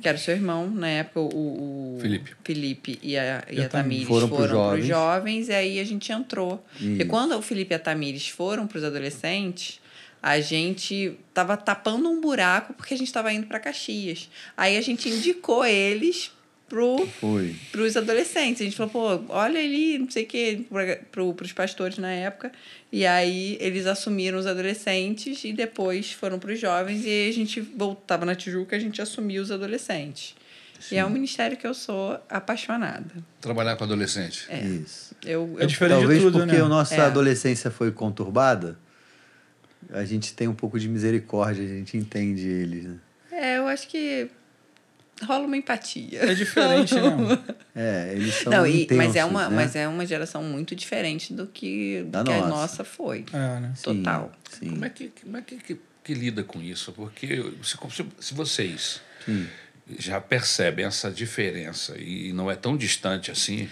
[0.01, 2.35] Que era o seu irmão, na época, o, o Felipe.
[2.43, 4.85] Felipe e a, e E a Tamires Foram foram, pros para os jovens.
[4.85, 6.63] jovens, e aí a gente entrou.
[6.79, 7.07] E Isso.
[7.07, 9.79] quando o Felipe e a Tamires foram para os adolescentes,
[10.21, 14.29] a gente tava tapando um buraco porque a gente estava indo para Caxias.
[14.55, 16.31] Aí a gente indicou eles
[16.67, 17.55] pro Foi.
[17.71, 18.61] para os adolescentes.
[18.61, 20.61] A gente falou, pô, olha ali, não sei o quê,
[21.11, 22.51] para os pastores na época.
[22.91, 27.05] E aí eles assumiram os adolescentes e depois foram para os jovens.
[27.05, 30.35] E aí a gente voltava na Tijuca, a gente assumiu os adolescentes.
[30.91, 33.09] E é um ministério que eu sou apaixonada.
[33.41, 34.45] Trabalhar com adolescente.
[34.47, 34.59] É.
[34.63, 35.15] Isso.
[35.25, 36.61] Eu, É eu- diferente Talvez de tudo, porque né?
[36.61, 36.99] a nossa É.
[37.01, 38.77] adolescência foi conturbada,
[39.89, 42.83] a gente tem um pouco de misericórdia, a gente entende eles.
[42.85, 42.97] Né?
[43.31, 44.29] é, eu acho que
[45.25, 46.19] rola uma empatia.
[46.21, 47.39] É diferente, né?
[47.75, 49.55] É, eles são Não, e, mas, é intensos, uma, né?
[49.55, 52.47] mas é uma geração muito diferente do que, do que a nossa.
[52.47, 53.25] nossa foi.
[53.33, 53.73] É, né?
[53.75, 54.31] Sim, total.
[54.49, 54.69] Sim.
[54.69, 56.91] Como é que, como é que, que, que lida com isso?
[56.91, 57.77] Porque se,
[58.19, 59.47] se vocês Sim.
[59.99, 63.69] já percebem essa diferença e não é tão distante assim,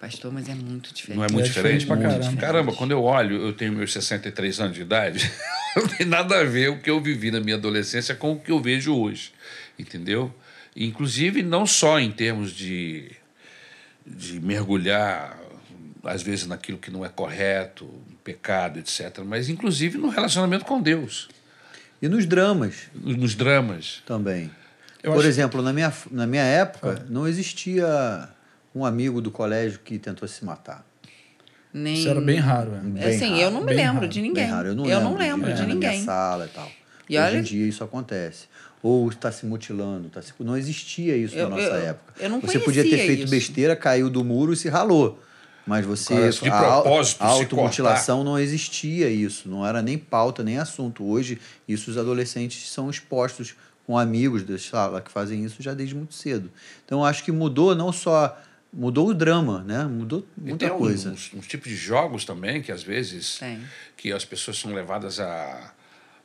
[0.00, 1.16] Pastor, mas é muito diferente.
[1.18, 1.86] não é muito É diferente diferente?
[1.86, 2.22] pra Muito.
[2.22, 2.40] caramba.
[2.40, 5.28] Caramba, quando eu olho, eu tenho meus 63 anos de idade,
[5.76, 8.52] não tem nada a ver o que eu vivi na minha adolescência com o que
[8.52, 9.32] eu vejo hoje,
[9.76, 10.32] entendeu?
[10.80, 13.10] Inclusive, não só em termos de,
[14.06, 15.36] de mergulhar,
[16.04, 17.88] às vezes, naquilo que não é correto,
[18.22, 21.28] pecado, etc., mas inclusive no relacionamento com Deus,
[22.00, 24.02] E nos dramas nos dramas.
[24.06, 24.50] também.
[25.02, 28.28] Eu Por acho- exemplo, na minha, na minha época, não existia
[28.74, 30.84] um amigo do colégio que tentou se matar.
[31.72, 31.94] Nem...
[31.94, 32.80] Isso era bem raro, é.
[32.80, 34.46] Bem É assim, raro, eu não me bem lembro raro, de Bem ninguém.
[34.46, 34.68] raro.
[34.68, 36.04] Eu não eu lembro, não lembro de, de na minha ninguém.
[36.04, 36.70] sala e tal.
[37.08, 38.46] E Hoje olha- em dia isso acontece.
[38.82, 40.08] Ou está se mutilando.
[40.08, 40.32] Tá se...
[40.40, 42.14] Não existia isso Eu- na nossa eu- época.
[42.22, 43.30] eu não você podia ter feito isso.
[43.30, 45.20] besteira, caiu do muro e se ralou.
[45.66, 46.14] Mas você.
[46.14, 46.50] Cara, de
[46.82, 49.48] propósito, a se automutilação não existia isso.
[49.50, 51.04] Não era nem pauta, nem assunto.
[51.04, 53.54] Hoje, isso os adolescentes são expostos
[53.86, 56.50] com amigos da sala que fazem isso já desde muito cedo.
[56.86, 58.38] Então, eu acho que mudou não só
[58.72, 59.84] mudou o drama, né?
[59.84, 61.10] Mudou E muita tem coisa.
[61.10, 63.58] uns, uns tipos de jogos também que às vezes Tem.
[63.96, 65.72] que as pessoas são levadas a,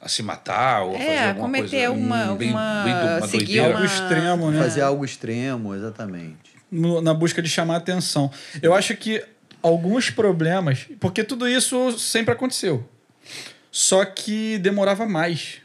[0.04, 2.94] a se matar ou a É, fazer a alguma cometer coisa uma- bem, uma- bem
[2.94, 3.78] do- uma seguir doideira.
[3.78, 4.60] Uma- extremo, né?
[4.62, 6.38] Fazer algo extremo, exatamente.
[6.72, 8.32] no- na busca de chamar atenção.
[8.62, 9.24] Eu acho que
[9.62, 12.84] alguns problemas, porque tudo isso sempre aconteceu,
[13.72, 15.62] só que demorava mais.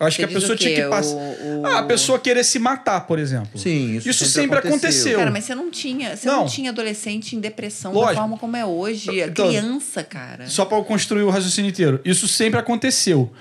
[0.00, 1.16] Eu acho Você que a pessoa tinha que passar.
[1.16, 3.58] O- Ah, a pessoa querer se matar, por exemplo.
[3.58, 4.88] Sim, isso Isso sempre sempre aconteceu.
[4.90, 5.18] aconteceu.
[5.18, 6.46] Cara, mas você não tinha, você não, Não.
[6.46, 8.20] tinha adolescente em depressão da Lógico.
[8.20, 9.20] forma como é hoje.
[9.20, 10.46] Então, criança, cara.
[10.46, 12.00] Só para eu construir o raciocínio inteiro.
[12.04, 13.32] Isso sempre aconteceu.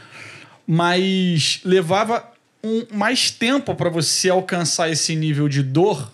[0.66, 2.24] Mas levava
[2.64, 6.12] um, mais tempo para você alcançar esse nível de dor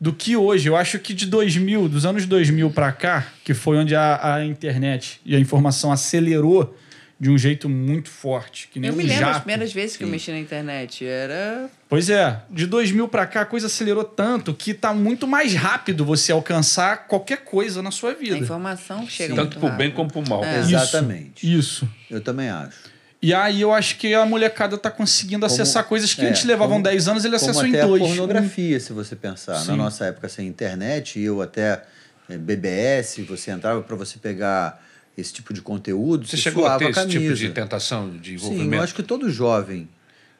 [0.00, 0.68] do que hoje.
[0.68, 4.44] Eu acho que de 2000, dos anos 2000 para cá, que foi onde a, a
[4.44, 6.74] internet e a informação acelerou
[7.20, 9.40] de um jeito muito forte, que nem Eu um me lembro as jato.
[9.44, 11.04] primeiras vezes que eu mexi na internet.
[11.04, 11.68] Era.
[11.86, 16.02] Pois é, de 2000 para cá a coisa acelerou tanto que tá muito mais rápido
[16.02, 18.38] você alcançar qualquer coisa na sua A vida.
[18.38, 20.42] informação que chega Tanto muito pro bem como pro mal.
[20.42, 20.60] É.
[20.60, 21.58] Isso, Exatamente.
[21.58, 21.86] Isso.
[22.10, 22.88] Eu também acho.
[23.22, 26.42] E aí eu acho que a molecada tá conseguindo Como- acessar coisas que é, antes
[26.44, 28.02] levavam como- 10 anos, ele acessou em até a dois.
[28.02, 29.56] pornografia, se você pensar.
[29.56, 29.72] Sim.
[29.72, 31.82] Na nossa época sem internet, eu até
[32.30, 34.82] eh, BBS, você entrava para você pegar
[35.16, 38.34] esse tipo de conteúdo, Você você chegou a ter esse tipo de tentação de Sim,
[38.36, 38.74] envolvimento?
[38.74, 39.88] eu acho que todo jovem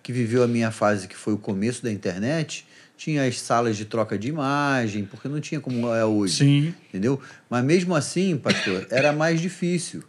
[0.02, 2.66] que viveu a minha fase, que foi o começo da internet,
[2.96, 6.36] tinha as salas de troca de imagem, porque não tinha como é hoje.
[6.36, 6.74] Sim.
[6.88, 7.20] Entendeu?
[7.48, 10.02] Mas mesmo assim, pastor, era mais difícil.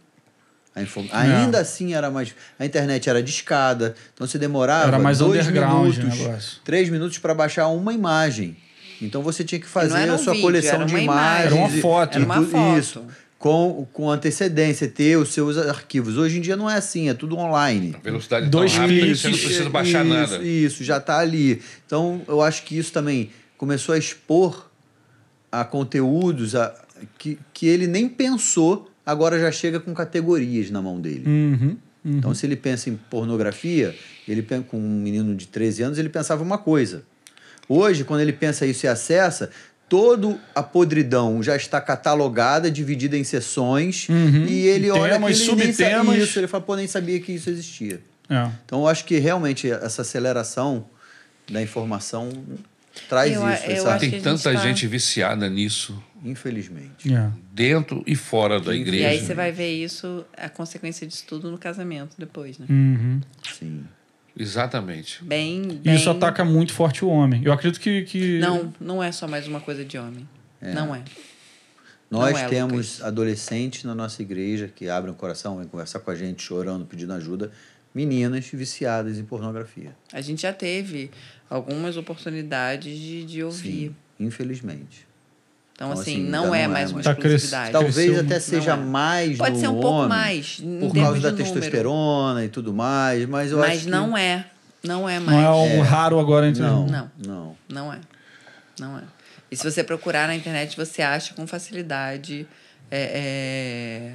[0.74, 0.84] A É.
[0.84, 2.34] info- Ainda assim era mais.
[2.58, 7.68] A internet era discada, então você demorava Era mais dois minutos, três minutos para baixar
[7.68, 8.56] uma imagem.
[9.00, 11.46] Então você tinha que fazer a sua vídeo, coleção era de uma imagem.
[11.48, 11.52] imagens.
[11.52, 12.14] Era uma foto.
[12.16, 12.78] Era uma foto.
[12.78, 13.04] Isso.
[13.42, 16.16] Com, com antecedência, ter os seus arquivos.
[16.16, 17.92] Hoje em dia não é assim, é tudo online.
[17.98, 20.44] A velocidade Dois tão rápida que você não precisa baixar isso, nada.
[20.44, 21.60] Isso, já está ali.
[21.84, 24.70] Então, eu acho que isso também começou a expor
[25.50, 26.72] a conteúdos a,
[27.18, 31.24] que, que ele nem pensou, agora já chega com categorias na mão dele.
[31.26, 31.76] Uhum.
[32.04, 33.92] Então, se ele pensa em pornografia,
[34.28, 37.02] ele com um menino de 13 anos, ele pensava uma coisa.
[37.68, 39.50] Hoje, quando ele pensa isso e acessa,
[39.92, 44.46] toda a podridão já está catalogada, dividida em seções, Uhum.
[44.46, 46.16] e ele olha Temas, nem sabia subtemas.
[46.16, 48.00] isso, ele fala, pô, nem sabia que isso existia.
[48.30, 48.48] É.
[48.64, 50.86] Então, eu acho que realmente essa aceleração
[51.50, 52.30] da informação
[53.06, 57.12] traz Eu isso, eu Tem gente tanta tá- gente viciada nisso, infelizmente.
[57.12, 57.28] É.
[57.52, 59.02] dentro e fora da igreja.
[59.02, 62.64] E aí você vai ver isso, a consequência disso tudo no casamento depois, né?
[62.70, 63.20] Uhum.
[63.58, 63.84] Sim.
[64.36, 65.22] Exatamente.
[65.24, 65.94] Bem, E bem...
[65.94, 67.42] isso ataca muito forte o homem.
[67.44, 68.02] Eu acredito que.
[68.02, 68.38] que...
[68.38, 70.26] Não, não é só mais uma coisa de homem.
[70.60, 71.02] Não é.
[72.10, 73.02] Nós Não é, temos Lucas.
[73.02, 77.12] adolescentes na nossa igreja que abrem o coração, vêm conversar com a gente, chorando, pedindo
[77.12, 77.50] ajuda.
[77.94, 79.94] Meninas viciadas em pornografia.
[80.12, 81.10] A gente já teve
[81.48, 83.88] algumas oportunidades de, de ouvir.
[83.88, 85.06] Sim, infelizmente.
[85.82, 87.04] Então, Então, assim, assim, não, é não é mais uma mais.
[87.04, 87.72] Tá exclusividade.
[87.72, 88.86] Tal- Talvez até seja Não é.
[88.86, 91.36] mais Pode no ser um pouco homem, mais, em por causa da número.
[91.36, 94.46] testosterona e tudo mais, mas eu Mas acho que não é.
[94.84, 95.36] Não é mais.
[95.38, 97.10] Não é algo raro agora entre não, Não.
[97.26, 97.56] não.
[97.68, 97.98] Não é.
[98.78, 99.02] Não é.
[99.50, 102.46] E se você procurar na internet, você acha com facilidade.
[102.90, 104.12] É,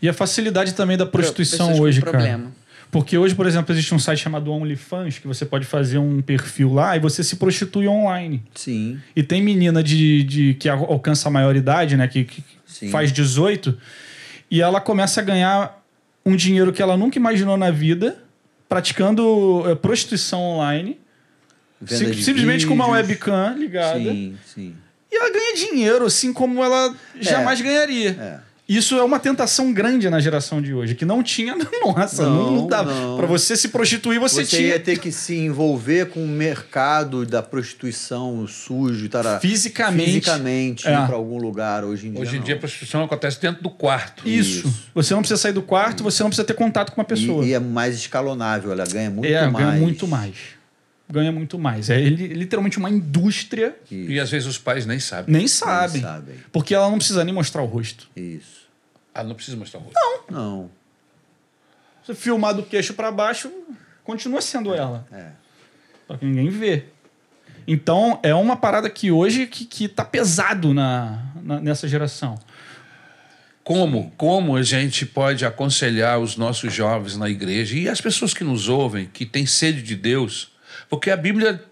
[0.00, 2.52] E a facilidade também da prostituição com hoje, problema.
[2.90, 6.72] Porque hoje, por exemplo, existe um site chamado OnlyFans que você pode fazer um perfil
[6.72, 8.42] lá e você se prostitui online.
[8.54, 12.08] Sim, E tem menina de, de que al- alcança a maioridade, né?
[12.08, 12.42] Que, que
[12.90, 13.76] faz 18,
[14.50, 15.84] e ela começa a ganhar
[16.24, 18.16] um dinheiro que ela nunca imaginou na vida,
[18.68, 20.98] praticando eh, prostituição online,
[21.86, 23.08] sim- simplesmente com uma vídeos.
[23.08, 23.98] webcam ligada.
[23.98, 24.74] Sim, sim.
[25.10, 28.10] E ela ganha dinheiro, assim como ela jamais ganharia.
[28.10, 28.47] É.
[28.68, 32.66] Isso é uma tentação grande na geração de hoje, que não tinha, nossa, não, Não,
[32.66, 32.82] dá.
[32.82, 33.16] não.
[33.16, 37.24] Pra você se prostituir, você, Você, tinha ia ter que se envolver com o mercado
[37.24, 39.40] da prostituição sujo e tal.
[39.40, 40.04] fisicamente.
[40.04, 40.92] Fisicamente, É.
[40.92, 42.20] ir para algum lugar hoje em dia.
[42.20, 42.44] Hoje em não.
[42.44, 44.28] dia a prostituição acontece dentro do quarto.
[44.28, 44.66] Isso.
[44.68, 44.84] Isso.
[44.94, 47.42] Você não precisa sair do quarto, você não precisa ter contato com uma pessoa.
[47.44, 49.66] E, e é mais escalonável, ela ganha muito é, mais.
[49.66, 50.34] ganha muito mais.
[51.10, 51.88] Ganha muito mais.
[51.88, 54.10] É li- literalmente uma indústria, Isso.
[54.10, 55.34] E às vezes os pais nem sabem.
[55.34, 56.02] nem sabem.
[56.02, 56.34] sabem.
[56.52, 58.08] Porque ela não precisa nem mostrar o rosto.
[58.14, 58.57] Isso.
[59.20, 59.98] Ah, não precisa mostrar o rosto.
[60.30, 60.70] Não.
[62.04, 63.50] Você filmar do queixo para baixo,
[64.04, 65.06] continua sendo ela.
[65.12, 65.30] É.
[66.06, 66.84] Só que ninguém vê.
[67.66, 72.38] Então, é uma parada que hoje que, que tá pesado na, na- nessa geração.
[73.62, 78.42] Como, como a gente pode aconselhar os nossos jovens na igreja e as pessoas que
[78.42, 80.52] nos ouvem, que têm sede de Deus?
[80.88, 81.62] Porque a Bíblia,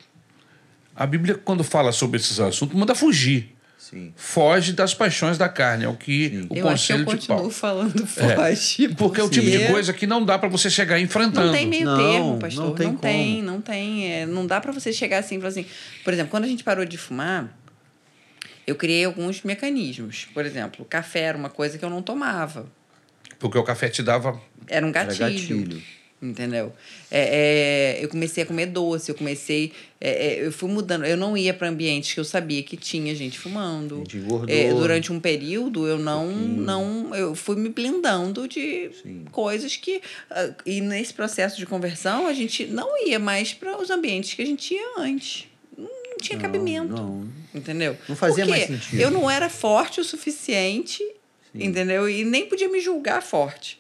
[0.95, 3.56] a Bíblia quando fala sobre esses assuntos, manda fugir.
[3.91, 4.13] Sim.
[4.17, 5.85] foge das paixões da carne.
[5.85, 7.51] É o que o eu acho que eu conselho de continuo Paulo.
[7.51, 8.89] falando É, foge.
[8.97, 11.47] Porque é o tipo de coisa que não dá para você chegar enfrentando.
[11.47, 12.63] Não tem meio Não, termo, pastor.
[12.63, 13.47] não Não tem tem, como.
[13.47, 14.13] não tem.
[14.13, 15.67] é, não dá para você chegar assim e falar assim.
[16.03, 17.57] Por exemplo, quando a gente parou de fumar,
[18.67, 20.27] eu criei alguns mecanismos.
[20.35, 22.67] Por exemplo, o café era uma coisa que eu não tomava.
[23.39, 24.41] Porque o café te dava.
[24.67, 25.81] Era um Era gatilho.
[26.21, 26.73] Entendeu?
[27.11, 29.73] É, é, eu comecei a comer doce, eu comecei.
[30.01, 31.05] é, é, eu fui mudando.
[31.05, 33.99] Eu não ia para ambientes que eu sabia que tinha gente fumando.
[33.99, 34.25] Gente.
[34.49, 37.15] É, durante um período eu não, não.
[37.15, 39.27] Eu fui me blindando de Sim.
[39.31, 40.01] coisas que.
[40.31, 44.41] ah, E nesse processo de conversão, a gente não ia mais para os ambientes que
[44.41, 45.47] a gente ia antes.
[45.77, 45.87] Não,
[46.23, 46.95] tinha Não, cabimento.
[46.95, 47.29] não.
[47.55, 47.95] Entendeu?
[48.09, 49.01] Não fazia Por mais sentido.
[49.01, 51.03] Eu não era forte o suficiente,
[51.55, 52.09] entendeu?
[52.09, 53.79] E nem podia me julgar forte.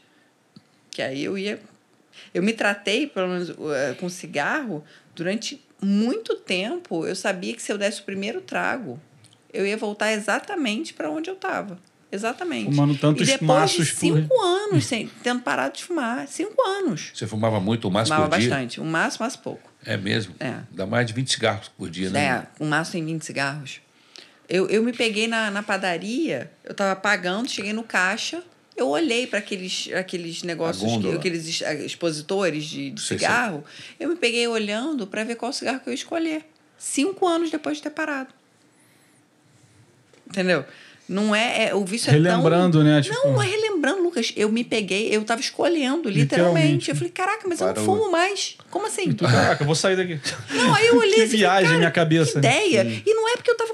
[0.91, 1.59] Que aí eu ia.
[2.37, 4.85] Eu me tratei, pelo menos, eh, com cigarro
[5.15, 7.07] durante muito tempo.
[7.07, 9.01] Eu sabia que se eu desse o primeiro trago,
[9.51, 11.79] eu ia voltar exatamente para onde eu estava.
[12.13, 12.67] Exatamente.
[12.67, 16.29] Fumando tantos e depois maços de por- cinco anos sem, tendo parado de fumar.
[16.29, 17.11] Cinco anos.
[17.15, 18.51] Você fumava muito, o máximo Fumava por dia?
[18.51, 18.81] bastante.
[18.83, 19.73] Um maço, mas pouco.
[19.83, 20.35] É mesmo?
[20.39, 20.57] É.
[20.71, 22.47] Dá mais de 20 cigarros por dia, né?
[22.61, 23.81] É, um maço tem 20 cigarros.
[24.47, 28.43] Eu, eu me peguei na, na padaria, eu tava pagando, cheguei no caixa,
[28.77, 33.65] eu olhei para aqueles, aqueles negócios, que, aqueles es- expositores de, de Sei, cigarro,
[33.99, 36.45] eu me peguei olhando para ver qual cigarro que eu ia escolher.
[36.79, 38.29] Cinco anos depois de ter parado.
[40.29, 40.65] Entendeu?
[41.09, 42.83] Não é, é o vício Relembrando, é tão...
[42.83, 44.33] né, tipo- Não, não é relembrando, Lucas.
[44.37, 46.19] Eu me peguei, eu tava escolhendo, literalmente.
[46.19, 46.91] Literalmente.
[46.91, 47.85] Eu falei, caraca, mas eu Parou.
[47.87, 48.57] não fumo mais.
[48.71, 49.13] Como assim?
[49.13, 50.19] Tu, caraca, eu vou sair daqui.
[50.51, 52.33] Não, aí eu olhei Que assim, viagem cara, minha cabeça.
[52.33, 53.03] Que ideia.
[53.07, 53.66] E não é porque eu tava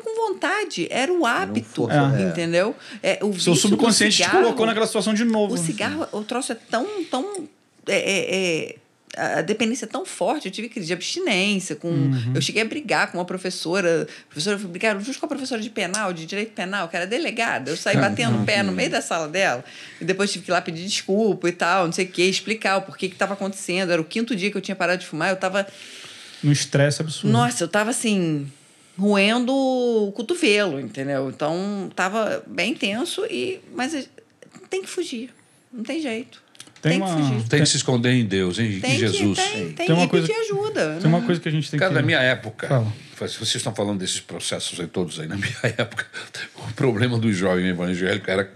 [0.47, 2.23] vontade, era o hábito, É.
[2.23, 2.75] entendeu?
[3.03, 5.55] É, o Seu subconsciente te cigarro- colocou naquela situação de novo.
[5.55, 7.49] O cigarro, o troço é tão, tão
[7.87, 8.77] é, é,
[9.17, 12.33] é, a dependência é tão forte, eu tive crise de abstinência, com, Uhum.
[12.35, 15.61] eu cheguei a brigar com uma professora, a professora foi brigar justo com a professora
[15.61, 18.89] de penal, de direito penal, que era delegada, eu saí batendo o pé no meio
[18.91, 19.65] da sala dela,
[20.01, 22.77] e depois tive que ir lá pedir desculpa e tal, não sei o que, explicar
[22.79, 25.29] o porquê que estava acontecendo, era o quinto dia que eu tinha parado de fumar,
[25.31, 25.67] eu estava
[26.43, 27.33] Num estresse absurdo.
[27.33, 28.47] nossa, eu tava assim,
[28.99, 31.29] roendo o cotovelo, entendeu?
[31.31, 34.09] Então tava bem tenso, e mas
[34.71, 35.31] tem que fugir.
[35.73, 36.43] Não tem jeito.
[36.83, 37.49] Tem Tem, uma- que fugir.
[37.49, 39.39] Tem que se esconder em Deus, em, Tem em Jesus.
[39.39, 40.99] que, tem, tem, Tem uma e coisa- pedir ajuda.
[41.01, 41.27] Tem uma né?
[41.27, 41.95] coisa que a gente tem Cara, que...
[42.01, 42.93] na minha época, Fala.
[43.19, 46.07] vocês estão falando desses processos aí todos aí, na minha época,
[46.57, 48.51] o problema do jovem evangélico era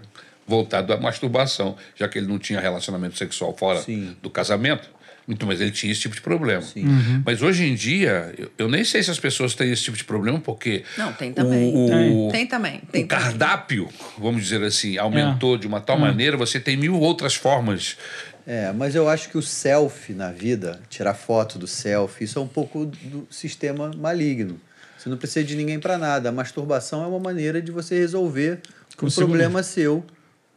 [0.45, 4.15] voltado à masturbação, já que ele não tinha relacionamento sexual fora Sim.
[4.21, 4.89] do casamento.
[5.27, 6.63] Muito, mas ele tinha esse tipo de problema.
[6.73, 7.21] Uhum.
[7.25, 10.05] Mas hoje em dia, eu, eu nem sei se as pessoas têm esse tipo de
[10.05, 11.73] problema, porque Não, tem também.
[11.75, 12.81] o, Tem também.
[12.89, 15.81] Tem o cardápio, vamos dizer assim, aumentou de uma Hum.
[15.81, 17.97] tal maneira, você tem mil outras formas.
[18.45, 22.41] É, mas eu acho que o selfie na vida, tirar foto do selfie, isso é
[22.41, 24.57] um pouco do sistema maligno.
[24.97, 26.29] Você não precisa de ninguém para nada.
[26.29, 28.61] A masturbação é uma maneira de você resolver
[29.03, 30.05] um problema seu.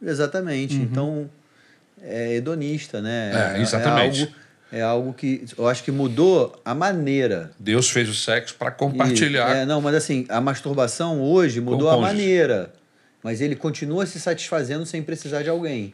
[0.01, 0.75] Exatamente.
[0.75, 1.29] Então,
[2.01, 3.55] é hedonista, né?
[3.57, 4.21] É, exatamente.
[4.21, 4.33] É algo,
[4.71, 7.51] é algo que eu acho que mudou a maneira.
[7.59, 9.55] Deus fez o sexo para E- compartilhar.
[9.55, 12.73] é, não, mas assim, a masturbação hoje mudou a maneira.
[13.23, 15.93] Mas ele continua se satisfazendo sem precisar de alguém.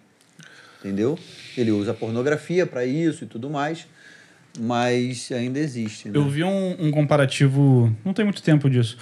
[0.79, 1.17] Entendeu?
[1.57, 3.85] Ele usa pornografia para isso e tudo mais,
[4.59, 6.07] mas ainda existe.
[6.07, 6.17] Né?
[6.17, 8.97] Eu vi um, um comparativo, não tem muito tempo disso,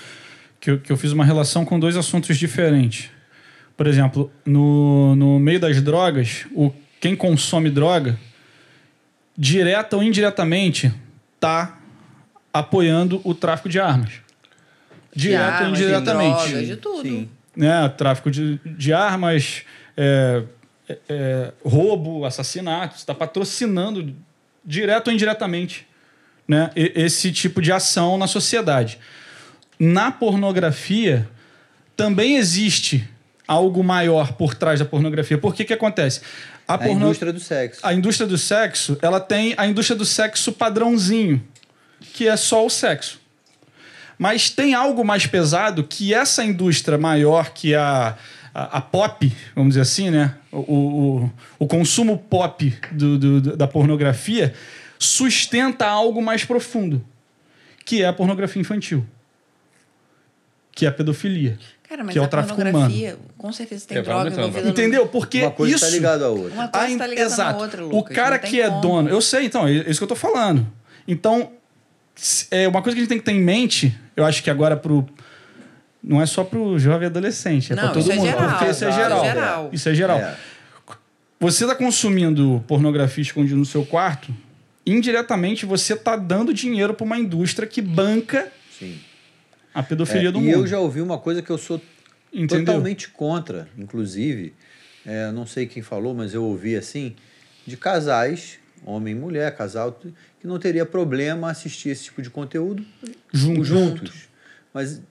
[0.59, 3.09] que eu, que eu fiz uma relação com dois assuntos diferentes.
[3.77, 8.17] Por exemplo, no, no meio das drogas, o, quem consome droga,
[9.37, 10.93] direta ou indiretamente,
[11.35, 11.77] está
[12.53, 14.11] apoiando o tráfico de armas.
[15.13, 16.47] De Direto ou de indiretamente.
[16.49, 17.01] drogas, de tudo.
[17.01, 17.29] Sim.
[17.55, 19.63] né, tráfico de, de armas,
[19.95, 20.43] é,
[20.89, 24.13] é, é, roubo, assassinato, está patrocinando
[24.63, 25.87] direto ou indiretamente
[26.47, 28.99] né, e- esse tipo de ação na sociedade.
[29.79, 31.27] Na pornografia
[31.95, 33.07] também existe
[33.47, 35.37] algo maior por trás da pornografia.
[35.37, 36.21] Por que que acontece?
[36.67, 37.79] A, A porno- indústria do sexo.
[37.83, 41.43] a indústria do sexo, ela tem a indústria do sexo padrãozinho,
[42.13, 43.19] que é só o sexo.
[44.17, 48.17] Mas tem algo mais pesado que essa indústria maior que a,
[48.53, 50.33] a, a pop, vamos dizer assim, né?
[50.51, 54.53] O, o, o consumo pop do- do- da pornografia
[54.97, 57.05] sustenta algo mais profundo,
[57.85, 59.05] que é a pornografia infantil,
[60.71, 61.59] que é a pedofilia.
[61.95, 64.63] Cara, mas Que é o a tráfico pornografia, com certeza tem É, droga envolvida.
[64.63, 65.07] no- Entendeu?
[65.07, 66.53] Porque Uma coisa isso está ligada à outra.
[66.53, 67.59] Uma coisa a in- tá ligada Exato.
[67.61, 68.13] outra, o Lucas.
[68.15, 68.81] cara não tem que é como.
[68.81, 70.67] dono, eu sei, então, é isso que eu tô falando.
[71.07, 71.51] Então,
[72.51, 74.75] é uma coisa que a gente tem que ter em mente, eu acho que agora
[74.75, 75.07] pro
[76.03, 78.65] não é só pro jovem adolescente, é Não, para todo isso é mundo, geral, porque
[78.71, 79.23] isso é isso é geral.
[79.25, 79.69] geral.
[79.71, 80.17] Isso é geral.
[80.19, 80.35] É.
[81.39, 84.33] Você está consumindo pornografia escondido no seu quarto,
[84.85, 88.99] indiretamente você está dando dinheiro para uma indústria que banca Sim.
[89.75, 90.51] A pedofilia É, do e mundo.
[90.53, 91.79] eu já ouvi uma coisa que eu sou
[92.33, 92.65] Entendeu?
[92.65, 94.53] totalmente contra, inclusive,
[95.05, 97.15] é, não sei quem falou, mas eu ouvi assim,
[97.67, 99.91] de casais, homem e mulher, casal,
[100.39, 102.83] que não teria problema assistir esse tipo de conteúdo
[103.31, 103.67] Juntos.
[103.67, 104.13] juntos.
[104.73, 105.01] Mas,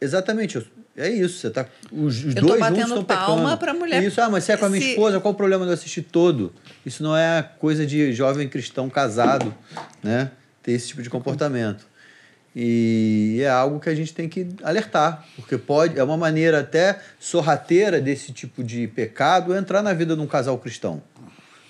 [0.00, 0.64] exatamente, eu-
[0.96, 3.78] é isso, você tá, os, os dois batendo juntos estão palma pecando.
[3.78, 4.02] mulher.
[4.02, 5.74] Isso, ah, mas se é com a minha Se- esposa, qual o problema de eu
[5.74, 6.52] assistir todo?
[6.84, 9.54] Isso não é coisa de jovem cristão casado,
[10.02, 10.30] né?
[10.62, 11.86] Ter esse tipo de comportamento.
[12.54, 17.00] E é algo que a gente tem que alertar, porque pode é uma maneira até
[17.18, 21.02] sorrateira desse tipo de pecado entrar na vida de um casal cristão.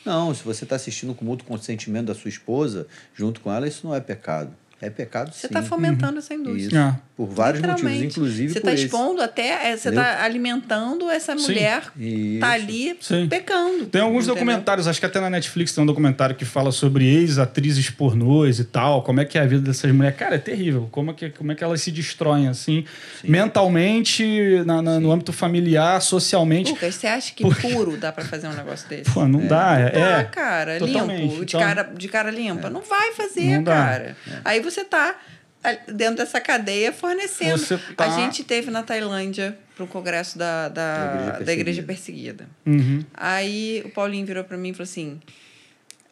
[0.04, 3.86] Não, se você está assistindo com mútuo consentimento da sua esposa, junto com ela, isso
[3.86, 4.54] não é pecado.
[4.82, 5.46] É pecado Você sim.
[5.48, 6.66] está fomentando essa indústria.
[6.68, 6.76] Isso.
[6.78, 6.98] Ah.
[7.16, 8.84] Por vários motivos, inclusive Você está esse.
[8.86, 9.70] expondo até.
[9.70, 11.42] é, Você está alimentando essa Sim.
[11.42, 11.82] mulher
[12.40, 13.26] tá ali Sim.
[13.28, 13.84] pecando.
[13.86, 14.34] Tem alguns entendeu?
[14.36, 18.64] documentários, acho que até na Netflix tem um documentário que fala sobre ex-atrizes pornôs e
[18.64, 20.16] tal, como é que é a vida dessas mulheres.
[20.18, 20.88] Cara, é terrível.
[20.90, 22.86] Como é que, como é que elas se destroem, assim,
[23.22, 26.70] mentalmente, na- na- no âmbito familiar, socialmente.
[26.70, 29.10] Lucas, você acha que puro dá pra fazer um negócio desse?
[29.10, 29.78] Pô, não dá.
[29.78, 30.24] É, Tá, é.
[30.24, 31.20] cara, totalmente.
[31.22, 32.70] limpo, de, Então- cara, de cara limpa.
[32.70, 33.74] Não vai fazer, Não dá.
[33.74, 34.16] cara.
[34.44, 35.18] Aí você tá
[35.62, 37.58] ali dentro dessa cadeia fornecendo.
[37.58, 41.52] Você tá- A gente teve na Tailândia para um congresso da, da, Da igreja da
[41.52, 42.48] igreja perseguida.
[42.66, 43.04] Uhum.
[43.14, 45.20] Aí o Paulinho virou para mim e falou assim: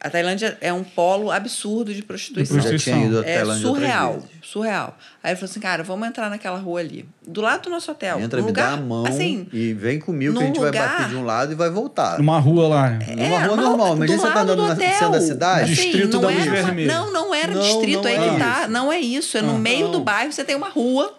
[0.01, 2.55] a Tailândia é um polo absurdo de prostituição.
[2.57, 2.93] De prostituição.
[2.93, 4.97] tinha ido à É surreal, surreal.
[5.21, 7.05] Aí ele falou assim, cara, vamos entrar naquela rua ali.
[7.27, 8.19] Do lado do nosso hotel.
[8.19, 10.67] Entra, num me lugar, dá a mão assim, e vem comigo que a gente vai
[10.67, 12.17] lugar- bater de um lado e vai voltar.
[12.17, 12.89] Numa rua lá.
[12.91, 12.99] né?
[13.09, 15.75] Numa É, rua numa- normal, imagina você tá andando do na centro da cidade.
[15.75, 16.93] Distrito não da Luz era uma- Vermelha.
[16.93, 18.67] Não, não era Não, distrito, não aí é que tá.
[18.69, 19.37] Não é isso.
[19.37, 19.59] É no Ah.
[19.59, 21.13] meio do bairro, você tem uma rua.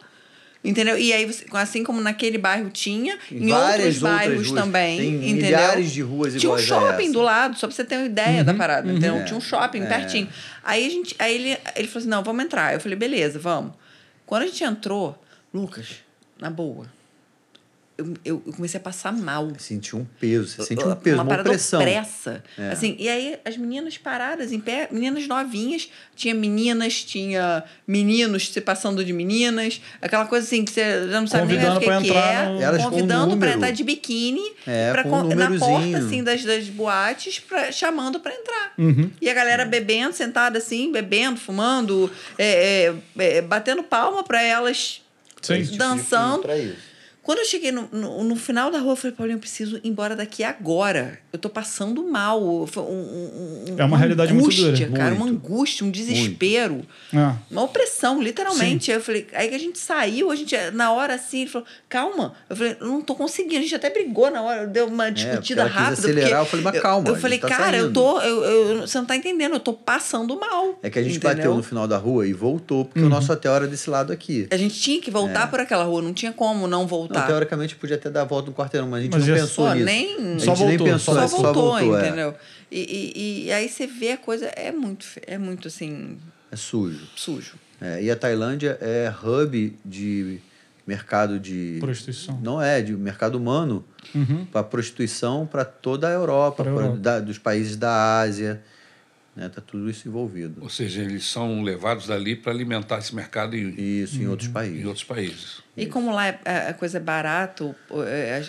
[0.63, 0.99] Entendeu?
[0.99, 4.61] E aí, você- assim como naquele bairro tinha, em Várias outros bairros ruas.
[4.63, 4.99] também.
[4.99, 5.35] Tem entendeu?
[5.47, 7.13] milhares de ruas Tinha um shopping essa.
[7.15, 8.93] do lado, só pra você ter uma ideia da parada.
[8.93, 9.25] Então, É.
[9.25, 9.87] tinha um shopping É.
[9.87, 10.29] pertinho.
[10.63, 12.75] Aí, a gente, aí ele, ele falou assim: não, vamos entrar.
[12.75, 13.73] Eu falei, beleza, vamos.
[14.27, 15.19] Quando a gente entrou,
[15.53, 15.87] Lucas,
[16.39, 16.87] na boa,
[18.25, 19.51] eu, eu comecei a passar mal.
[19.59, 21.81] Senti um peso, você sente um peso, uma, parada opressão.
[21.81, 22.43] opressa.
[22.59, 22.71] É.
[22.71, 28.61] Assim, e aí as meninas paradas em pé, meninas novinhas, tinha meninas, tinha meninos se
[28.61, 32.03] passando de meninas, aquela coisa assim que você já não sabe nem mais o Convidando
[32.05, 35.35] que, que é, no- Elas um convidando para entrar de biquíni É, pra com um
[35.35, 38.73] na porta assim das, das boates pra, chamando para entrar.
[38.79, 39.11] Uhum.
[39.21, 45.03] E a galera bebendo, sentada assim, bebendo, fumando, é, é, é, batendo palma para elas
[45.43, 45.55] Sim.
[45.55, 45.85] Esse tipo
[47.31, 49.89] Quando eu cheguei no, no, no final da rua, eu falei, Paulinho, eu preciso ir
[49.89, 51.17] embora daqui agora.
[51.33, 52.67] Eu tô passando mal.
[52.67, 54.99] Foi um- um- um- É uma realidade muito angústia, dura.
[54.99, 55.23] cara, Muito.
[55.23, 56.83] uma angústia, um desespero.
[57.15, 57.37] Ah.
[57.51, 58.91] Uma opressão, literalmente.
[58.91, 61.67] Aí eu falei, aí que a gente saiu, a gente, na hora assim, ele falou,
[61.89, 62.35] calma.
[62.49, 63.59] Eu falei, eu não tô conseguindo.
[63.59, 66.01] A gente até brigou na hora, deu uma discutida É, ela quis rápida.
[66.01, 67.93] acelerar, porque eu falei, mas calma, Eu, a falei, tá cara, eu saindo.
[67.95, 68.21] tô.
[68.21, 70.79] Eu, eu- você não tá entendendo, eu tô passando mal.
[70.83, 71.37] É que a gente entendeu?
[71.37, 73.09] bateu no final da rua e voltou, porque o Uhum.
[73.09, 74.49] nosso hotel era desse lado aqui.
[74.51, 77.27] A gente tinha que voltar por aquela rua, não tinha como não Não, voltar.
[77.27, 79.67] teoricamente podia até dar a volta no quarteirão, mas a gente Mas não já- pensou
[79.67, 79.85] Pô, nisso.
[79.87, 82.07] nem- a gente Só nem voltou, pensou, só é, voltou, voltou, é.
[82.07, 82.35] entendeu?
[82.71, 86.19] E, e, e aí você vê a coisa, é muito, é muito assim,
[86.51, 87.07] É sujo.
[87.17, 87.55] sujo.
[87.81, 90.39] É, e a Tailândia é hub de
[90.87, 92.39] mercado de Prostituição.
[92.43, 93.85] não é de mercado humano
[94.15, 94.45] Uhum.
[94.47, 96.99] para prostituição para toda a Europa, Pra pra- Europa.
[96.99, 98.61] da- dos países da Ásia,
[99.37, 99.49] né?
[99.49, 100.61] Tá tudo isso envolvido.
[100.63, 104.53] Ou seja, eles são levados dali para alimentar esse mercado em, Isso em outros em
[104.53, 104.85] países.
[104.87, 105.63] outros países.
[105.77, 107.75] E como lá é- a, a coisa é barato,
[108.07, 108.43] é,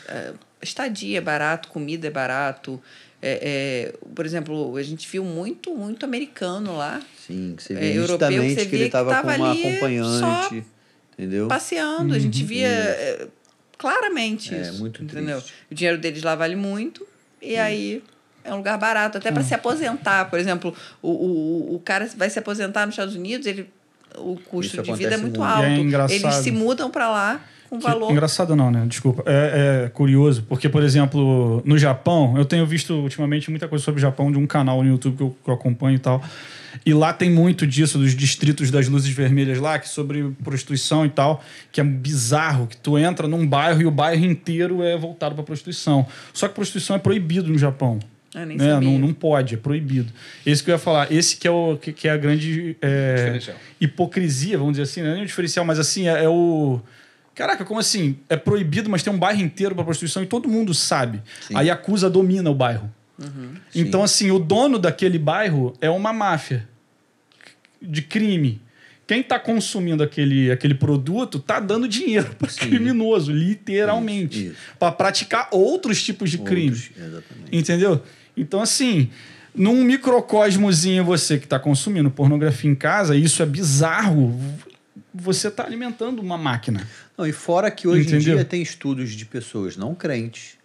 [0.61, 2.81] estadia é barato, comida é barato.
[3.23, 7.77] é- é, por exemplo, a gente viu muito, muito americano lá Sim, que você É,
[7.79, 10.65] vê europeu, nitidamente você que ele que estava tava com uma acompanhante,
[11.13, 11.47] entendeu?
[11.47, 12.13] passeando.
[12.15, 13.27] A gente via é,
[13.77, 14.79] claramente É, isso.
[14.79, 15.37] muito entendeu?
[15.39, 15.53] triste.
[15.69, 17.05] O dinheiro deles lá vale muito.
[17.41, 18.03] E aí
[18.43, 20.29] é um lugar barato, até para se aposentar.
[20.29, 23.69] Por exemplo, o, o, o cara vai se aposentar nos Estados Unidos, ele,
[24.17, 25.43] o custo Isso de vida é muito muito.
[25.51, 25.61] alto.
[25.69, 26.11] E é engraçado.
[26.19, 27.45] Eles se mudam para lá
[27.77, 28.11] Que- valor.
[28.11, 28.85] Engraçado não, né?
[28.87, 29.23] Desculpa.
[29.25, 33.99] É, é curioso, porque, por exemplo, no Japão, eu tenho visto ultimamente muita coisa sobre
[33.99, 36.23] o Japão de um canal no YouTube que eu, que eu acompanho e tal.
[36.85, 41.09] E lá tem muito disso, dos distritos das luzes vermelhas lá, que sobre prostituição e
[41.09, 45.35] tal, que é bizarro, que tu entra num bairro e o bairro inteiro é voltado
[45.35, 46.05] para prostituição.
[46.33, 47.99] Só que prostituição é proibido no Japão.
[48.33, 48.71] Eu nem né?
[48.71, 48.89] sabia.
[48.89, 50.11] Não, não pode, é proibido.
[50.45, 53.39] Esse que eu ia falar, esse que é, o, que, que é a grande é,
[53.79, 56.79] hipocrisia, vamos dizer assim, não é nem o diferencial, mas assim, é, é o.
[57.41, 58.19] Caraca, como assim?
[58.29, 61.23] É proibido, mas tem um bairro inteiro para prostituição e todo mundo sabe.
[61.47, 61.55] Sim.
[61.55, 62.87] Aí a Yakuza domina o bairro.
[63.73, 66.69] Então, assim, o dono daquele bairro é uma máfia
[67.81, 68.61] de crime.
[69.07, 74.53] Quem está consumindo aquele, aquele produto está dando dinheiro para criminoso, literalmente.
[74.77, 76.69] Para praticar outros tipos de crime.
[76.69, 77.57] Outros, exatamente.
[77.57, 78.03] Entendeu?
[78.37, 79.09] Então, assim,
[79.55, 84.39] num microcosmozinho, você que está consumindo pornografia em casa, isso é bizarro.
[85.11, 86.87] você está alimentando uma máquina.
[87.17, 88.19] Não, e fora que hoje Entendeu?
[88.33, 90.57] em dia tem estudos de pessoas não crentes,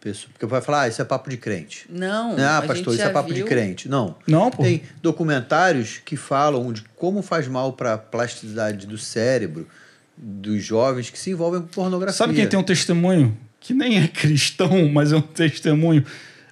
[0.00, 1.86] pessoa- porque vai falar, ah, isso é papo de crente.
[1.88, 3.46] Não, ah, a pastor, gente isso é papo de viu.
[3.46, 3.88] crente.
[3.88, 4.16] Não.
[4.26, 4.62] Não, pô.
[4.62, 9.68] Tem documentários que falam de como faz mal para a plasticidade do cérebro
[10.16, 12.16] dos jovens que se envolvem com pornografia.
[12.16, 16.04] Sabe quem tem um testemunho que nem é cristão, mas é um testemunho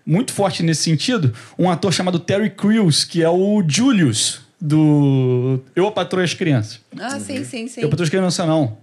[0.05, 1.35] muito forte nesse sentido?
[1.59, 6.81] Um ator chamado Terry Crews, que é o Julius do Eu a Patroa as Crianças.
[6.99, 7.81] Ah, sim, sim, sim.
[7.83, 8.77] Eu Patroa as Crianças não.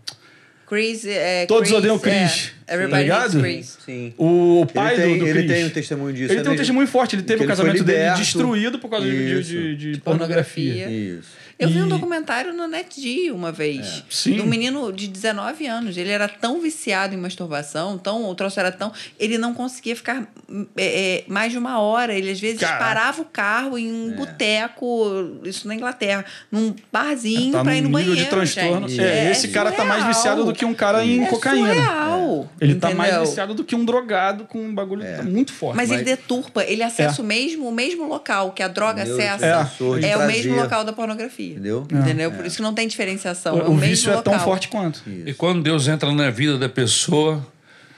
[0.68, 2.52] Chris, é, Todos Chris, odeiam é, Chris.
[2.68, 3.40] Everybody Tá ligado?
[3.40, 3.78] Chris.
[3.86, 4.14] Sim.
[4.18, 5.52] O pai ele tem, do, do ele Chris.
[5.52, 6.32] tem um testemunho disso.
[6.34, 6.58] Ele é tem um mesmo.
[6.58, 7.16] testemunho forte.
[7.16, 10.74] Ele teve o ele casamento dele destruído por causa de, de, de De pornografia.
[10.86, 10.90] pornografia.
[11.20, 11.45] Isso.
[11.58, 13.86] Eu vi um E- documentário no NetG uma vez.
[13.86, 14.04] É.
[14.10, 14.34] Sim.
[14.34, 15.98] De um menino de 19 anos.
[15.98, 18.92] Ele era tão viciado em masturbação, tão, o troço era tão.
[19.18, 20.28] Ele não conseguia ficar
[20.76, 22.14] é, é, mais de uma hora.
[22.14, 22.84] Ele às vezes Caraca.
[22.84, 27.88] parava o carro em um boteco, isso na Inglaterra, num barzinho Tá pra ir no
[27.90, 28.24] nível banheiro.
[28.24, 28.90] de transtorno.
[28.90, 29.02] gente.
[29.02, 30.14] É, esse cara tá mais surreal.
[30.14, 31.68] viciado do que um cara em é cocaína.
[31.74, 33.28] Surreal, Ele tá mais entendeu?
[33.30, 35.78] viciado do que um drogado com um bagulho muito forte.
[35.78, 39.14] Mas, Mas- ele deturpa, ele acessa o, mesmo, o mesmo local que a droga Meu
[39.14, 39.58] acessa.
[39.64, 41.45] defensor de É, o mesmo local da pornografia.
[41.52, 41.88] Entendeu?
[41.92, 42.32] Entendeu?
[42.32, 43.58] Por isso que não tem diferenciação.
[43.60, 44.34] é o, o, o mesmo vício é local.
[44.34, 45.02] tão forte quanto.
[45.08, 47.46] E quando Deus entra na vida da pessoa,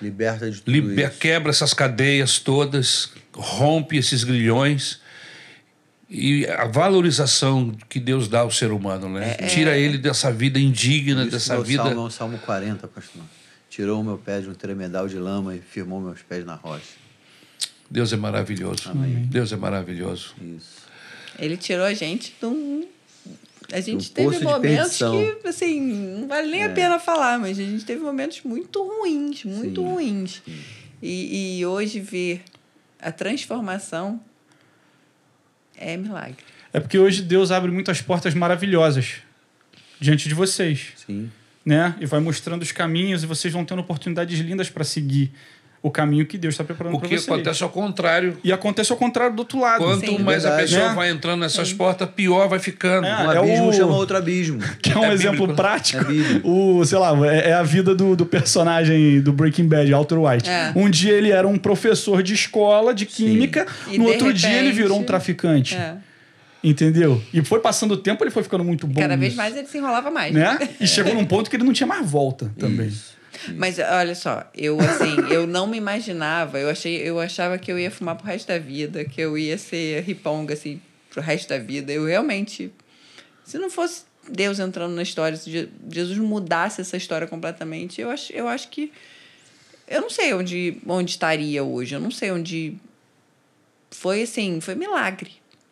[0.01, 1.19] Liberta de tudo liber- isso.
[1.19, 4.99] quebra essas cadeias todas, rompe esses grilhões
[6.09, 9.33] e a valorização que Deus dá ao ser humano, né?
[9.49, 11.83] Tira ele dessa vida indigna, Isso dessa vida.
[11.83, 13.21] Salmo é o Salmo 40, pastor.
[13.69, 16.83] Tirou o meu pé de um tremedal de lama e firmou meus pés na rocha.
[17.89, 18.91] Deus é maravilhoso.
[19.29, 20.33] Deus é maravilhoso.
[20.41, 20.87] Isso.
[21.39, 22.85] Ele tirou a gente de um.
[23.71, 25.11] A gente um teve momentos perdição.
[25.41, 29.43] que, assim, não vale nem a pena falar, mas a gente teve momentos muito ruins,
[29.43, 30.41] muito Sim, ruins.
[31.01, 32.43] E, e hoje ver
[32.99, 34.21] a transformação
[35.75, 36.37] é milagre.
[36.71, 39.15] É porque hoje Deus abre muitas portas maravilhosas
[39.99, 41.29] diante de vocês, Sim.
[41.65, 41.95] né?
[41.99, 45.31] E vai mostrando os caminhos e vocês vão tendo oportunidades lindas para seguir
[45.87, 47.27] o caminho que Deus está preparando O para que vocês.
[47.27, 48.37] acontece ao contrário.
[48.43, 49.83] E acontece ao contrário do outro lado.
[49.83, 50.19] Quanto Sim.
[50.19, 50.71] mais a Verdade.
[50.71, 50.95] pessoa Né?
[50.95, 53.07] vai entrando nessas portas, pior vai ficando.
[53.07, 53.23] É.
[53.23, 54.59] Um abismo o- chama outro abismo.
[54.81, 56.03] Que é um É exemplo bíblico, prático.
[56.11, 60.17] É o, sei lá, é, é a vida do, do personagem do Breaking Bad, Walter
[60.19, 60.49] White.
[60.49, 60.71] É.
[60.75, 63.65] Um dia ele era um professor de escola de química,
[63.97, 65.75] no outro dia ele repente- virou um traficante.
[65.75, 65.95] É.
[66.63, 67.21] Entendeu?
[67.33, 68.99] E foi passando o tempo, ele foi ficando muito bom.
[68.99, 70.33] Cada vez nisso, mais ele se enrolava mais.
[70.33, 70.57] Né?
[70.81, 72.91] E chegou num ponto que ele não tinha mais volta também.
[73.55, 77.77] Mas olha só, eu assim, eu não me imaginava, eu achei, eu achava que eu
[77.79, 81.57] ia fumar pro resto da vida, que eu ia ser riponga assim pro resto da
[81.57, 81.91] vida.
[81.91, 82.71] Eu realmente
[83.43, 88.09] se não fosse Deus entrando na história, se Je- Jesus mudasse essa história completamente, eu
[88.09, 88.91] acho, eu acho que
[89.87, 92.75] eu não sei onde onde estaria hoje, eu não sei onde
[93.89, 95.31] foi assim, foi milagre.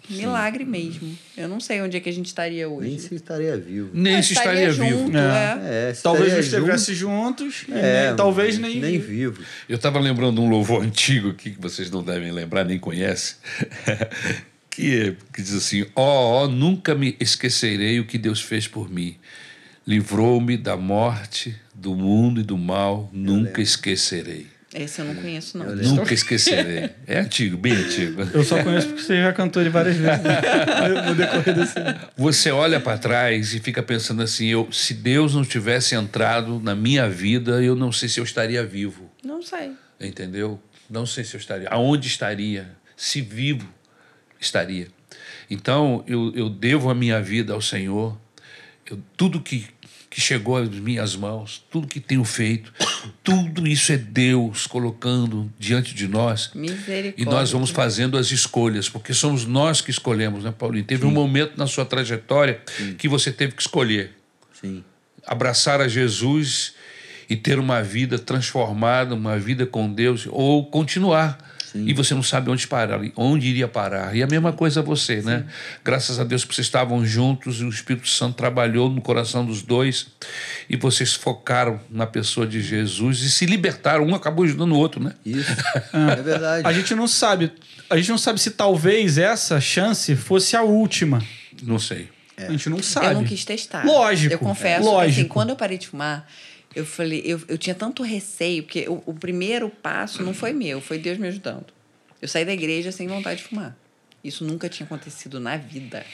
[0.10, 1.18] Milagre mesmo.
[1.36, 2.90] Eu não sei onde é que a gente estaria hoje.
[2.90, 3.90] Nem se estaria vivo.
[3.94, 4.90] Nem se estaria vivo.
[4.90, 5.60] junto, É.
[5.86, 5.90] é.
[5.90, 8.80] É, se Talvez não estivesse juntos, É, nem- talvez nem.
[8.80, 9.42] nem vivo.
[9.68, 13.36] Eu estava lembrando um louvor antigo aqui que vocês não devem lembrar, nem conhecem,
[14.70, 19.16] que, que diz assim: Ó, ó, nunca me esquecerei o que Deus fez por mim.
[19.88, 24.48] Livrou-me da morte, do mundo e do mal, nunca esquecerei.
[24.76, 25.74] Esse eu não conheço, não.
[25.74, 26.90] Nunca esquecerei.
[27.08, 28.24] É antigo, bem antigo.
[28.34, 30.42] Eu só conheço porque você já cantou ele várias vezes né?
[31.08, 31.76] no decorrer desse.
[32.18, 36.76] Você olha para trás e fica pensando assim: eu, se Deus não tivesse entrado na
[36.76, 39.10] minha vida, eu não sei se eu estaria vivo.
[39.24, 39.72] Não sei.
[40.00, 40.62] entendeu?
[40.90, 41.70] Não sei se eu estaria.
[41.70, 42.70] Aonde estaria?
[42.98, 43.68] Se vivo
[44.40, 44.88] estaria.
[45.50, 48.18] Então, eu, eu devo a minha vida ao Senhor.
[48.90, 49.68] Eu, tudo que,
[50.16, 52.72] que chegou às minhas mãos, tudo que tenho feito,
[53.22, 56.52] tudo isso é Deus colocando diante de nós.
[56.56, 57.14] Misericórdia.
[57.18, 60.86] E nós vamos fazendo as escolhas, porque somos nós que escolhemos, né, Paulinho?
[60.86, 62.62] Teve um momento na sua trajetória
[62.98, 64.14] que você teve que escolher
[64.54, 64.86] Sim.
[65.28, 66.76] abraçar a Jesus
[67.30, 71.55] e ter uma vida transformada, uma vida com Deus, ou continuar.
[71.76, 74.16] E você não sabe onde parar, onde iria parar.
[74.16, 75.46] E a mesma coisa você, né?
[75.84, 79.62] Graças a Deus que vocês estavam juntos e o Espírito Santo trabalhou no coração dos
[79.62, 80.08] dois
[80.70, 84.06] e vocês focaram na pessoa de Jesus e se libertaram.
[84.06, 85.14] Um acabou ajudando o outro, né?
[85.26, 85.52] Isso.
[85.92, 86.68] é verdade.
[86.68, 87.52] A gente não sabe.
[87.90, 91.22] A gente não sabe se talvez essa chance fosse a última.
[91.62, 92.10] Não sei.
[92.38, 93.08] A gente não sabe.
[93.08, 93.86] Eu não quis testar.
[93.86, 95.34] Lógico, Eu confesso é, que assim, lógico.
[95.34, 96.28] quando eu parei de fumar,
[96.76, 100.82] eu falei, eu, eu tinha tanto receio, porque o, o primeiro passo não foi meu,
[100.82, 101.68] foi Deus me ajudando.
[102.22, 103.78] Eu saí da igreja sem vontade de fumar.
[104.22, 106.06] Isso nunca tinha acontecido na vida.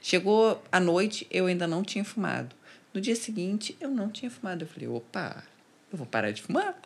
[0.00, 2.54] Chegou a noite, eu ainda não tinha fumado.
[2.94, 4.62] No dia seguinte, eu não tinha fumado.
[4.64, 5.42] Eu falei, opa,
[5.90, 6.80] eu vou parar de fumar.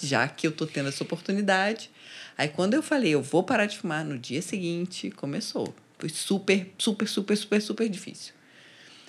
[0.00, 1.90] Já que eu tô tendo essa oportunidade.
[2.38, 5.74] Aí quando eu falei, eu vou parar de fumar, no dia seguinte, começou.
[5.98, 8.34] Foi super, super, super, super, super difícil.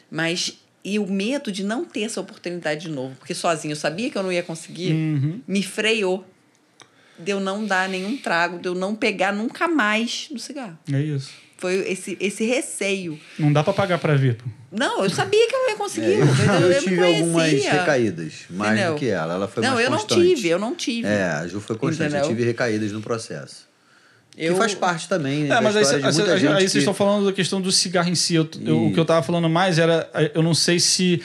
[0.09, 4.09] Mas e o medo de não ter essa oportunidade de novo, porque sozinho eu sabia
[4.09, 5.41] que eu não ia conseguir, Uhum.
[5.47, 6.25] me freou
[7.19, 10.77] de eu não dar nenhum trago, de eu não pegar nunca mais no cigarro.
[10.91, 11.29] É isso.
[11.57, 13.19] Foi esse, esse receio.
[13.37, 14.35] Não dá pra pagar pra ver.
[14.37, 14.45] pô.
[14.71, 16.07] Não, eu sabia que eu não ia conseguir.
[16.13, 16.25] É, eu,
[16.71, 17.71] eu me tive algumas conhecia.
[17.73, 18.93] recaídas, mais Entendeu?
[18.95, 19.33] do que ela.
[19.35, 20.19] Ela foi não, mais eu constante.
[20.19, 21.07] não tive, eu não tive.
[21.07, 22.07] É, a Ju foi constante.
[22.09, 22.25] Entendeu?
[22.25, 23.69] Eu tive recaídas no processo.
[24.37, 25.45] Eu- Que faz parte também, né?
[25.45, 27.33] É, da mas aí, cê- de muita aí, gente aí vocês que- estão falando da
[27.33, 28.35] questão do cigarro em si.
[28.35, 31.21] Eu- eu- o que eu tava falando mais era, eu não sei se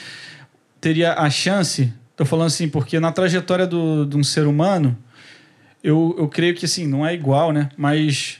[0.81, 1.91] teria a chance.
[2.15, 4.97] Tô falando assim, porque na trajetória do, de um ser humano,
[5.83, 7.69] eu, eu creio que assim, não é igual, né?
[7.77, 8.39] Mas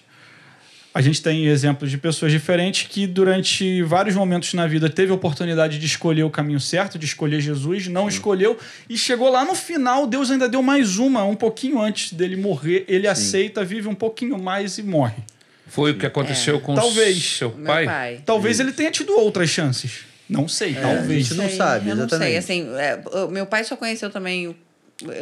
[0.97, 5.13] a gente tem exemplos de pessoas diferentes que durante vários momentos na vida teve a
[5.15, 8.57] oportunidade de escolher o caminho certo, de escolher Jesus, não escolheu
[8.89, 12.83] e chegou lá no final, Deus ainda deu mais uma, um pouquinho antes dele morrer,
[12.87, 15.21] ele aceita, vive um pouquinho mais e morre.
[15.67, 17.37] Foi o que aconteceu com Talvez.
[17.37, 17.85] seu Meu pai?
[17.85, 18.21] pai.
[18.25, 19.99] Talvez ele tenha tido outras chances.
[20.27, 21.27] Não sei, a talvez.
[21.27, 22.17] gente não sabe, eu não sei.
[22.17, 22.37] exatamente.
[22.37, 22.99] Assim, é,
[23.29, 24.55] meu pai só conheceu também o,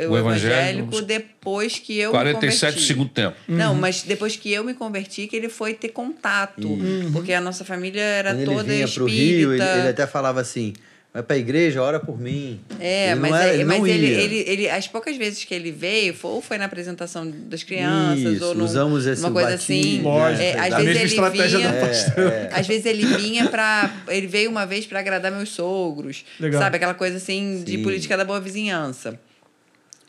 [0.10, 2.80] o evangélico depois que eu me 47 converti.
[2.80, 3.36] do segundo tempo.
[3.48, 3.80] Não, Uhum.
[3.80, 6.78] mas depois que eu me converti, que ele foi ter contato.
[7.12, 8.96] Porque a nossa família era Quando ele toda vinha espírita.
[8.96, 10.74] pro Rio, ele, ele até falava assim:
[11.14, 12.60] vai pra igreja, ora por mim.
[12.80, 14.20] É, Ele mas, não era- é- ele mas não ele, ia.
[14.22, 18.36] ele, ele, as poucas vezes que ele veio, foi, ou foi na apresentação das crianças,
[18.36, 20.02] Isso, ou num, usamos esse uma coisa assim.
[20.02, 22.30] Lógico, É, às a vezes ele estratégia vinha, da pastora.
[22.34, 23.94] É, Às vezes ele vinha pra.
[24.08, 26.24] Ele veio uma vez para agradar meus sogros.
[26.40, 26.62] Legal.
[26.62, 26.78] Sabe?
[26.78, 27.84] Aquela coisa assim de Sim.
[27.84, 29.20] política da boa vizinhança.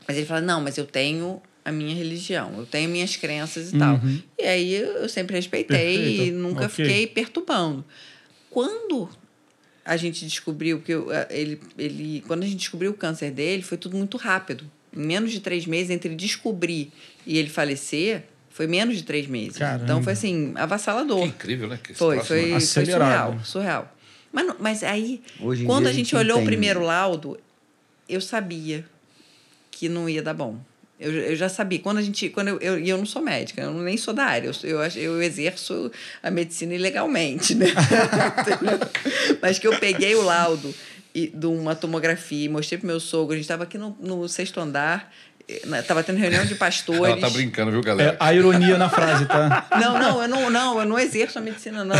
[0.07, 3.79] Mas ele fala: não, mas eu tenho a minha religião, eu tenho minhas crenças e
[3.79, 4.01] tal.
[4.39, 6.69] E aí eu sempre respeitei e Perfeito, nunca ok.
[6.69, 7.85] fiquei perturbando.
[8.51, 9.09] Quando
[9.85, 12.25] a gente descobriu que eu- ele, ele.
[12.27, 14.65] Quando a gente descobriu o câncer dele, foi tudo muito rápido.
[14.97, 16.91] Em menos de três meses, entre descobrir
[17.27, 19.59] e ele falecer, foi menos de três meses.
[19.59, 19.85] Caramba.
[19.85, 21.21] Então foi assim, avassalador.
[21.23, 21.79] Que incrível, né?
[21.83, 22.51] Que Foi, foi, né?
[22.53, 23.97] foi surreal, surreal.
[24.33, 27.39] Mas, mas aí, Hoje quando dia a a gente olhou o primeiro laudo,
[28.09, 28.85] eu sabia
[29.77, 30.59] que não ia dar bom.
[30.99, 31.79] Eu, eu já sabia.
[31.79, 32.31] Quando a gente.
[32.31, 34.51] Quando eu, eu, e eu não sou médica, eu nem sou da área.
[34.63, 35.93] Eu, eu, eu exerço
[36.23, 37.67] a medicina ilegalmente, né?
[39.43, 40.75] Mas que eu peguei o laudo
[41.15, 43.35] e, de uma tomografia e mostrei pro meu sogro.
[43.35, 45.13] A gente estava aqui no, no sexto andar,
[45.47, 47.13] estava tendo reunião de pastores.
[47.13, 48.17] Ela tá brincando, viu, É galera?
[48.19, 49.67] a ironia na frase, tá?
[49.79, 51.97] Não, não, eu não, não, eu não exerço a medicina, não.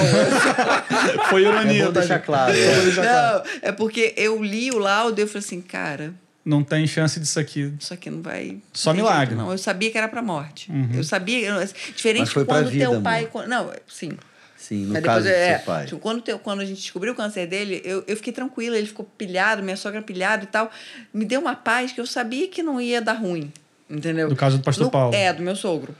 [1.29, 2.01] Foi É ironia, bom tá?
[2.01, 2.53] deixar claro.
[2.57, 2.81] É.
[2.81, 3.45] deixar claro.
[3.45, 6.15] Não, é porque eu li o laudo e eu falei assim, cara,
[6.47, 7.73] Não tem chance disso aqui.
[7.79, 8.59] isso aqui não vai.
[8.73, 9.35] Só não milagre.
[9.35, 10.71] jeito, Não, eu sabia que era pra morte.
[10.95, 11.49] Eu sabia.
[11.49, 13.19] eu- diferente Mas foi de pra quando vida, teu pai.
[13.21, 13.31] amor.
[13.31, 14.13] quando- Não, sim.
[14.57, 15.85] Sim, no Mas caso do é, seu pai.
[15.87, 18.87] tipo, quando, teu, quando a gente descobriu o câncer dele, eu, eu fiquei tranquila, ele
[18.87, 20.71] ficou pilhado, minha sogra pilhada e tal.
[21.13, 23.53] Me deu uma paz que eu sabia que não ia dar ruim.
[23.91, 24.29] Entendeu?
[24.29, 25.15] Do caso do pastor No- Paulo.
[25.15, 25.95] É, do meu sogro.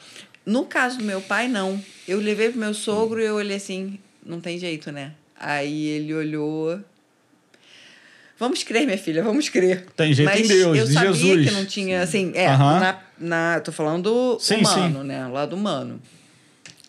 [0.45, 1.81] No caso do meu pai, não.
[2.09, 5.13] Eu levei pro meu sogro e eu olhei assim, não tem jeito, né?
[5.39, 6.81] Aí ele olhou.
[8.39, 9.87] Vamos crer, minha filha, vamos crer.
[9.97, 11.49] Tem jeito em Mas Deus, eu em sabia Jesus.
[11.49, 12.81] que não tinha, assim, é, Aham.
[12.81, 15.07] na, na, tô falando Sim, humano, sim.
[15.07, 15.27] né?
[15.27, 16.01] Lado humano.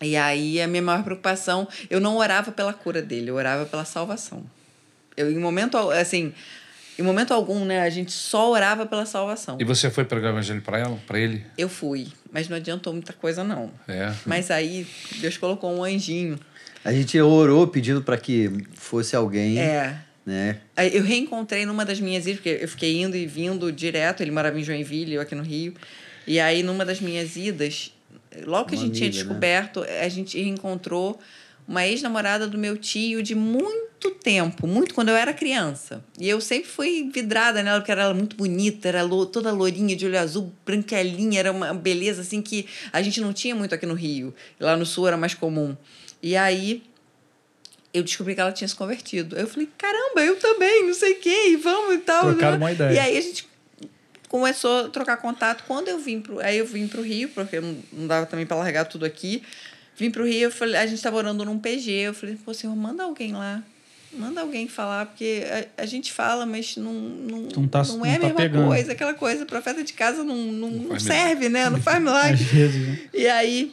[0.02, 3.84] E aí a minha maior preocupação, eu não orava pela cura dele, eu orava pela
[3.84, 4.44] salvação.
[5.16, 6.32] Eu, em momento, assim,
[6.98, 9.56] em momento algum, né, a gente só orava pela salvação.
[9.58, 11.44] E você foi pregar o evangelho para ela, para ele?
[11.56, 13.72] Eu fui, mas não adiantou muita coisa, não.
[13.88, 14.12] É.
[14.26, 16.38] Mas aí Deus colocou um anjinho.
[16.84, 19.98] A gente orou pedindo para que fosse alguém, É.
[20.28, 20.60] né?
[20.92, 24.22] Eu reencontrei numa das minhas idas, porque eu fiquei indo e vindo direto.
[24.22, 25.72] Ele morava em Joinville, eu aqui no Rio.
[26.26, 27.90] E aí, numa das minhas idas,
[28.44, 29.24] logo que a gente tinha amiga, né?
[29.24, 31.18] descoberto, a gente reencontrou
[31.66, 36.04] uma ex-namorada do meu tio de muito tempo, muito quando eu era criança.
[36.20, 40.18] E eu sempre fui vidrada nela, porque era muito bonita, era toda lourinha, de olho
[40.18, 44.34] azul, branquelinha, era uma beleza assim que a gente não tinha muito aqui no Rio.
[44.60, 45.74] Lá no Sul era mais comum.
[46.22, 46.82] E aí
[47.98, 49.36] eu descobri que ela tinha se convertido.
[49.36, 52.22] Eu falei, caramba, eu também, não sei o quê, e vamos e tal.
[52.26, 52.64] Trocaram né?
[52.64, 52.92] uma ideia.
[52.94, 53.46] E aí a gente
[54.28, 55.64] começou a trocar contato.
[55.66, 56.40] Quando eu vim pro.
[56.40, 59.42] Aí eu vim pro Rio, porque não, não dava também para largar tudo aqui.
[59.96, 61.90] Vim pro Rio, falei, a gente estava orando num PG.
[61.90, 63.62] Eu falei, pô, senhor, manda alguém lá.
[64.12, 65.42] Manda alguém falar, porque
[65.76, 68.66] a, a gente fala, mas não, não, Não tá- é não a tá mesma pegando.
[68.68, 68.92] coisa.
[68.92, 71.68] Aquela coisa, profeta de casa não, não, não serve, né?
[71.68, 72.42] Não faz milagre.
[72.42, 72.98] né?
[73.12, 73.72] E aí,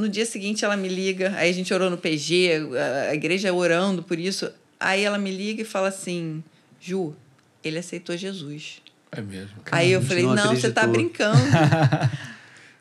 [0.00, 1.32] no dia seguinte, ela me liga.
[1.36, 4.50] Aí a gente orou no PG, a- a igreja orando por isso.
[4.78, 6.42] Aí ela me liga e fala assim:
[6.80, 7.14] Ju,
[7.62, 8.80] ele aceitou Jesus.
[9.12, 9.50] É mesmo.
[9.70, 11.40] aí eu falei: não Não, você tá acreditou." brincando.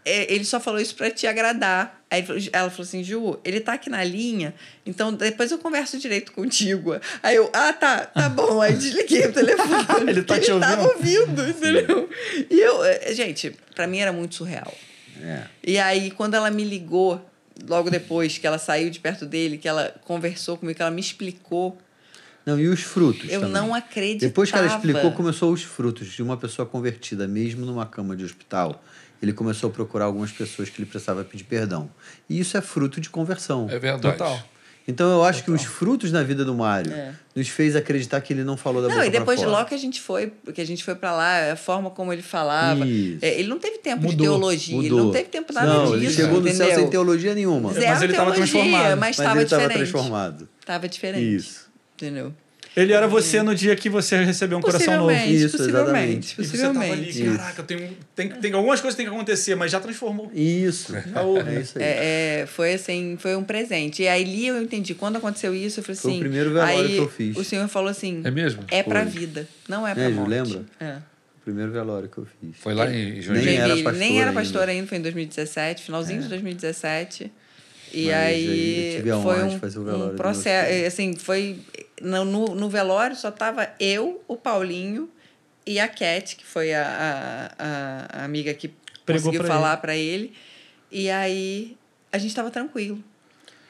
[0.06, 2.02] É, ele só falou isso para te agradar.
[2.10, 4.56] Aí ela falou assim: Ju, ele tá aqui na linha,
[4.86, 6.96] então depois eu converso direito contigo.
[7.22, 8.62] Aí eu, ah, tá, tá bom.
[8.62, 10.10] Aí desliguei o telefone.
[10.10, 11.20] Ele tá te ele tava ouvindo?
[11.42, 12.10] ouvindo, entendeu?
[12.50, 14.74] E eu, eh, gente, para mim era muito surreal.
[15.22, 15.44] É.
[15.64, 17.24] E aí, quando ela me ligou,
[17.68, 21.02] logo depois que ela saiu de perto dele, que ela conversou comigo, que ela me
[21.02, 21.78] explicou
[22.46, 23.54] Não, e os frutos Eu também.
[23.54, 24.30] não acreditava.
[24.30, 28.24] Depois que ela explicou, começou os frutos de uma pessoa convertida, mesmo numa cama de
[28.24, 28.84] hospital.
[29.22, 31.90] Ele começou a procurar algumas pessoas que ele precisava pedir perdão.
[32.30, 33.68] E isso é fruto de conversão.
[33.70, 34.18] É verdade.
[34.18, 34.42] Total.
[34.90, 37.14] Então eu acho que os frutos na vida do Mário É.
[37.36, 39.58] nos fez acreditar que ele não falou da Não, boca e depois pra de fora.
[39.58, 42.22] logo que a gente foi, que a gente foi pra lá, a forma como ele
[42.24, 42.86] falava.
[42.88, 43.20] Isso.
[43.24, 45.06] é, ele não teve tempo de Mudou, teologia, ele Mudou.
[45.06, 45.96] não teve tempo nada não, disso.
[45.96, 46.76] ele chegou no céu entendeu?
[46.80, 47.72] sem teologia nenhuma.
[47.74, 48.98] Zero Mas ele tava teologia, transformado.
[49.00, 49.78] mas estava ele estava diferente.
[49.92, 50.50] transformado.
[50.66, 51.36] Tava diferente.
[51.36, 51.70] Isso.
[51.96, 52.34] Entendeu?
[52.82, 55.10] Ele era você no dia que você recebeu um coração novo.
[55.10, 56.42] Possivelmente, Isso, possivelmente, exatamente.
[56.42, 57.38] E você tava ali, possivelmente.
[57.38, 60.32] Caraca, tem, tem, tem algumas coisas que tem que acontecer, mas já transformou.
[60.34, 60.94] Isso.
[61.14, 61.50] Já houve.
[61.56, 61.84] É isso aí.
[61.84, 64.04] É, é, foi assim, foi um presente.
[64.04, 66.20] E aí ali eu entendi, quando aconteceu isso, eu falei Foi o assim.
[66.22, 67.38] primeiro velório aí que eu fiz.
[67.38, 68.64] O senhor falou assim: É mesmo?
[68.70, 69.12] é pra Foi.
[69.20, 70.30] vida, não é pra É, morte.
[70.30, 70.66] lembra?
[70.80, 70.94] É.
[70.96, 72.56] O primeiro velório que eu fiz.
[72.60, 73.50] Foi lá em Nem Joinville.
[73.56, 74.40] era Joinville, pastor nem era ainda.
[74.40, 77.32] pastor ainda, foi em 2017, finalzinho de 2017.
[77.92, 80.18] E Mas aí, aí eu tive a honra foi de um, fazer o velório um
[80.18, 80.88] processo, filho.
[80.88, 81.60] assim, foi
[82.02, 85.10] no, no, no velório só tava eu, o Paulinho
[85.66, 88.72] e a Cat, que foi a, a, a amiga que
[89.06, 90.34] Pregou conseguiu pra falar para ele.
[90.92, 91.76] E aí
[92.12, 93.04] a gente tava tranquilo.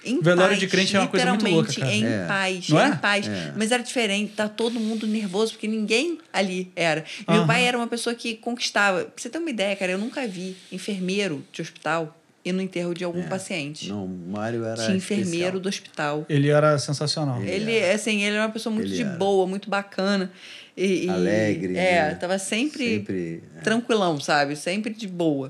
[0.03, 2.11] Em Velório paz, de crente é uma coisa muito louca, literalmente cara.
[2.11, 2.27] Em É.
[2.27, 2.95] paz, Não em é?
[2.95, 3.27] paz.
[3.27, 3.53] É.
[3.57, 7.03] Mas era diferente, tá todo mundo nervoso, porque ninguém ali era.
[7.27, 9.03] Meu pai era uma pessoa que conquistava.
[9.03, 12.93] Pra você ter uma ideia, cara, eu nunca vi enfermeiro de hospital ir no enterro
[12.93, 13.87] de algum paciente.
[13.87, 13.89] É.
[13.93, 15.59] Não, o Mário era Tinha enfermeiro especial.
[15.59, 16.25] do hospital.
[16.29, 17.43] Ele era sensacional.
[17.43, 19.15] Ele, assim, ele era uma pessoa muito Ele de era.
[19.17, 20.31] boa, muito bacana.
[20.77, 22.15] E, e- Alegre, É, né?
[22.15, 23.59] tava sempre, Sempre, é.
[23.61, 24.55] tranquilão, sabe?
[24.55, 25.49] Sempre de boa.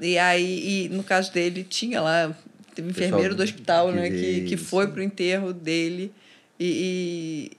[0.00, 2.34] E aí, e no caso dele, tinha lá,
[2.74, 6.12] teve um enfermeiro do hospital, que né, que, que foi pro enterro dele.
[6.58, 7.50] E,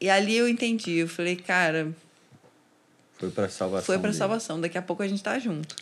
[0.00, 1.88] e, e ali eu entendi, eu falei, cara,
[3.18, 3.84] Foi pra salvação.
[3.84, 4.18] foi pra dele.
[4.18, 5.76] salvação, daqui a pouco a gente tá junto.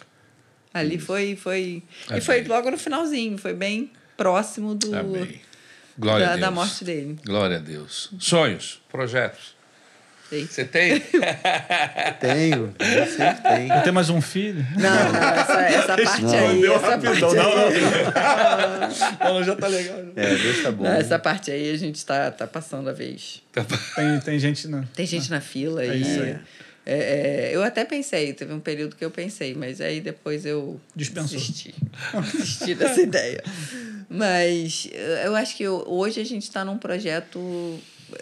[0.74, 1.82] Ali foi, foi.
[2.09, 2.19] Amém.
[2.19, 4.90] E foi logo no finalzinho, foi bem próximo do.
[5.99, 6.40] Glória da, a Deus.
[6.40, 7.19] da morte dele.
[7.24, 8.11] Glória a Deus.
[8.19, 9.55] Sonhos, projetos.
[10.31, 10.47] Sei.
[10.47, 10.99] Você tem?
[12.19, 13.69] Tenho, eu sempre tenho.
[13.69, 14.65] Vai ter mais um filho?
[14.78, 16.40] Não, não, essa, essa parte aí.
[16.40, 17.12] Respondeu Essa rapidão.
[17.20, 19.35] parte Não, aí, não.
[19.35, 19.99] Não, já tá legal.
[20.16, 20.85] É, Deus tá bom.
[20.85, 23.43] não, essa parte aí a gente tá, tá passando a vez.
[23.94, 24.66] Tem, tem gente.
[24.69, 24.85] Né?
[24.94, 26.01] Tem gente na fila É e.
[26.01, 26.39] isso aí.
[26.84, 30.80] É, é, eu até pensei, teve um período que eu pensei, mas aí depois eu
[30.96, 31.38] Dispensou.
[31.38, 31.74] desisti.
[32.32, 33.42] desisti dessa ideia.
[34.09, 37.78] Mas eh, eu acho que hoje a gente está num projeto.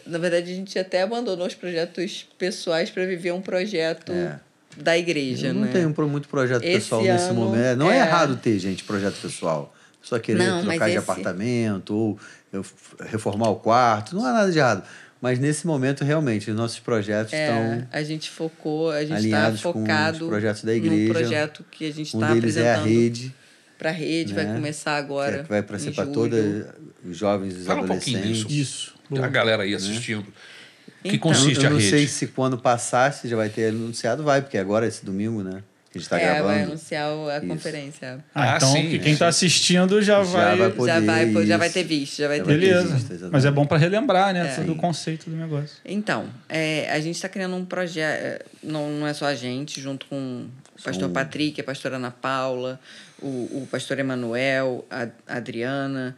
[0.07, 4.39] Na verdade, a gente até abandonou os projetos pessoais para viver um projeto É.
[4.77, 5.49] da igreja.
[5.49, 5.73] Eu não né?
[5.73, 7.79] tenho muito projeto Esse pessoal nesse ano, momento.
[7.79, 8.01] Não é, é.
[8.03, 9.75] errado ter, gente, projeto pessoal.
[10.03, 12.19] Só querer Não, trocar de esse- apartamento ou
[13.01, 14.15] reformar o quarto.
[14.15, 14.85] Não há nada de errado.
[15.21, 17.89] Mas nesse momento, realmente, os nossos projetos É, estão.
[17.93, 21.13] a gente focou, a gente está alinhados com os focado projetos da igreja.
[21.13, 23.35] projeto que a gente Um está deles é a apresentando rede,
[23.79, 24.55] para a rede, vai né?
[24.55, 25.37] começar que, agora.
[25.37, 26.39] é, que vai para ser para todos
[27.05, 28.49] os jovens e os Fala um pouquinho adolescentes.
[28.51, 28.95] disso.
[29.13, 29.23] Isso.
[29.23, 30.25] A galera aí assistindo.
[31.03, 31.19] que Então.
[31.19, 31.91] consiste eu a não rede?
[31.91, 35.43] sei se quando passar, se já vai ter anunciado, vai, porque agora é esse domingo,
[35.43, 35.63] né?
[35.93, 36.63] Que a gente está é, vai gravando.
[36.73, 37.47] anunciar o- a Isso.
[37.49, 38.25] conferência.
[38.33, 39.13] Ah, Ah, então sim, que quem é.
[39.13, 40.57] está assistindo já, Já vai.
[40.57, 42.59] vai poder já vai, já vai ter visto, já vai Já ter vai.
[42.61, 42.95] Beleza.
[42.97, 43.29] visto.
[43.33, 44.47] Mas é bom para relembrar, né?
[44.47, 44.55] É.
[44.55, 45.77] Sobre o conceito do negócio.
[45.85, 50.07] Então, é, a gente está criando um projeto, não, não é só a gente, junto
[50.07, 50.47] com
[50.79, 52.79] o pastor Patrick, a pastora Ana Paula,
[53.21, 53.27] o,
[53.63, 56.17] o pastor Emanuel, a a Adriana,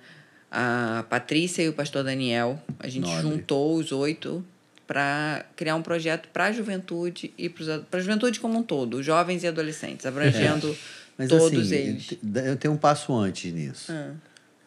[0.51, 2.61] a Patrícia e o pastor Daniel.
[2.79, 3.23] A gente Nobre.
[3.23, 4.45] juntou os oito
[4.93, 9.43] para criar um projeto para a juventude e para a juventude como um todo, jovens
[9.43, 10.77] e adolescentes, abrangendo
[11.17, 12.19] Mas todos assim, eles.
[12.45, 13.91] eu tenho um passo antes nisso.
[13.91, 14.13] Ah.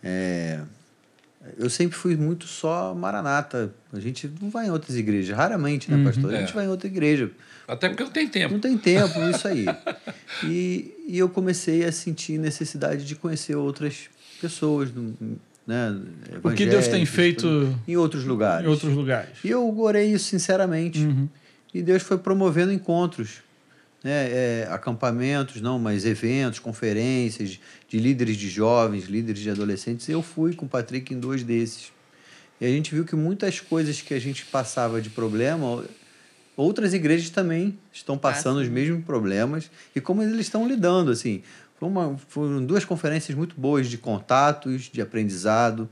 [0.04, 0.62] É,
[1.60, 3.72] eu sempre fui muito só maranata.
[3.94, 6.34] A gente não vai em outras igrejas, raramente, né, pastor?
[6.34, 6.54] A gente É.
[6.54, 7.30] vai em outra igreja.
[7.68, 8.54] Até porque não tem tempo.
[8.54, 9.66] Não tem tempo, isso aí.
[10.44, 14.10] E, e eu comecei a sentir necessidade de conhecer outras
[14.42, 14.90] pessoas,
[15.66, 16.00] né?
[16.44, 18.66] O que Deus tem feito em outros lugares.
[18.66, 19.38] em outros lugares.
[19.44, 21.00] E eu orei isso sinceramente.
[21.00, 21.28] Uhum.
[21.74, 23.42] E Deus foi promovendo encontros,
[24.04, 24.30] né?
[24.30, 27.60] É, acampamentos, não, mas eventos, conferências
[27.90, 30.08] de líderes de jovens, líderes de adolescentes.
[30.08, 31.92] Eu fui com o Patrick em dois desses.
[32.62, 35.84] E a gente viu que muitas coisas que a gente passava de problema,
[36.56, 38.74] outras igrejas também estão passando os Passam.
[38.74, 41.44] mesmos problemas e como eles estão lidando, assim.
[41.80, 45.90] Foi uma, foram duas conferências muito boas de contatos, de aprendizado.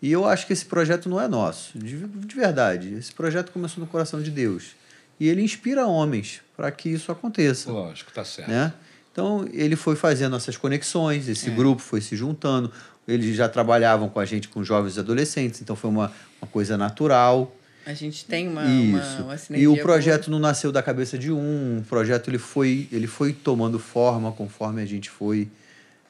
[0.00, 2.94] E eu acho que esse projeto não é nosso, de, de verdade.
[2.94, 4.70] Esse projeto começou no coração de Deus.
[5.18, 7.70] E ele inspira homens para que isso aconteça.
[7.70, 8.48] Lógico, tá certo.
[8.48, 8.72] Né?
[9.12, 11.54] Então, ele foi fazendo essas conexões, esse É.
[11.54, 12.72] grupo foi se juntando.
[13.06, 16.78] Eles já trabalhavam com a gente, com jovens e adolescentes, então foi uma, uma coisa
[16.78, 17.54] natural.
[17.86, 19.22] A gente tem uma, uma, Isso.
[19.22, 19.82] uma sinergia e o boa.
[19.82, 24.30] projeto não nasceu da cabeça de um, o projeto ele foi, ele foi tomando forma
[24.32, 25.48] conforme a gente foi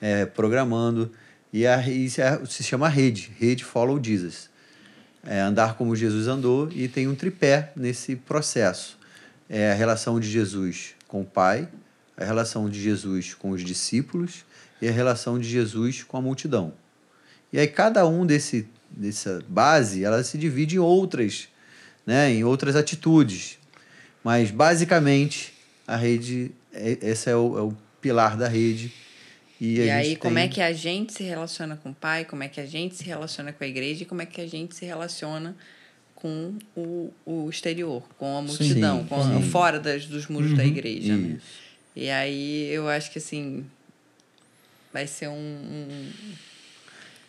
[0.01, 1.11] é, programando.
[1.53, 4.51] E, a, se, a- se chama Rede, Rede Follow Jesus.
[5.27, 8.99] é andar como Jesus andou e tem um tripé nesse processo.
[9.49, 11.69] É a relação de Jesus com o Pai,
[12.17, 14.45] a relação de Jesus com os discípulos
[14.83, 16.73] e a relação de Jesus com a multidão.
[17.53, 21.49] E aí cada um desse dessa base, ela se divide em outras,
[22.07, 23.59] né, em outras atitudes.
[24.25, 25.53] Mas basicamente
[25.87, 28.93] a rede, é, esse é o, é o pilar da rede.
[29.61, 31.95] E, E, a aí, gente como tem- é que a gente se relaciona com o
[31.95, 34.41] pai, como é que a gente se relaciona com a igreja e como é que
[34.41, 35.55] a gente se relaciona
[36.15, 39.51] com o, o exterior, com a multidão, Sim, com sim.
[39.51, 41.17] fora das, dos muros da igreja.
[41.17, 41.39] Né?
[41.97, 43.65] E aí eu acho que assim
[44.93, 46.11] vai ser um, um-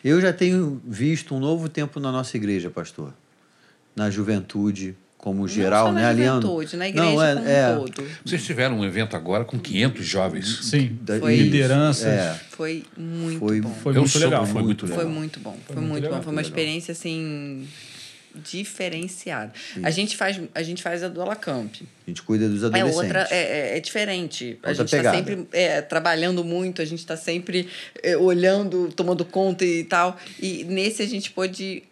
[0.04, 3.14] Eu já tenho visto um novo tempo na nossa igreja, pastor.
[3.96, 6.02] Na juventude, como geral, não só né?
[6.04, 6.48] na Aliando.
[6.48, 8.08] juventude, na igreja Não, é, como é, um todo.
[8.26, 10.60] Vocês tiveram um evento agora com 500 jovens.
[10.64, 10.98] Sim.
[11.02, 12.06] da- Foi- isso, Lideranças.
[12.08, 13.70] É, Foi muito Foi- bom.
[13.84, 14.46] Foi muito legal.
[14.48, 15.00] Foi muito legal.
[15.02, 15.58] Foi muito bom.
[15.68, 16.24] Foi, muito muito, legal, bom.
[16.24, 16.50] Foi uma legal.
[16.50, 17.68] experiência assim
[18.34, 19.52] diferenciada.
[19.84, 21.76] A gente faz a gente faz a do Alacamp.
[22.08, 22.96] a gente cuida dos É adolescentes.
[22.98, 23.36] outra, é,
[23.74, 24.58] é- é diferente.
[24.64, 27.68] A Outra gente está sempre é, trabalhando muito, a gente está sempre
[28.02, 30.18] é, olhando, tomando conta e tal.
[30.40, 31.84] E nesse a gente pôde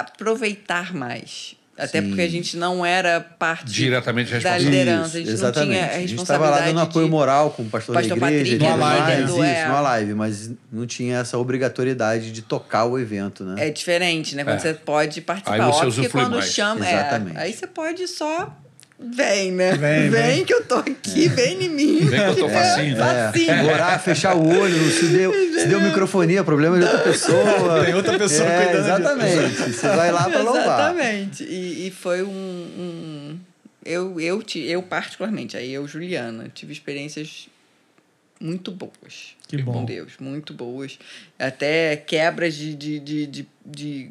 [0.00, 1.54] aproveitar mais.
[1.78, 2.08] Até Sim.
[2.08, 5.18] porque a gente não era parte Diretamente da liderança.
[5.18, 5.68] A gente exatamente.
[5.68, 8.18] não tinha a a gente estava lá dando apoio de- moral com o pastor, Pastor
[8.18, 9.66] da igreja, Patrick, live, isso, é.
[9.66, 13.66] numa live, mas não tinha essa obrigatoriedade de tocar o evento, né?
[13.66, 14.42] É diferente, né?
[14.42, 14.58] Quando É.
[14.60, 15.52] você pode participar.
[15.52, 16.50] Aí você Óbvio que quando mais.
[16.50, 16.80] chama.
[16.88, 17.36] Exatamente.
[17.36, 18.56] É, aí você pode só.
[18.98, 19.72] Vem, né?
[19.76, 20.44] Vem, vem.
[20.44, 21.98] que eu tô aqui, vem em mim.
[22.00, 22.96] Vem que eu tô facinho.
[23.00, 23.64] É, facinho.
[23.66, 27.84] Orar, fechar o olho, se deu, se deu microfonia, problema é de outra pessoa.
[27.84, 28.84] Tem outra pessoa é, cuidando.
[29.00, 29.54] Exatamente.
[29.72, 30.64] Você vai lá para louvar.
[30.64, 31.44] Exatamente.
[31.44, 32.28] E, e foi um.
[32.28, 33.38] um-
[33.84, 37.48] eu, eu, eu, particularmente, aí eu, Juliana, tive experiências
[38.40, 39.36] muito boas.
[39.46, 39.84] Que com bom.
[39.84, 40.98] Deus, muito boas.
[41.38, 44.10] Até quebras de, de, de, de, de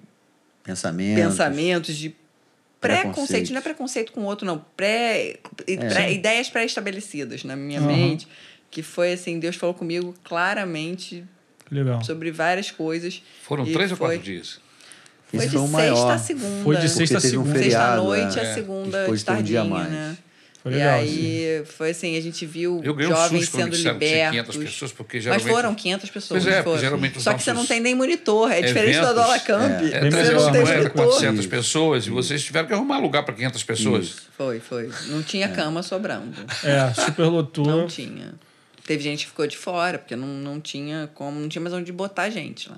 [0.63, 1.23] Pensamentos.
[1.23, 2.15] pensamentos, de
[2.79, 3.49] preconceito.
[3.51, 4.63] Não é preconceito com o outro, não.
[4.77, 7.87] Pré, pré- ideias pré-estabelecidas na minha Aham.
[7.87, 8.27] mente.
[8.69, 11.23] Que foi assim, Deus falou comigo claramente
[11.71, 12.03] legal.
[12.03, 13.21] sobre várias coisas.
[13.43, 14.59] Foram três ou foi- quatro dias?
[15.27, 16.11] Foi de sexta maior.
[16.11, 16.63] a segunda.
[16.63, 17.59] Foi de sexta a teve um segunda.
[17.59, 18.41] feriado, Sexta-noite é.
[18.41, 19.91] a segunda Depois de tem um dia a tardinha, mais.
[19.91, 20.17] né?
[20.65, 23.77] Foi e legal, aí foi assim, a gente viu Eu ganhei um jovens quando sendo
[23.77, 24.57] tinha 500 libertos.
[24.57, 25.47] pessoas, porque Mas geralmente...
[25.47, 26.43] foram 500 pessoas.
[26.43, 26.79] Pois é, foram.
[26.79, 28.51] geralmente Só que você não tem nem monitor.
[28.51, 29.71] É diferente do eventos, Adola Camp.
[29.83, 30.63] é, É, você não tem?
[30.63, 30.91] 350, monitor.
[30.91, 31.49] 400 Isso.
[31.49, 34.05] pessoas e vocês tiveram que arrumar lugar para 500 pessoas.
[34.05, 34.23] Isso.
[34.35, 34.89] Foi, foi.
[35.09, 36.35] Não tinha cama sobrando.
[36.63, 37.67] É, super lotou.
[37.67, 38.33] Não tinha.
[38.87, 41.91] Teve gente que ficou de fora, porque não, não tinha como, não tinha mais onde
[41.91, 42.77] botar gente lá.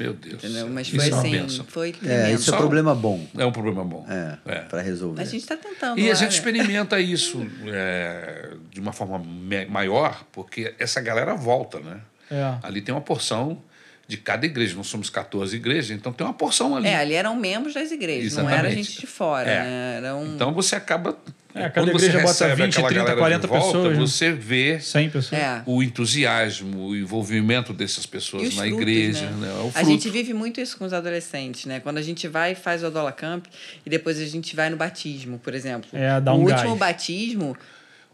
[0.00, 0.34] Meu Deus.
[0.42, 0.68] Entendeu?
[0.68, 1.64] Mas Isso foi é uma assim, bênção.
[1.68, 2.20] foi tremendo.
[2.20, 3.26] É, isso é Só- problema bom.
[3.36, 4.04] É um problema bom.
[4.08, 4.58] É, É.
[4.60, 5.20] para resolver.
[5.20, 5.98] A gente está tentando.
[5.98, 6.34] E a gente né?
[6.34, 9.22] experimenta isso é, de uma forma
[9.68, 12.00] maior, porque essa galera volta, né?
[12.30, 12.54] É.
[12.62, 13.62] Ali tem uma porção
[14.06, 14.74] de cada igreja.
[14.76, 16.88] Nós somos 14 igrejas, então tem uma porção ali.
[16.88, 18.82] É, ali eram membros das igrejas, não era Exatamente.
[18.84, 19.62] gente de fora, É.
[19.62, 19.94] né?
[19.98, 20.34] Era um...
[20.34, 21.16] Então você acaba.
[21.54, 23.98] É, cada quando você igreja bota recebe 20, aquela 30, galera 40 de volta, pessoas,
[23.98, 24.06] né?
[24.06, 25.40] Você vê 100 pessoas.
[25.40, 25.62] É.
[25.66, 29.30] o entusiasmo, o envolvimento dessas E pessoas os na frutos, igreja.
[29.30, 29.46] né?
[29.46, 29.48] Né?
[29.48, 31.80] É o A gente vive muito isso com os adolescentes, né?
[31.80, 33.46] Quando a gente vai e faz o Adola Camp
[33.84, 35.88] e depois a gente vai no batismo, por exemplo.
[35.92, 36.78] É, dá o um último gás.
[36.78, 37.56] batismo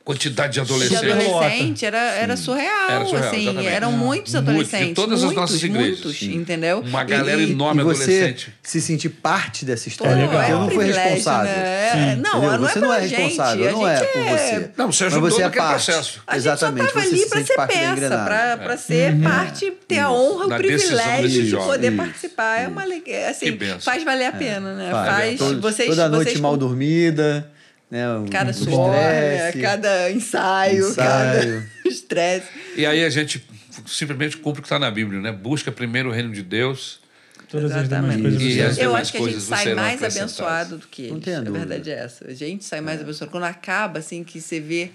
[0.07, 1.27] Quantidade de de adolescentes.
[1.27, 3.41] adolescente era, era surreal, Era surreal, assim.
[3.43, 3.67] exatamente.
[3.67, 3.91] Eram É.
[3.91, 4.95] muitos Muitos, de adolescentes.
[4.95, 5.91] todas as muitos, nossas igrejas.
[5.91, 6.35] Muitos, Sim.
[6.37, 6.79] entendeu?
[6.79, 8.55] Uma galera e, enorme e você adolescente.
[8.63, 10.15] se sentir parte dessa Pô, história.
[10.15, 10.31] legal.
[10.31, 11.51] Porque é eu não fui responsável.
[11.51, 11.91] Né?
[11.91, 11.99] Sim.
[11.99, 12.41] Não, Entendeu?
[12.41, 14.71] não é você não é gente, responsável, não é por você.
[14.77, 15.85] Não, você ajudou você é naquele parte.
[15.87, 16.23] processo.
[16.25, 16.85] A Exatamente.
[16.85, 20.57] gente só tava você ali para ser peça, para ser parte, ter a honra, o
[20.57, 22.61] privilégio de poder participar.
[22.63, 23.31] É uma alegria.
[23.31, 23.81] Assim, Que benção.
[23.81, 24.89] faz valer a pena, né?
[24.93, 25.41] Faz.
[25.89, 27.51] Toda noite mal dormida,
[27.91, 28.05] né?
[28.31, 29.35] Cada suor, né?
[29.47, 29.61] estresse.
[29.61, 30.95] cada ensaio, Ensaio.
[30.95, 32.47] cada estresse.
[32.77, 33.47] E aí a gente
[33.87, 35.33] simplesmente cumpre o que está na Bíblia, né?
[35.33, 37.01] Busca primeiro o reino de Deus.
[37.49, 38.23] Todas as demais Exatamente.
[38.23, 38.57] coisas.
[38.57, 41.25] E as Eu acho que a gente sai mais abençoado do que Não eles.
[41.25, 42.27] tenha A verdade é essa.
[42.29, 43.31] A gente sai mais abençoado.
[43.31, 44.91] Quando acaba, assim, que você vê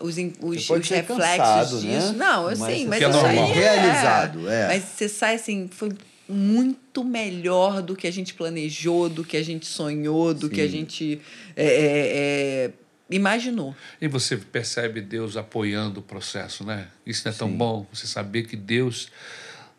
[0.00, 1.98] os, os, os reflexos cansado, né?
[1.98, 2.12] disso.
[2.14, 3.50] Não, eu Mas sei, você mas aí normal.
[3.50, 3.52] é...
[3.52, 4.66] Realizado, é.
[4.68, 5.90] Mas você sai assim, foi
[6.28, 10.64] muito melhor do que a gente planejou, do que a gente sonhou, do que a
[10.64, 10.70] Sim.
[10.70, 11.20] gente
[11.54, 12.70] é, é, é,
[13.10, 13.74] imaginou.
[14.00, 16.88] E você percebe Deus apoiando o processo, né?
[17.06, 17.56] Isso não é tão Sim.
[17.56, 17.86] bom.
[17.92, 19.08] Você saber que Deus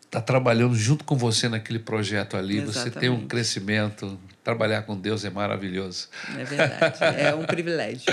[0.08, 2.60] está trabalhando junto com você naquele projeto ali.
[2.60, 3.26] Você tem um Exatamente.
[3.28, 4.20] crescimento.
[4.42, 6.08] Trabalhar com Deus é maravilhoso.
[6.36, 6.98] É verdade.
[7.20, 8.06] é um privilégio.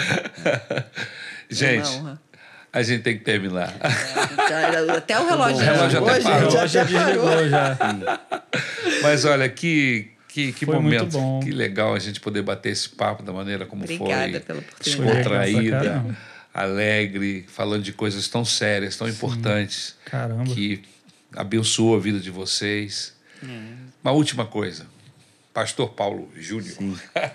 [1.49, 2.21] Gente, honra.
[2.75, 3.73] A gente tem que terminar.
[3.81, 6.47] É, Até o relógio O já relógio até parou.
[6.47, 7.25] O relógio já até parou.
[7.29, 7.77] desligou já.
[9.01, 11.11] Mas olha, que, que, que Foi muito momento.
[11.13, 11.39] bom.
[11.39, 14.63] Que legal a gente poder bater esse papo da maneira como Obrigada foi.
[14.83, 16.05] Descontraída,
[16.53, 19.95] alegre, falando de coisas tão sérias, tão importantes.
[20.05, 20.43] Caramba.
[20.53, 20.81] que
[21.35, 23.13] abençoa a vida de vocês.
[23.43, 23.47] É.
[24.03, 24.85] Uma última coisa.
[25.55, 26.75] Pastor Paulo Júnior.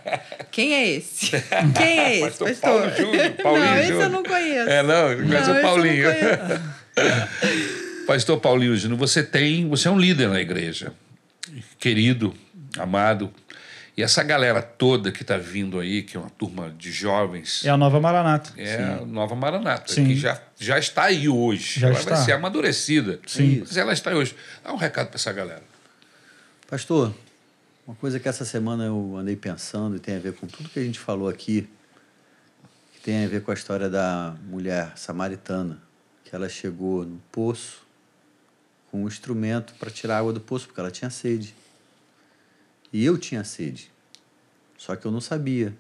[0.53, 1.31] Quem é esse?
[1.75, 2.71] Quem é esse, Pastor pastor?
[2.71, 4.03] Paulo Júnior, Paulinho não, esse Júnior.
[4.03, 4.69] eu não conheço.
[4.71, 6.05] É, não, Não, o esse eu não Paulinho.
[6.05, 6.63] conheço.
[8.07, 10.93] Pastor Paulinho Júnior, você tem, você é um líder na igreja,
[11.79, 12.35] querido,
[12.79, 13.33] amado.
[13.97, 17.71] E essa galera toda que está vindo aí, que é uma turma de jovens, É
[17.71, 18.53] a nova Maranata.
[18.57, 20.07] é a nova Maranata, Sim.
[20.07, 21.81] que já, já está aí hoje.
[21.81, 22.15] Já ela está.
[22.17, 23.19] vai ser amadurecida.
[23.27, 23.61] Sim.
[23.61, 24.35] Mas ela está aí hoje.
[24.63, 25.63] Dá um recado para essa galera.
[26.69, 27.15] Pastor,
[27.91, 30.79] uma coisa que essa semana eu andei pensando e tem a ver com tudo que
[30.79, 31.69] a gente falou aqui,
[32.93, 35.83] que tem a ver com a história da mulher samaritana,
[36.25, 37.85] que ela chegou no poço
[38.93, 41.53] com um instrumento para tirar água do poço, porque ela tinha sede.
[42.93, 43.91] E eu tinha sede.
[44.79, 45.75] Só que eu não sabia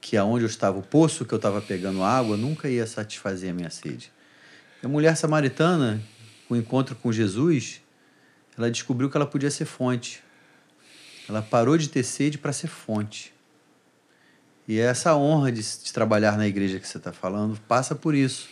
[0.00, 3.52] que aonde eu estava, o poço que eu estava pegando água, nunca ia satisfazer a
[3.52, 4.10] minha sede.
[4.82, 6.02] E a mulher samaritana,
[6.48, 7.82] com o encontro com Jesus,
[8.56, 10.23] ela descobriu que ela podia ser fonte.
[11.28, 13.32] Ela parou de ter sede para ser fonte.
[14.66, 18.48] E essa honra de, de trabalhar na igreja que você está falando passa por isso.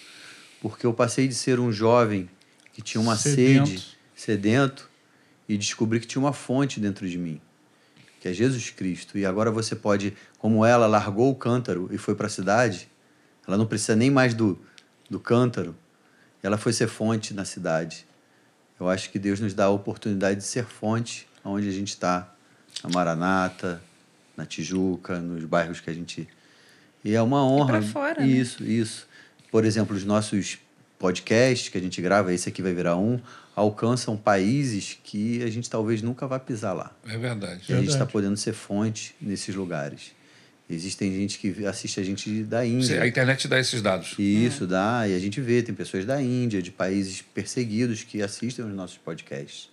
[0.61, 2.29] Porque eu passei de ser um jovem
[2.73, 3.69] que tinha uma Sedento.
[3.69, 4.91] sede, sedento,
[5.49, 7.41] e descobri que tinha uma fonte dentro de mim,
[8.21, 9.19] que é Jesus Cristo.
[9.19, 12.89] E agora você pode, como ela largou o cântaro e foi para a cidade,
[13.47, 14.59] ela não precisa nem mais do,
[15.11, 15.77] do cântaro,
[16.43, 18.07] ela foi ser fonte na cidade.
[18.79, 22.32] Eu acho que Deus nos dá a oportunidade de ser fonte onde a gente está,
[22.83, 23.83] na Maranata,
[24.37, 26.29] na Tijuca, nos bairros que a gente.
[27.05, 27.79] E é uma honra.
[27.79, 28.27] pra fora, né?
[28.27, 29.07] Isso, isso.
[29.51, 30.59] Por exemplo, os nossos
[30.99, 33.21] podcasts que a gente grava, esse aqui vai virar um,
[33.57, 36.93] alcançam países que a gente talvez nunca vá pisar lá.
[37.07, 37.63] É verdade.
[37.69, 38.13] E a gente está Verdade.
[38.13, 40.13] podendo ser fonte nesses lugares.
[40.71, 43.03] Existem gente que assiste a gente da Índia.
[43.03, 44.15] A internet dá esses dados.
[44.19, 48.23] E Isso dá, e a gente vê, tem pessoas da Índia, de países perseguidos que
[48.23, 49.69] assistem os nossos podcasts.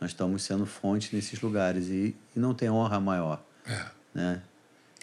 [0.00, 3.42] Nós estamos sendo fonte nesses lugares e, e não tem honra maior.
[3.66, 3.80] É.
[4.14, 4.42] Né?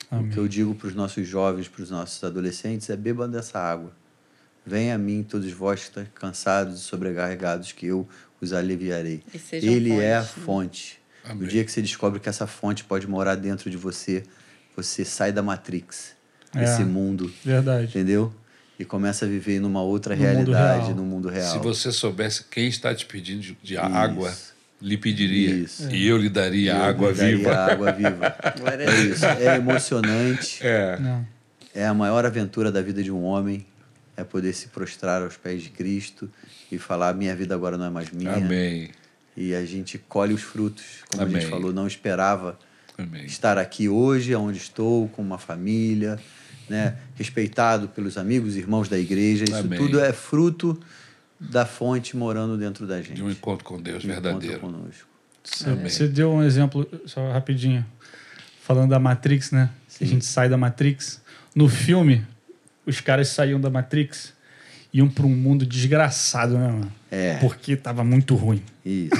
[0.09, 0.27] Amém.
[0.27, 3.59] O que eu digo para os nossos jovens, para os nossos adolescentes, é bebam dessa
[3.59, 3.91] água.
[4.65, 8.07] Venha a mim, todos vós que estão cansados e sobrecarregados, que eu
[8.41, 9.21] os aliviarei.
[9.53, 11.29] E Ele é a fonte, né?
[11.31, 11.41] fonte.
[11.43, 14.23] No dia que você descobre que essa fonte pode morar dentro de você,
[14.75, 16.15] você sai da Matrix,
[16.53, 16.59] É.
[16.61, 17.87] desse mundo Verdade.
[17.87, 18.33] entendeu?
[18.79, 20.95] E começa a viver numa outra No mundo realidade, real.
[20.95, 21.51] no mundo real.
[21.53, 24.33] Se você soubesse quem está te pedindo de, de água,
[24.81, 25.49] lhe pediria.
[25.55, 25.89] Isso.
[25.89, 27.55] E eu lhe daria Eu água me daria viva.
[27.55, 28.35] água viva.
[28.71, 28.93] É Deus.
[29.17, 29.25] isso.
[29.25, 30.59] É emocionante.
[30.65, 30.99] É.
[31.73, 33.65] É a maior aventura da vida de um homem.
[34.17, 36.29] É poder se prostrar aos pés de Cristo
[36.71, 38.33] e falar: minha vida agora não é mais minha.
[38.33, 38.89] Amém.
[39.35, 41.03] E a gente colhe os frutos.
[41.09, 41.49] Como a gente Amém.
[41.49, 42.57] falou, não esperava
[42.97, 43.25] Amém.
[43.25, 46.17] estar aqui hoje, onde estou, com uma família,
[46.69, 46.95] né?
[47.15, 49.43] respeitado pelos amigos e irmãos da igreja.
[49.43, 49.77] Isso Amém.
[49.77, 50.79] tudo é fruto
[51.39, 53.15] da fonte morando dentro da gente.
[53.15, 54.59] De um encontro com Deus Um encontro verdadeiro.
[54.59, 55.07] conosco.
[55.65, 55.89] Amém.
[55.89, 57.85] Você deu um exemplo, só rapidinho,
[58.61, 59.69] falando da Matrix, né?
[59.97, 61.21] Que a gente sai da Matrix.
[61.53, 62.25] No filme,
[62.85, 64.33] os caras saíam da Matrix
[64.91, 66.91] e iam para um mundo desgraçado, né, mano?
[67.11, 67.37] É.
[67.37, 68.63] Porque tava muito ruim.
[68.83, 69.15] Isso.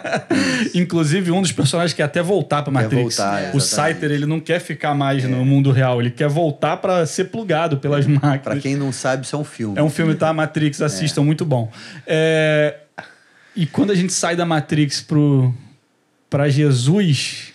[0.74, 3.16] Inclusive, um dos personagens quer até voltar pra Quer Matrix.
[3.16, 3.60] voltar, o.
[3.60, 7.78] Saiter, ele não quer ficar mais no mundo real, ele quer voltar pra ser plugado
[7.78, 8.40] pelas máquinas.
[8.42, 9.78] Pra quem não sabe, isso é um filme.
[9.78, 10.32] É um filme, tá?
[10.32, 11.70] Matrix, assistam, muito bom.
[12.06, 12.76] É,
[13.56, 15.54] E quando a gente sai da Matrix pro...
[16.30, 17.52] pra Jesus,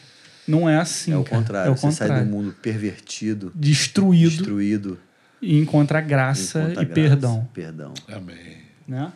[0.47, 1.11] não é assim.
[1.13, 1.37] É o cara.
[1.41, 1.69] contrário.
[1.69, 2.25] É o Você sai contrário.
[2.25, 4.99] do mundo pervertido, Destruído destruído.
[5.41, 7.49] e encontra graça encontra e graça, perdão.
[7.53, 7.93] Perdão.
[8.07, 8.57] Amém.
[8.87, 9.11] Né?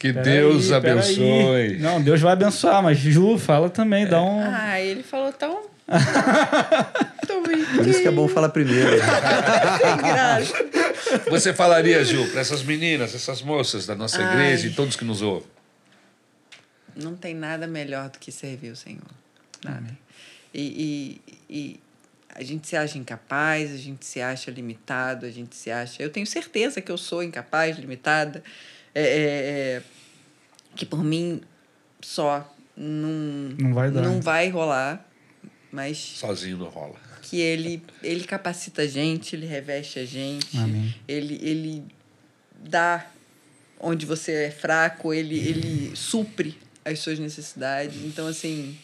[0.00, 1.76] Que Pera Deus aí, abençoe.
[1.76, 4.40] Não, Deus vai abençoar, mas Ju, fala também, dá um.
[4.42, 5.68] Ah, ele falou tão.
[7.26, 8.96] tão Por isso que é bom falar primeiro.
[11.28, 14.32] Você falaria, Ju, para essas meninas, essas moças da nossa Ai.
[14.32, 15.46] igreja e todos que nos ouvem?
[16.96, 19.02] Não tem nada melhor do que servir o Senhor.
[19.62, 19.90] Nada.
[20.54, 21.78] E, e, e
[22.34, 26.02] a gente se acha incapaz, a gente se acha limitado, a gente se acha.
[26.02, 28.42] Eu tenho certeza que eu sou incapaz, limitada,
[28.94, 29.82] é, é, é,
[30.76, 31.40] que por mim
[32.00, 34.02] só não, Não vai dar.
[34.02, 35.06] não vai rolar,
[35.70, 36.96] mas Sozinho não rola.
[37.22, 40.94] que ele, ele capacita a gente, ele reveste a gente, Amém.
[41.06, 41.84] ele, ele
[42.64, 43.06] dá
[43.78, 47.96] onde você é fraco, ele, ele supre as suas necessidades.
[48.04, 48.76] Então, assim,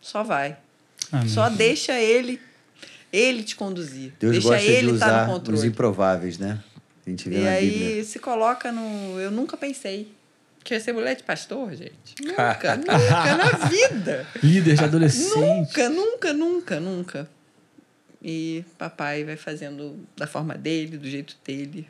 [0.00, 0.56] só vai.
[1.12, 1.28] Amém.
[1.28, 2.40] Só deixa ele,
[3.12, 4.12] ele te conduzir.
[4.20, 5.66] Deus deixa gosta ele de estar no usar os controle.
[5.68, 6.62] improváveis, né?
[7.10, 8.04] A gente vê E na aí Bíblia.
[8.04, 9.18] se coloca no.
[9.20, 10.12] Eu nunca pensei
[10.62, 12.14] que eu ia ser mulher de pastor, gente.
[12.22, 14.26] Nunca, nunca na vida.
[14.42, 15.36] Líder de adolescente.
[15.36, 17.30] Nunca, nunca, nunca, nunca.
[18.22, 21.88] E papai vai fazendo da forma dele, do jeito dele.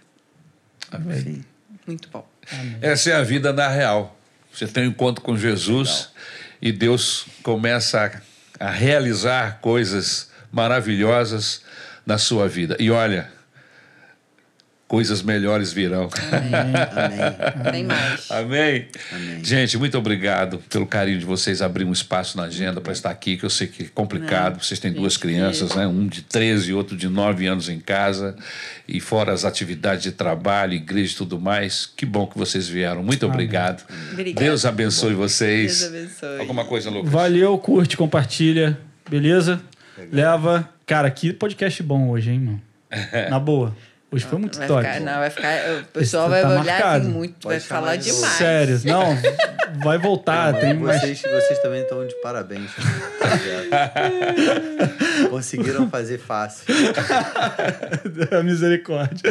[1.22, 1.44] Sim.
[1.86, 2.26] Muito bom.
[2.80, 4.16] Essa é a vida na real.
[4.52, 6.10] Você tem um encontro com Jesus
[6.62, 8.22] e Deus começa
[8.60, 11.62] a, a realizar coisas maravilhosas
[12.06, 12.76] na sua vida.
[12.78, 13.30] E olha,
[14.90, 16.10] coisas melhores virão.
[16.32, 17.70] Amém.
[17.70, 18.28] Tem mais.
[18.28, 18.88] Amém?
[19.40, 23.36] Gente, muito obrigado pelo carinho de vocês abrir um espaço na agenda para estar aqui,
[23.36, 24.60] que eu sei que é complicado.
[24.60, 25.86] Vocês têm duas gente, crianças, né?
[25.86, 28.34] um de 13 e outro de 9 anos em casa,
[28.88, 31.86] e fora as atividades de trabalho, igreja e tudo mais.
[31.86, 33.00] Que bom que vocês vieram.
[33.00, 33.84] Muito obrigado.
[34.12, 34.44] Obrigada.
[34.44, 35.82] Deus abençoe vocês.
[35.82, 36.40] Deus abençoe.
[36.40, 37.12] Alguma coisa, Lucas?
[37.12, 38.76] Valeu, curte, compartilha.
[39.08, 39.62] Beleza?
[40.10, 40.68] Leva.
[40.84, 42.62] Cara, que podcast bom hoje, hein, mano?
[43.30, 43.72] Na boa.
[44.12, 44.82] Hoje foi muito vai top.
[44.82, 45.56] Ficar, não, vai ficar.
[45.70, 47.04] O pessoal Esse vai tá olhar marcado.
[47.04, 48.32] assim muito, vai Pode chamar falar de demais.
[48.34, 48.80] Sério.
[48.90, 49.18] Não,
[49.84, 50.52] vai voltar.
[50.54, 51.00] tem mais.
[51.00, 52.72] vocês, vocês também estão de parabéns.
[55.30, 56.64] Conseguiram fazer fácil.
[58.36, 59.30] A misericórdia.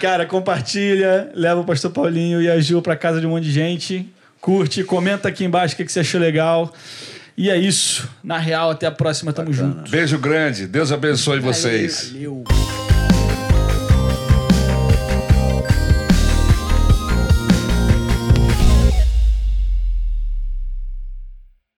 [0.00, 3.52] Cara, compartilha, leva o pastor Paulinho e a Gil pra casa de um monte de
[3.52, 4.08] gente.
[4.40, 6.72] Curte, comenta aqui embaixo o que que você achou legal.
[7.36, 8.08] E é isso.
[8.22, 9.32] Na real, até a próxima.
[9.32, 9.90] Tamo junto.
[9.90, 10.66] Beijo grande.
[10.66, 12.10] Deus abençoe vocês.
[12.12, 12.44] Valeu.